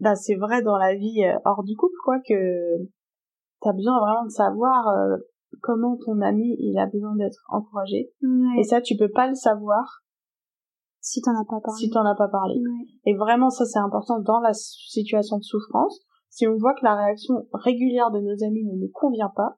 bah, 0.00 0.14
c'est 0.14 0.34
vrai 0.34 0.62
dans 0.62 0.76
la 0.76 0.94
vie 0.94 1.24
euh, 1.24 1.38
hors 1.44 1.62
du 1.64 1.76
couple, 1.76 1.96
quoi, 2.04 2.16
que 2.28 2.34
t'as 3.60 3.72
besoin 3.72 3.98
vraiment 4.00 4.24
de 4.24 4.30
savoir 4.30 4.88
euh, 4.88 5.16
comment 5.62 5.96
ton 6.04 6.20
ami 6.20 6.56
il 6.58 6.78
a 6.78 6.86
besoin 6.86 7.14
d'être 7.16 7.42
encouragé. 7.48 8.10
Ouais. 8.22 8.60
Et 8.60 8.64
ça, 8.64 8.80
tu 8.80 8.96
peux 8.96 9.10
pas 9.10 9.28
le 9.28 9.34
savoir 9.34 10.02
Si 11.00 11.20
t'en 11.22 11.32
as 11.32 11.44
pas 11.44 11.60
parlé. 11.60 11.78
si 11.80 11.90
t'en 11.90 12.04
as 12.04 12.14
pas 12.14 12.28
parlé. 12.28 12.54
Ouais. 12.56 12.86
Et 13.06 13.14
vraiment, 13.14 13.50
ça 13.50 13.64
c'est 13.64 13.78
important 13.78 14.20
dans 14.20 14.40
la 14.40 14.52
situation 14.52 15.38
de 15.38 15.42
souffrance. 15.42 16.00
Si 16.28 16.48
on 16.48 16.56
voit 16.56 16.74
que 16.74 16.84
la 16.84 16.96
réaction 16.96 17.46
régulière 17.52 18.10
de 18.10 18.18
nos 18.18 18.44
amis 18.44 18.64
ne 18.64 18.76
nous 18.76 18.90
convient 18.92 19.30
pas, 19.34 19.56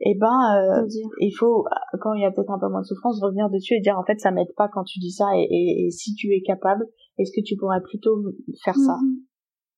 eh 0.00 0.14
ben, 0.14 0.82
euh, 0.82 0.86
il 1.20 1.32
faut, 1.32 1.64
quand 2.00 2.12
il 2.14 2.22
y 2.22 2.24
a 2.26 2.30
peut-être 2.30 2.50
un 2.50 2.58
peu 2.58 2.68
moins 2.68 2.80
de 2.82 2.86
souffrance, 2.86 3.20
revenir 3.22 3.48
dessus 3.50 3.74
et 3.74 3.80
dire 3.80 3.98
en 3.98 4.04
fait 4.04 4.18
ça 4.20 4.30
m'aide 4.30 4.52
pas 4.56 4.68
quand 4.68 4.84
tu 4.84 4.98
dis 4.98 5.10
ça 5.12 5.24
et, 5.34 5.46
et- 5.50 5.86
et 5.86 5.90
si 5.90 6.14
tu 6.14 6.32
es 6.34 6.42
capable, 6.42 6.86
est-ce 7.18 7.32
que 7.34 7.42
tu 7.44 7.56
pourrais 7.56 7.80
plutôt 7.82 8.16
faire 8.64 8.76
ça? 8.76 8.96
Mhm. 9.02 9.20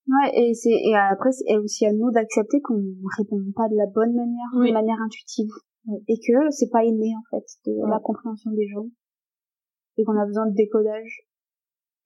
Ouais, 0.09 0.31
et 0.35 0.55
c'est 0.55 0.71
et 0.73 0.95
après 0.97 1.31
c'est 1.33 1.57
aussi 1.59 1.87
à 1.87 1.93
nous 1.93 2.11
d'accepter 2.11 2.61
qu'on 2.63 2.83
répond 3.19 3.39
pas 3.55 3.69
de 3.69 3.77
la 3.77 3.87
bonne 3.87 4.15
manière, 4.15 4.49
Oui. 4.57 4.69
de 4.69 4.73
manière 4.75 5.01
intuitive, 5.05 5.51
et 6.09 6.17
que 6.19 6.51
c'est 6.51 6.71
pas 6.71 6.83
inné 6.85 7.13
en 7.15 7.23
fait 7.31 7.45
de 7.67 7.73
Ouais. 7.77 7.91
la 7.91 8.01
compréhension 8.01 8.51
des 8.53 8.67
gens, 8.69 8.87
et 9.99 10.05
qu'on 10.05 10.19
a 10.19 10.25
besoin 10.27 10.47
de 10.47 10.55
décodage. 10.55 11.21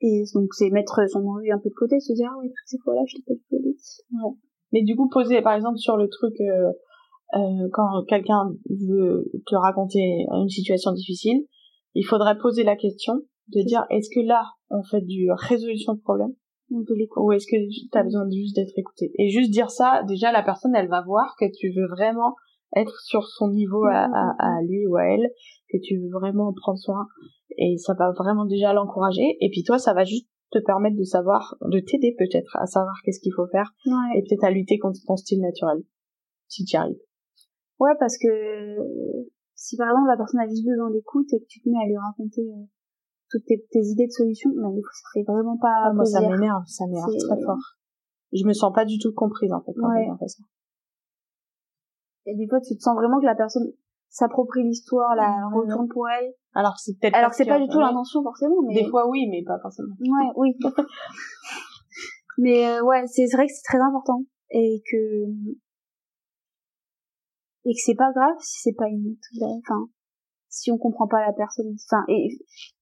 Et 0.00 0.24
donc 0.34 0.52
c'est 0.52 0.70
mettre 0.70 1.00
son 1.08 1.24
envie 1.26 1.52
un 1.52 1.58
peu 1.58 1.68
de 1.70 1.74
côté, 1.74 2.00
se 2.00 2.12
dire 2.12 2.28
ah 2.34 2.38
ouais 2.40 2.48
toutes 2.48 2.66
ces 2.66 2.78
fois-là 2.78 3.02
je 3.06 3.16
t'ai 3.18 3.22
pas 3.22 3.56
dit. 3.56 3.76
Ouais. 4.12 4.32
Mais 4.72 4.82
du 4.82 4.96
coup, 4.96 5.08
poser 5.08 5.40
par 5.42 5.54
exemple 5.54 5.78
sur 5.78 5.96
le 5.96 6.08
truc 6.08 6.34
euh, 6.40 6.72
euh, 7.34 7.68
quand 7.72 8.04
quelqu'un 8.08 8.52
veut 8.68 9.30
te 9.46 9.54
raconter 9.54 10.26
une 10.30 10.48
situation 10.48 10.92
difficile, 10.92 11.44
il 11.94 12.04
faudrait 12.04 12.38
poser 12.38 12.64
la 12.64 12.76
question 12.76 13.14
de 13.54 13.62
dire 13.62 13.84
est-ce 13.90 14.08
que 14.14 14.24
là 14.24 14.44
on 14.70 14.82
fait 14.82 15.00
du 15.02 15.30
résolution 15.32 15.94
de 15.94 16.00
problème 16.00 16.32
ou 16.70 17.32
est-ce 17.32 17.46
que 17.46 17.56
tu 17.90 17.98
as 17.98 18.02
besoin 18.02 18.24
de 18.26 18.32
juste 18.32 18.56
d'être 18.56 18.72
écouté 18.78 19.12
et 19.18 19.28
juste 19.28 19.50
dire 19.50 19.70
ça 19.70 20.02
déjà 20.08 20.32
la 20.32 20.42
personne 20.42 20.74
elle 20.74 20.88
va 20.88 21.02
voir 21.02 21.34
que 21.38 21.44
tu 21.54 21.70
veux 21.76 21.86
vraiment 21.88 22.34
être 22.76 22.98
sur 23.02 23.24
son 23.28 23.50
niveau 23.50 23.84
à, 23.84 24.04
à, 24.04 24.34
à 24.38 24.62
lui 24.62 24.86
ou 24.86 24.96
à 24.96 25.04
elle 25.04 25.28
que 25.70 25.76
tu 25.82 25.98
veux 25.98 26.08
vraiment 26.10 26.50
prendre 26.54 26.78
soin 26.78 27.06
et 27.58 27.76
ça 27.76 27.92
va 27.92 28.12
vraiment 28.12 28.46
déjà 28.46 28.72
l'encourager 28.72 29.36
et 29.40 29.50
puis 29.50 29.64
toi 29.64 29.78
ça 29.78 29.92
va 29.92 30.04
juste 30.04 30.28
te 30.50 30.60
permettre 30.60 30.96
de 30.96 31.04
savoir 31.04 31.56
de 31.60 31.80
t'aider 31.80 32.14
peut-être 32.18 32.56
à 32.56 32.64
savoir 32.66 32.94
qu'est-ce 33.04 33.20
qu'il 33.20 33.32
faut 33.34 33.46
faire 33.48 33.74
Ouais. 33.84 34.18
et 34.18 34.22
peut-être 34.22 34.44
à 34.44 34.50
lutter 34.50 34.78
contre 34.78 34.98
ton 35.06 35.16
style 35.16 35.40
naturel 35.42 35.82
si 36.48 36.64
tu 36.64 36.74
y 36.74 36.78
arrives 36.78 36.96
Ouais, 37.78 37.92
parce 37.98 38.16
que 38.18 38.28
si 39.54 39.76
par 39.76 39.88
exemple 39.90 40.08
la 40.08 40.16
personne 40.16 40.40
a 40.40 40.48
juste 40.48 40.64
besoin 40.66 40.90
d'écoute 40.90 41.32
et 41.32 41.40
que 41.40 41.46
tu 41.48 41.60
te 41.60 41.68
mets 41.68 41.82
à 41.82 41.86
lui 41.86 41.96
raconter 41.96 42.42
euh, 42.42 42.64
toutes 43.30 43.44
tes, 43.46 43.64
tes 43.70 43.82
idées 43.82 44.06
de 44.06 44.12
solutions, 44.12 44.50
ben, 44.54 44.70
ça 44.74 45.08
fait 45.14 45.24
vraiment 45.26 45.56
pas 45.56 45.84
Ah, 45.84 45.92
moi 45.92 46.04
ça 46.04 46.20
m'énerve 46.20 46.64
ça 46.66 46.86
m'énerve 46.86 47.16
très 47.16 47.40
fort 47.42 47.58
je 48.32 48.44
me 48.46 48.52
sens 48.52 48.72
pas 48.74 48.84
du 48.84 48.98
tout 48.98 49.12
comprise 49.12 49.52
en 49.52 49.60
fait 49.60 49.72
quand 49.78 49.88
Ouais. 49.88 50.08
fait 50.18 50.28
ça 50.28 50.42
Et 52.26 52.34
des 52.36 52.46
fois, 52.48 52.60
tu 52.60 52.74
te 52.76 52.80
sens 52.80 52.94
vraiment 52.94 53.20
que 53.20 53.26
la 53.26 53.34
personne 53.34 53.72
s'approprie 54.08 54.62
l'histoire, 54.62 55.14
la 55.16 55.48
Ouais. 55.52 55.64
retourne 55.64 55.88
pour 55.88 56.08
elle. 56.08 56.32
alors 56.54 56.78
c'est 56.78 56.98
peut-être 56.98 57.14
Alors 57.16 57.34
c'est 57.34 57.46
pas 57.46 57.58
du 57.60 57.66
tout 57.68 57.78
ouais. 57.78 57.84
l'intention 57.84 58.22
forcément, 58.22 58.62
mais 58.66 58.74
des 58.74 58.88
fois 58.88 59.08
oui 59.08 59.28
mais 59.30 59.42
pas 59.44 59.58
forcément 59.60 59.94
ouais, 60.00 60.28
oui. 60.36 60.56
mais 62.38 62.66
euh, 62.68 62.82
ouais, 62.84 63.06
c'est 63.06 63.26
vrai 63.32 63.46
que 63.46 63.52
c'est 63.52 63.64
très 63.64 63.80
important 63.80 64.24
et 64.50 64.82
que 64.90 65.26
et 67.64 67.72
que 67.72 67.80
c'est 67.84 67.94
pas 67.94 68.10
grave 68.12 68.34
si 68.40 68.60
c'est 68.62 68.76
pas 68.76 68.88
une 68.88 69.16
enfin 69.58 69.86
si 70.48 70.70
on 70.70 70.78
comprend 70.78 71.06
pas 71.06 71.24
la 71.24 71.32
personne 71.32 71.74
enfin 71.90 72.04
et 72.08 72.28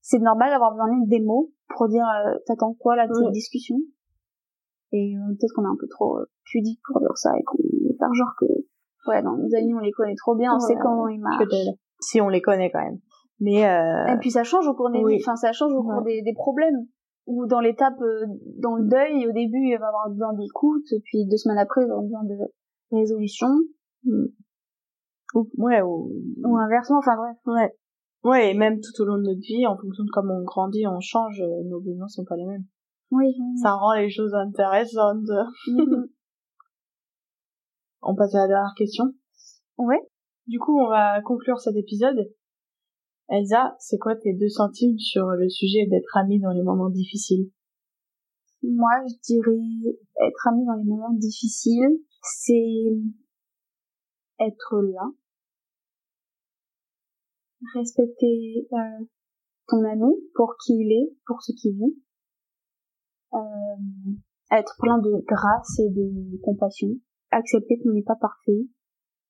c'est 0.00 0.18
normal 0.18 0.50
d'avoir 0.50 0.72
besoin 0.72 0.88
des 1.06 1.20
mots 1.20 1.52
pour 1.76 1.88
dire 1.88 2.04
euh, 2.04 2.34
t'attends 2.46 2.74
quoi 2.74 2.96
là 2.96 3.06
de 3.06 3.12
cette 3.14 3.32
discussion? 3.32 3.76
Et 4.92 5.14
euh, 5.16 5.28
peut-être 5.38 5.52
qu'on 5.54 5.64
est 5.64 5.68
un 5.72 5.76
peu 5.78 5.86
trop 5.88 6.18
euh, 6.18 6.26
pudique 6.44 6.80
pour 6.90 7.00
dire 7.00 7.16
ça 7.16 7.30
et 7.38 7.42
qu'on 7.44 7.58
faire 7.98 8.12
genre 8.14 8.34
que 8.40 8.46
ouais 9.08 9.22
non 9.22 9.36
nos 9.36 9.54
amis 9.54 9.74
on 9.74 9.78
les 9.78 9.92
connaît 9.92 10.16
trop 10.16 10.34
bien 10.34 10.54
on 10.54 10.58
sait 10.60 10.76
comment 10.80 11.08
ils 11.08 11.20
marchent. 11.20 11.46
Si 12.00 12.20
on 12.20 12.28
les 12.28 12.40
connaît 12.40 12.70
quand 12.70 12.82
même. 12.82 12.98
Mais 13.40 13.66
euh, 13.68 14.06
Et 14.14 14.18
puis 14.18 14.30
ça 14.30 14.42
change 14.44 14.66
au 14.66 14.74
cours 14.74 14.90
des 14.90 15.02
oui. 15.02 15.18
enfin 15.22 15.36
ça 15.36 15.52
change 15.52 15.72
au 15.74 15.82
cours 15.82 16.02
Ouais. 16.02 16.16
des, 16.16 16.22
des 16.22 16.34
problèmes. 16.34 16.86
Ou 17.26 17.46
dans 17.46 17.60
l'étape, 17.60 18.00
euh, 18.00 18.24
dans 18.58 18.74
le 18.74 18.88
deuil, 18.88 19.28
au 19.28 19.32
début, 19.32 19.60
il 19.68 19.76
va 19.78 19.88
avoir 19.88 20.08
besoin 20.10 20.32
d'écoute, 20.32 20.82
puis 21.04 21.26
deux 21.26 21.36
semaines 21.36 21.58
après, 21.58 21.82
il 21.82 21.86
va 21.86 21.92
avoir 21.92 22.02
besoin 22.02 22.24
de 22.24 22.36
résolution, 22.90 23.46
ou, 25.34 25.48
ouais, 25.58 25.80
ou, 25.82 26.12
ou 26.44 26.56
inversement, 26.56 26.98
enfin 26.98 27.16
bref. 27.16 27.36
ouais, 27.46 27.74
ouais, 28.24 28.50
et 28.50 28.54
même 28.54 28.80
tout 28.80 29.02
au 29.02 29.04
long 29.04 29.16
de 29.18 29.22
notre 29.22 29.40
vie, 29.40 29.66
en 29.66 29.76
fonction 29.76 30.04
de 30.04 30.10
comment 30.10 30.34
on 30.34 30.44
grandit, 30.44 30.86
on 30.86 31.00
change, 31.00 31.40
euh, 31.40 31.62
nos 31.68 31.80
besoins 31.80 32.08
sont 32.08 32.24
pas 32.24 32.36
les 32.36 32.46
mêmes. 32.46 32.64
Oui. 33.10 33.26
oui. 33.38 33.58
Ça 33.62 33.72
rend 33.72 33.94
les 33.94 34.10
choses 34.10 34.34
intéressantes. 34.34 35.28
Mhm. 35.66 36.08
On 38.02 38.14
passe 38.14 38.34
à 38.34 38.38
la 38.38 38.48
dernière 38.48 38.74
question. 38.76 39.04
ouais. 39.76 40.00
Du 40.46 40.58
coup, 40.58 40.80
on 40.80 40.88
va 40.88 41.20
conclure 41.20 41.60
cet 41.60 41.76
épisode. 41.76 42.32
Elsa, 43.28 43.76
c'est 43.78 43.98
quoi 43.98 44.16
tes 44.16 44.32
deux 44.32 44.48
centimes 44.48 44.98
sur 44.98 45.26
le 45.26 45.48
sujet 45.48 45.86
d'être 45.86 46.16
amie 46.16 46.40
dans 46.40 46.50
les 46.50 46.62
moments 46.62 46.88
difficiles? 46.88 47.50
Moi, 48.62 48.90
je 49.06 49.14
dirais 49.22 49.94
être 50.26 50.48
ami 50.48 50.64
dans 50.64 50.74
les 50.74 50.84
moments 50.84 51.12
difficiles, 51.12 52.00
c'est 52.22 52.98
être 54.40 54.80
là, 54.80 55.10
respecter 57.74 58.68
euh, 58.72 59.04
ton 59.68 59.84
ami 59.84 60.12
pour 60.34 60.56
qui 60.64 60.74
il 60.74 60.92
est, 60.92 61.16
pour 61.26 61.42
ce 61.42 61.52
qu'il 61.52 61.76
vit, 61.76 62.02
euh, 63.34 64.12
être 64.50 64.76
plein 64.80 64.98
de 64.98 65.24
grâce 65.26 65.78
et 65.78 65.88
de 65.90 66.40
compassion, 66.42 66.88
accepter 67.30 67.78
qu'on 67.78 67.92
n'est 67.92 68.02
pas 68.02 68.16
parfait, 68.16 68.66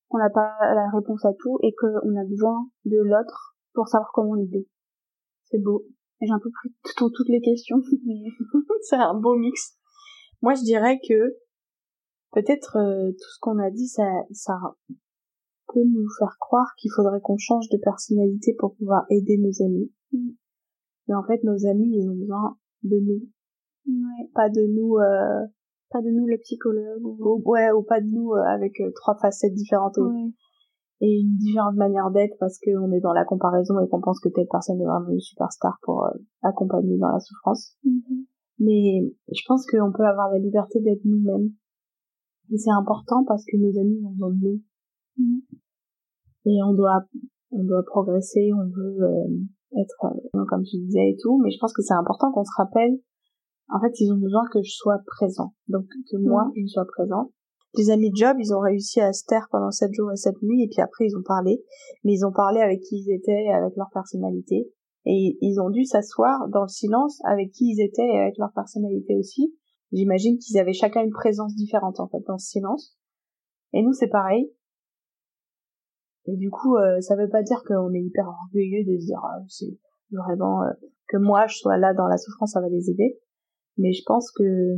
qu'on 0.09 0.19
n'a 0.19 0.31
pas 0.31 0.55
la 0.61 0.89
réponse 0.91 1.25
à 1.25 1.33
tout 1.39 1.59
et 1.63 1.75
qu'on 1.75 2.17
a 2.17 2.25
besoin 2.25 2.71
de 2.85 2.99
l'autre 2.99 3.57
pour 3.75 3.89
savoir 3.89 4.11
comment 4.15 4.35
l'aider. 4.35 4.67
C'est 5.45 5.63
beau. 5.63 5.85
J'ai 6.21 6.31
un 6.31 6.39
peu 6.39 6.51
pris 6.51 6.75
tout- 6.97 7.11
toutes 7.11 7.29
les 7.29 7.41
questions, 7.41 7.79
mais 8.07 8.23
c'est 8.83 8.97
un 8.97 9.15
beau 9.15 9.37
mix. 9.37 9.77
Moi, 10.43 10.55
je 10.55 10.63
dirais 10.63 10.99
que 11.07 11.39
peut-être 12.33 12.77
euh, 12.77 13.11
tout 13.11 13.29
ce 13.35 13.39
qu'on 13.41 13.59
a 13.59 13.71
dit, 13.71 13.89
ça, 13.89 14.05
ça 14.31 14.55
peut 15.73 15.85
nous 15.85 16.07
faire 16.19 16.37
croire 16.39 16.75
qu'il 16.77 16.91
faudrait 16.95 17.21
qu'on 17.21 17.39
change 17.39 17.69
de 17.69 17.79
personnalité 17.79 18.55
pour 18.59 18.75
pouvoir 18.77 19.05
aider 19.11 19.39
nos 19.39 19.65
amis. 19.65 19.91
Mais 20.13 21.15
en 21.15 21.23
fait, 21.25 21.43
nos 21.45 21.67
amis, 21.67 21.91
ils 21.99 22.09
ont 22.09 22.15
besoin 22.15 22.57
de 22.83 22.97
nous, 22.99 23.29
ouais. 23.87 24.31
pas 24.35 24.49
de 24.49 24.63
nous 24.67 24.97
euh, 24.97 25.47
Pas 25.91 26.03
de 26.03 26.11
nous 26.11 26.27
le 26.27 26.39
psychologue. 26.39 27.05
Ou, 27.05 27.43
ouais, 27.47 27.71
ou 27.73 27.83
pas 27.83 28.01
de 28.01 28.07
nous 28.07 28.33
euh, 28.33 28.43
avec 28.45 28.81
euh, 28.81 28.93
trois 28.95 29.17
facettes 29.17 29.55
différentes 29.55 29.99
et, 29.99 31.07
et 31.07 31.21
une 31.21 31.37
différente 31.37 31.75
manière 31.75 32.11
d'être 32.11 32.37
parce 32.39 32.59
qu'on 32.61 32.93
est 32.93 33.01
dans 33.01 33.13
la 33.13 33.25
comparaison 33.25 33.81
et 33.81 33.89
qu'on 33.89 34.01
pense 34.01 34.21
que 34.21 34.29
telle 34.29 34.47
personne 34.49 34.81
est 34.81 34.85
vraiment 34.85 35.11
une 35.11 35.21
superstar 35.21 35.79
pour 35.83 36.05
euh, 36.05 36.11
accompagner 36.43 36.97
dans 36.97 37.11
la 37.11 37.19
souffrance. 37.19 37.77
Mhm. 37.85 38.27
Mais 38.61 39.01
je 39.33 39.43
pense 39.49 39.67
qu'on 39.67 39.91
peut 39.91 40.07
avoir 40.07 40.31
la 40.31 40.39
liberté 40.39 40.81
d'être 40.81 41.05
nous-mêmes. 41.05 41.51
Et 42.53 42.59
c'est 42.59 42.71
important 42.71 43.25
parce 43.25 43.45
que 43.45 43.57
nos 43.57 43.77
amis 43.79 44.01
ont 44.05 44.11
besoin 44.11 44.31
de 44.31 44.41
nous. 44.43 44.63
Mhm. 45.17 45.41
Et 46.47 46.59
on 46.67 46.75
doit, 46.75 47.05
on 47.51 47.65
doit 47.65 47.85
progresser, 47.85 48.51
on 48.55 48.65
veut 48.65 49.03
euh, 49.03 49.81
être, 49.81 50.07
euh, 50.35 50.45
comme 50.49 50.65
je 50.65 50.79
disais 50.79 51.11
et 51.11 51.17
tout. 51.21 51.41
Mais 51.43 51.51
je 51.51 51.59
pense 51.61 51.73
que 51.73 51.83
c'est 51.83 51.95
important 51.95 52.33
qu'on 52.33 52.45
se 52.45 52.55
rappelle, 52.57 52.99
en 53.73 53.81
fait, 53.81 53.93
ils 54.01 54.13
ont 54.13 54.19
besoin 54.19 54.43
que 54.53 54.63
je 54.63 54.73
sois 54.73 54.99
présent. 55.07 55.55
Donc, 55.69 55.87
que 56.11 56.17
moi, 56.17 56.51
je 56.57 56.67
sois 56.67 56.87
présent. 56.87 57.31
Les 57.77 57.91
amis 57.91 58.11
de 58.11 58.17
job, 58.17 58.37
ils 58.41 58.53
ont 58.53 58.59
réussi 58.59 59.01
à 59.01 59.13
se 59.13 59.25
taire 59.27 59.47
pendant 59.51 59.71
sept 59.71 59.93
jours 59.93 60.11
et 60.11 60.17
sept 60.17 60.35
nuits, 60.43 60.65
et 60.65 60.69
puis 60.69 60.83
après, 60.83 61.07
ils 61.07 61.17
ont 61.17 61.23
parlé. 61.23 61.63
Mais 62.03 62.15
ils 62.15 62.27
ont 62.27 62.33
parlé 62.33 62.61
avec 62.61 62.81
qui 62.81 62.97
ils 62.97 63.15
étaient, 63.15 63.49
avec 63.49 63.77
leur 63.77 63.91
personnalité. 63.93 64.73
Et 65.07 65.39
ils 65.41 65.61
ont 65.61 65.71
dû 65.71 65.85
s'asseoir 65.85 66.49
dans 66.49 66.63
le 66.63 66.69
silence 66.69 67.21
avec 67.25 67.53
qui 67.53 67.71
ils 67.71 67.81
étaient 67.81 68.07
et 68.07 68.19
avec 68.19 68.39
leur 68.39 68.53
personnalité 68.53 69.17
aussi. 69.17 69.55
J'imagine 69.93 70.39
qu'ils 70.39 70.59
avaient 70.59 70.73
chacun 70.73 71.03
une 71.03 71.13
présence 71.13 71.55
différente, 71.55 72.01
en 72.01 72.09
fait, 72.09 72.23
dans 72.27 72.39
ce 72.39 72.51
silence. 72.51 72.97
Et 73.73 73.83
nous, 73.83 73.93
c'est 73.93 74.09
pareil. 74.09 74.53
Et 76.33 76.37
du 76.37 76.51
coup, 76.51 76.77
euh, 76.77 77.01
ça 77.01 77.17
veut 77.17 77.29
pas 77.29 77.43
dire 77.43 77.63
qu'on 77.67 77.93
est 77.93 78.03
hyper 78.03 78.27
orgueilleux 78.29 78.85
de 78.85 78.99
se 79.01 79.07
dire, 79.07 79.21
ah, 79.25 79.39
c'est 79.49 79.77
vraiment 80.13 80.63
euh, 80.63 80.71
que 81.09 81.17
moi, 81.17 81.47
je 81.49 81.57
sois 81.57 81.77
là 81.77 81.93
dans 81.95 82.07
la 82.07 82.17
souffrance, 82.19 82.53
ça 82.53 82.61
va 82.61 82.69
les 82.69 82.89
aider. 82.91 83.19
Mais 83.79 83.93
je 83.93 84.03
pense 84.07 84.31
que 84.31 84.77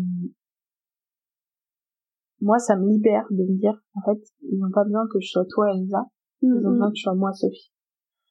moi, 2.41 2.59
ça 2.59 2.77
me 2.77 2.89
libère 2.89 3.27
de 3.31 3.43
me 3.45 3.57
dire, 3.59 3.81
en 3.95 4.01
fait, 4.03 4.21
ils 4.43 4.59
n'ont 4.59 4.71
pas 4.71 4.85
besoin 4.85 5.07
que 5.13 5.21
je 5.21 5.29
sois 5.31 5.45
toi, 5.49 5.71
Elsa. 5.75 6.07
Ils 6.43 6.53
ont 6.53 6.59
Mhm. 6.59 6.73
besoin 6.73 6.89
que 6.91 6.97
je 6.97 7.03
sois 7.03 7.15
moi, 7.15 7.33
Sophie. 7.33 7.71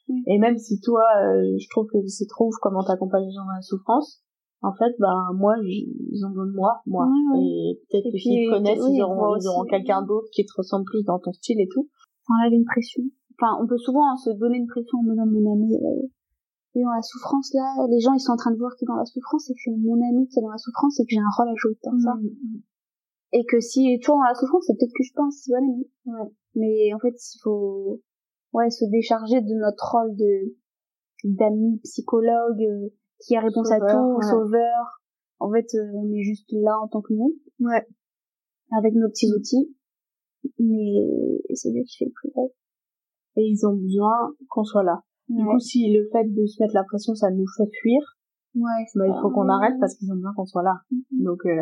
Oui. 0.09 0.24
Et 0.28 0.38
même 0.39 0.57
si 0.57 0.80
toi, 0.82 1.03
euh, 1.24 1.55
je 1.57 1.67
trouve 1.69 1.88
que 1.88 2.05
c'est 2.07 2.28
trop 2.28 2.47
ouf 2.47 2.55
comment 2.61 2.84
t'accompagnes 2.84 3.26
les 3.26 3.32
gens 3.32 3.45
dans 3.45 3.55
la 3.55 3.61
souffrance, 3.61 4.22
en 4.63 4.74
fait, 4.74 4.93
ben 4.99 5.32
moi, 5.36 5.55
ils 5.63 6.26
ont 6.26 6.30
besoin 6.30 6.45
de 6.47 6.51
moi, 6.55 6.82
moi. 6.86 7.07
Et 7.39 7.80
peut-être 7.89 8.11
que 8.11 8.17
s'ils 8.17 8.47
te 8.47 8.53
connaissent, 8.53 8.84
ils 8.89 9.01
auront, 9.01 9.34
auront 9.47 9.65
quelqu'un 9.65 10.01
d'autre 10.03 10.28
qui 10.34 10.45
te 10.45 10.51
ressemble 10.55 10.86
plus 10.86 11.03
dans 11.03 11.17
ton 11.19 11.32
style 11.34 11.59
et 11.61 11.67
tout. 11.72 11.89
Ça 12.28 12.34
enlève 12.39 12.53
une 12.53 12.65
pression. 12.65 13.03
Enfin, 13.39 13.57
on 13.61 13.67
peut 13.67 13.78
souvent 13.78 14.05
hein, 14.11 14.17
se 14.17 14.30
donner 14.32 14.57
une 14.57 14.67
pression 14.67 14.99
en 14.99 15.03
me 15.03 15.11
disant 15.11 15.26
mon 15.26 15.53
ami 15.53 15.74
est 15.74 16.84
dans 16.84 16.91
la 16.93 17.01
souffrance 17.01 17.53
là. 17.53 17.88
Les 17.89 17.99
gens 17.99 18.13
ils 18.13 18.19
sont 18.19 18.34
en 18.34 18.38
train 18.38 18.51
de 18.51 18.57
voir 18.57 18.76
qu'il 18.76 18.86
est 18.86 18.91
dans 18.91 18.95
la 18.95 19.05
souffrance 19.05 19.49
et 19.49 19.53
que 19.53 19.59
c'est 19.63 19.72
mon 19.72 19.99
ami 20.01 20.28
qui 20.28 20.39
est 20.39 20.41
dans 20.41 20.51
la 20.51 20.57
souffrance 20.57 20.99
et 20.99 21.03
que 21.03 21.09
j'ai 21.09 21.19
un 21.19 21.36
rôle 21.36 21.49
à 21.49 21.55
jouer 21.55 21.78
dans 21.84 21.99
ça. 21.99 22.13
Mm. 22.15 22.61
Et 23.34 23.45
que 23.45 23.59
si 23.59 23.91
est 23.91 24.01
toujours 24.01 24.17
dans 24.17 24.28
la 24.28 24.36
souffrance, 24.36 24.63
c'est 24.67 24.78
peut-être 24.78 24.93
que 24.95 25.03
je 25.03 25.13
pense 25.13 25.41
c'est 25.43 25.51
bon 25.51 25.57
ami. 25.57 25.88
Ouais. 26.05 26.32
Mais 26.55 26.93
en 26.93 26.99
fait, 26.99 27.15
il 27.15 27.39
faut 27.43 28.01
ouais 28.53 28.69
se 28.69 28.86
décharger 28.86 29.41
de 29.41 29.55
notre 29.59 29.84
rôle 29.91 30.15
de 30.15 30.55
d'ami 31.24 31.80
psychologue 31.84 32.61
euh, 32.61 32.89
qui 33.19 33.36
a 33.36 33.41
réponse 33.41 33.72
à 33.72 33.80
tout, 33.80 34.17
ouais. 34.17 34.28
sauveur. 34.30 35.01
En 35.39 35.51
fait, 35.51 35.67
euh, 35.76 35.91
on 35.95 36.11
est 36.13 36.24
juste 36.24 36.49
là 36.51 36.78
en 36.82 36.88
tant 36.88 37.01
que 37.01 37.13
nous 37.13 37.36
Ouais. 37.59 37.86
avec 38.72 38.93
nos 38.95 39.09
petits 39.09 39.32
outils. 39.32 39.76
Mais 40.60 41.54
c'est 41.54 41.72
Dieu 41.72 41.84
qui 41.84 41.98
fait 41.98 42.06
le 42.06 42.12
plus 42.12 42.30
gros. 42.32 42.54
Et 43.38 43.44
ils 43.44 43.66
ont 43.66 43.76
besoin 43.76 44.34
qu'on 44.50 44.64
soit 44.64 44.84
là. 44.84 45.02
Du 45.30 45.42
Ouais. 45.42 45.52
coup, 45.54 45.60
si 45.60 45.92
le 45.94 46.08
fait 46.12 46.26
de 46.26 46.46
se 46.46 46.62
mettre 46.62 46.74
la 46.76 46.84
pression, 46.84 47.16
ça 47.16 47.30
nous 47.32 47.46
fait 47.58 47.70
fuir, 47.82 48.02
Ouais, 48.54 48.84
bah, 48.96 49.06
il 49.08 49.14
faut 49.22 49.30
qu'on 49.30 49.48
arrête 49.48 49.76
parce 49.80 49.96
qu'ils 49.96 50.12
ont 50.12 50.16
besoin 50.16 50.34
qu'on 50.36 50.46
soit 50.46 50.64
là. 50.64 50.82
Mhm. 50.92 51.24
Donc, 51.24 51.46
euh, 51.46 51.62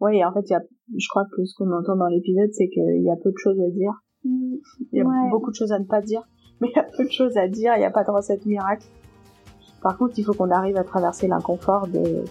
ouais, 0.00 0.22
en 0.24 0.32
fait, 0.34 0.50
y 0.50 0.54
a, 0.54 0.60
je 0.94 1.08
crois 1.08 1.24
que 1.34 1.42
ce 1.44 1.54
qu'on 1.56 1.70
entend 1.72 1.96
dans 1.96 2.08
l'épisode, 2.08 2.50
c'est 2.52 2.68
qu'il 2.68 3.02
y 3.02 3.10
a 3.10 3.16
peu 3.16 3.30
de 3.30 3.38
choses 3.38 3.58
à 3.58 3.70
dire. 3.70 3.92
Mm. 4.24 4.56
Il 4.92 4.98
y 4.98 5.00
a 5.00 5.04
Ouais. 5.06 5.30
beaucoup 5.30 5.50
de 5.50 5.56
choses 5.56 5.72
à 5.72 5.78
ne 5.78 5.86
pas 5.86 6.02
dire. 6.02 6.22
Mais 6.60 6.68
il 6.68 6.76
y 6.76 6.80
a 6.80 6.84
peu 6.94 7.04
de 7.04 7.10
choses 7.10 7.38
à 7.38 7.48
dire, 7.48 7.72
il 7.76 7.78
n'y 7.78 7.86
a 7.86 7.90
pas 7.90 8.04
de 8.04 8.10
recette 8.10 8.44
miracle. 8.44 8.86
Par 9.82 9.96
contre, 9.96 10.18
il 10.18 10.24
faut 10.24 10.34
qu'on 10.34 10.50
arrive 10.50 10.76
à 10.76 10.84
traverser 10.84 11.26
l'inconfort 11.26 11.88
de, 11.88 12.24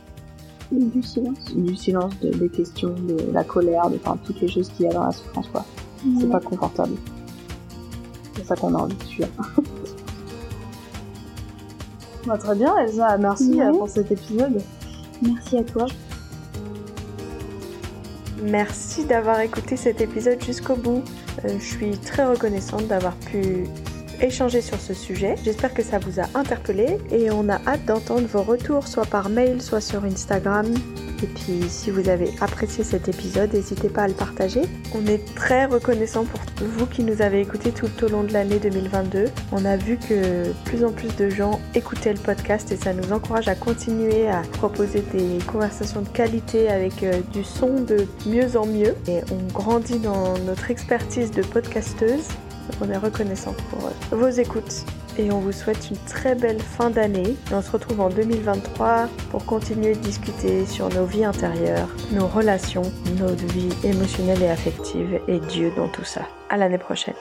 Du 0.72 1.01
silence. 1.01 1.53
du 1.55 1.76
silence, 1.76 2.13
de- 2.22 2.30
des 2.30 2.49
questions, 2.49 2.93
de 3.07 3.32
la 3.34 3.43
colère, 3.43 3.89
de 3.89 3.95
enfin, 3.97 4.17
toutes 4.24 4.39
les 4.41 4.47
choses 4.47 4.70
qu'il 4.70 4.86
y 4.86 4.89
a 4.89 4.93
dans 4.93 5.03
la 5.05 5.11
souffrance, 5.11 5.47
quoi. 5.51 5.65
C'est 6.20 6.30
pas 6.30 6.39
confortable. 6.39 6.93
C'est 8.36 8.45
ça 8.45 8.55
qu'on 8.55 8.74
a 8.76 8.78
envie 8.80 8.95
de 8.95 9.03
fuir. 9.03 9.28
Bah, 12.28 12.38
très 12.38 12.53
bien, 12.55 12.76
Elsa. 12.78 13.17
Merci 13.17 13.61
euh, 13.61 13.72
pour 13.72 13.88
cet 13.89 14.11
épisode. 14.11 14.61
Merci 15.22 15.57
à 15.57 15.63
toi. 15.63 15.86
Merci 18.43 19.05
d'avoir 19.05 19.39
écouté 19.39 19.76
cet 19.78 20.01
épisode 20.01 20.43
jusqu'au 20.43 20.76
bout. 20.76 21.01
Euh, 21.45 21.57
je 21.59 21.63
suis 21.65 21.91
très 21.97 22.26
reconnaissante 22.26 22.88
d'avoir 22.88 23.15
pu 23.15 23.65
échanger 24.22 24.61
sur 24.61 24.80
ce 24.80 24.93
sujet. 24.93 25.36
J'espère 25.43 25.74
que 25.74 25.84
ça 25.84 25.99
vous 25.99 26.20
a 26.20 26.26
interpellé 26.38 26.97
et 27.11 27.32
on 27.32 27.49
a 27.49 27.59
hâte 27.67 27.86
d'entendre 27.86 28.28
vos 28.28 28.43
retours 28.43 28.88
soit 28.88 29.05
par 29.05 29.30
mail, 29.30 29.61
soit 29.61 29.82
sur 29.82 30.03
Instagram. 30.03 30.65
Et 31.22 31.28
puis 31.28 31.63
si 31.67 31.91
vous 31.91 32.09
avez 32.09 32.32
apprécié 32.39 32.84
cet 32.84 33.09
épisode, 33.09 33.53
n'hésitez 33.53 33.89
pas 33.89 34.03
à 34.03 34.07
le 34.07 34.13
partager. 34.13 34.61
On 34.95 35.05
est 35.05 35.24
très 35.36 35.65
reconnaissant 35.65 36.26
pour 36.26 36.41
vous 36.61 36.86
qui 36.86 37.03
nous 37.03 37.22
avez 37.22 37.41
écoutés 37.41 37.72
tout 37.72 37.89
au 38.03 38.07
long 38.07 38.24
de 38.24 38.32
l'année 38.32 38.59
2022. 38.59 39.26
On 39.51 39.65
a 39.65 39.76
vu 39.76 39.97
que 39.97 40.51
plus 40.65 40.84
en 40.84 40.91
plus 40.91 41.13
de 41.15 41.30
gens 41.30 41.59
écoutaient 41.76 42.13
le 42.13 42.20
podcast 42.20 42.72
et 42.72 42.78
ça 42.78 42.93
nous 42.93 43.11
encourage 43.11 43.47
à 43.47 43.55
continuer 43.55 44.30
à 44.30 44.41
proposer 44.53 45.03
des 45.13 45.39
conversations 45.45 46.01
de 46.01 46.09
qualité 46.09 46.70
avec 46.70 47.03
euh, 47.03 47.20
du 47.34 47.43
son 47.43 47.82
de 47.82 48.07
mieux 48.26 48.55
en 48.55 48.65
mieux. 48.65 48.95
Et 49.07 49.20
on 49.32 49.53
grandit 49.53 49.99
dans 49.99 50.38
notre 50.39 50.72
expertise 50.72 51.32
de 51.32 51.41
podcasteuse. 51.41 52.28
On 52.82 52.89
est 52.89 52.97
reconnaissant 52.97 53.53
pour 53.70 53.88
euh, 53.88 54.15
vos 54.15 54.30
écoutes. 54.30 54.86
Et 55.17 55.32
on 55.32 55.39
vous 55.39 55.51
souhaite 55.51 55.89
une 55.89 55.97
très 55.97 56.36
belle 56.36 56.61
fin 56.61 56.89
d'année. 56.89 57.36
Et 57.51 57.53
on 57.53 57.61
se 57.61 57.72
retrouve 57.72 57.99
en 57.99 58.09
2023 58.09 59.09
pour 59.32 59.45
continuer 59.45 59.95
de 59.95 59.99
discuter 59.99 60.65
sur 60.65 60.89
nos 60.89 61.05
vies 61.05 61.26
intérieures, 61.26 61.89
nos 62.11 62.28
relations, 62.28 62.84
notre 63.20 63.45
vie 63.53 63.70
émotionnelle 63.84 64.41
et 64.41 64.49
affective 64.49 65.20
et 65.28 65.39
Dieu 65.39 65.72
dans 65.76 65.89
tout 65.89 66.05
ça. 66.05 66.22
À 66.49 66.57
l'année 66.57 66.78
prochaine. 66.78 67.15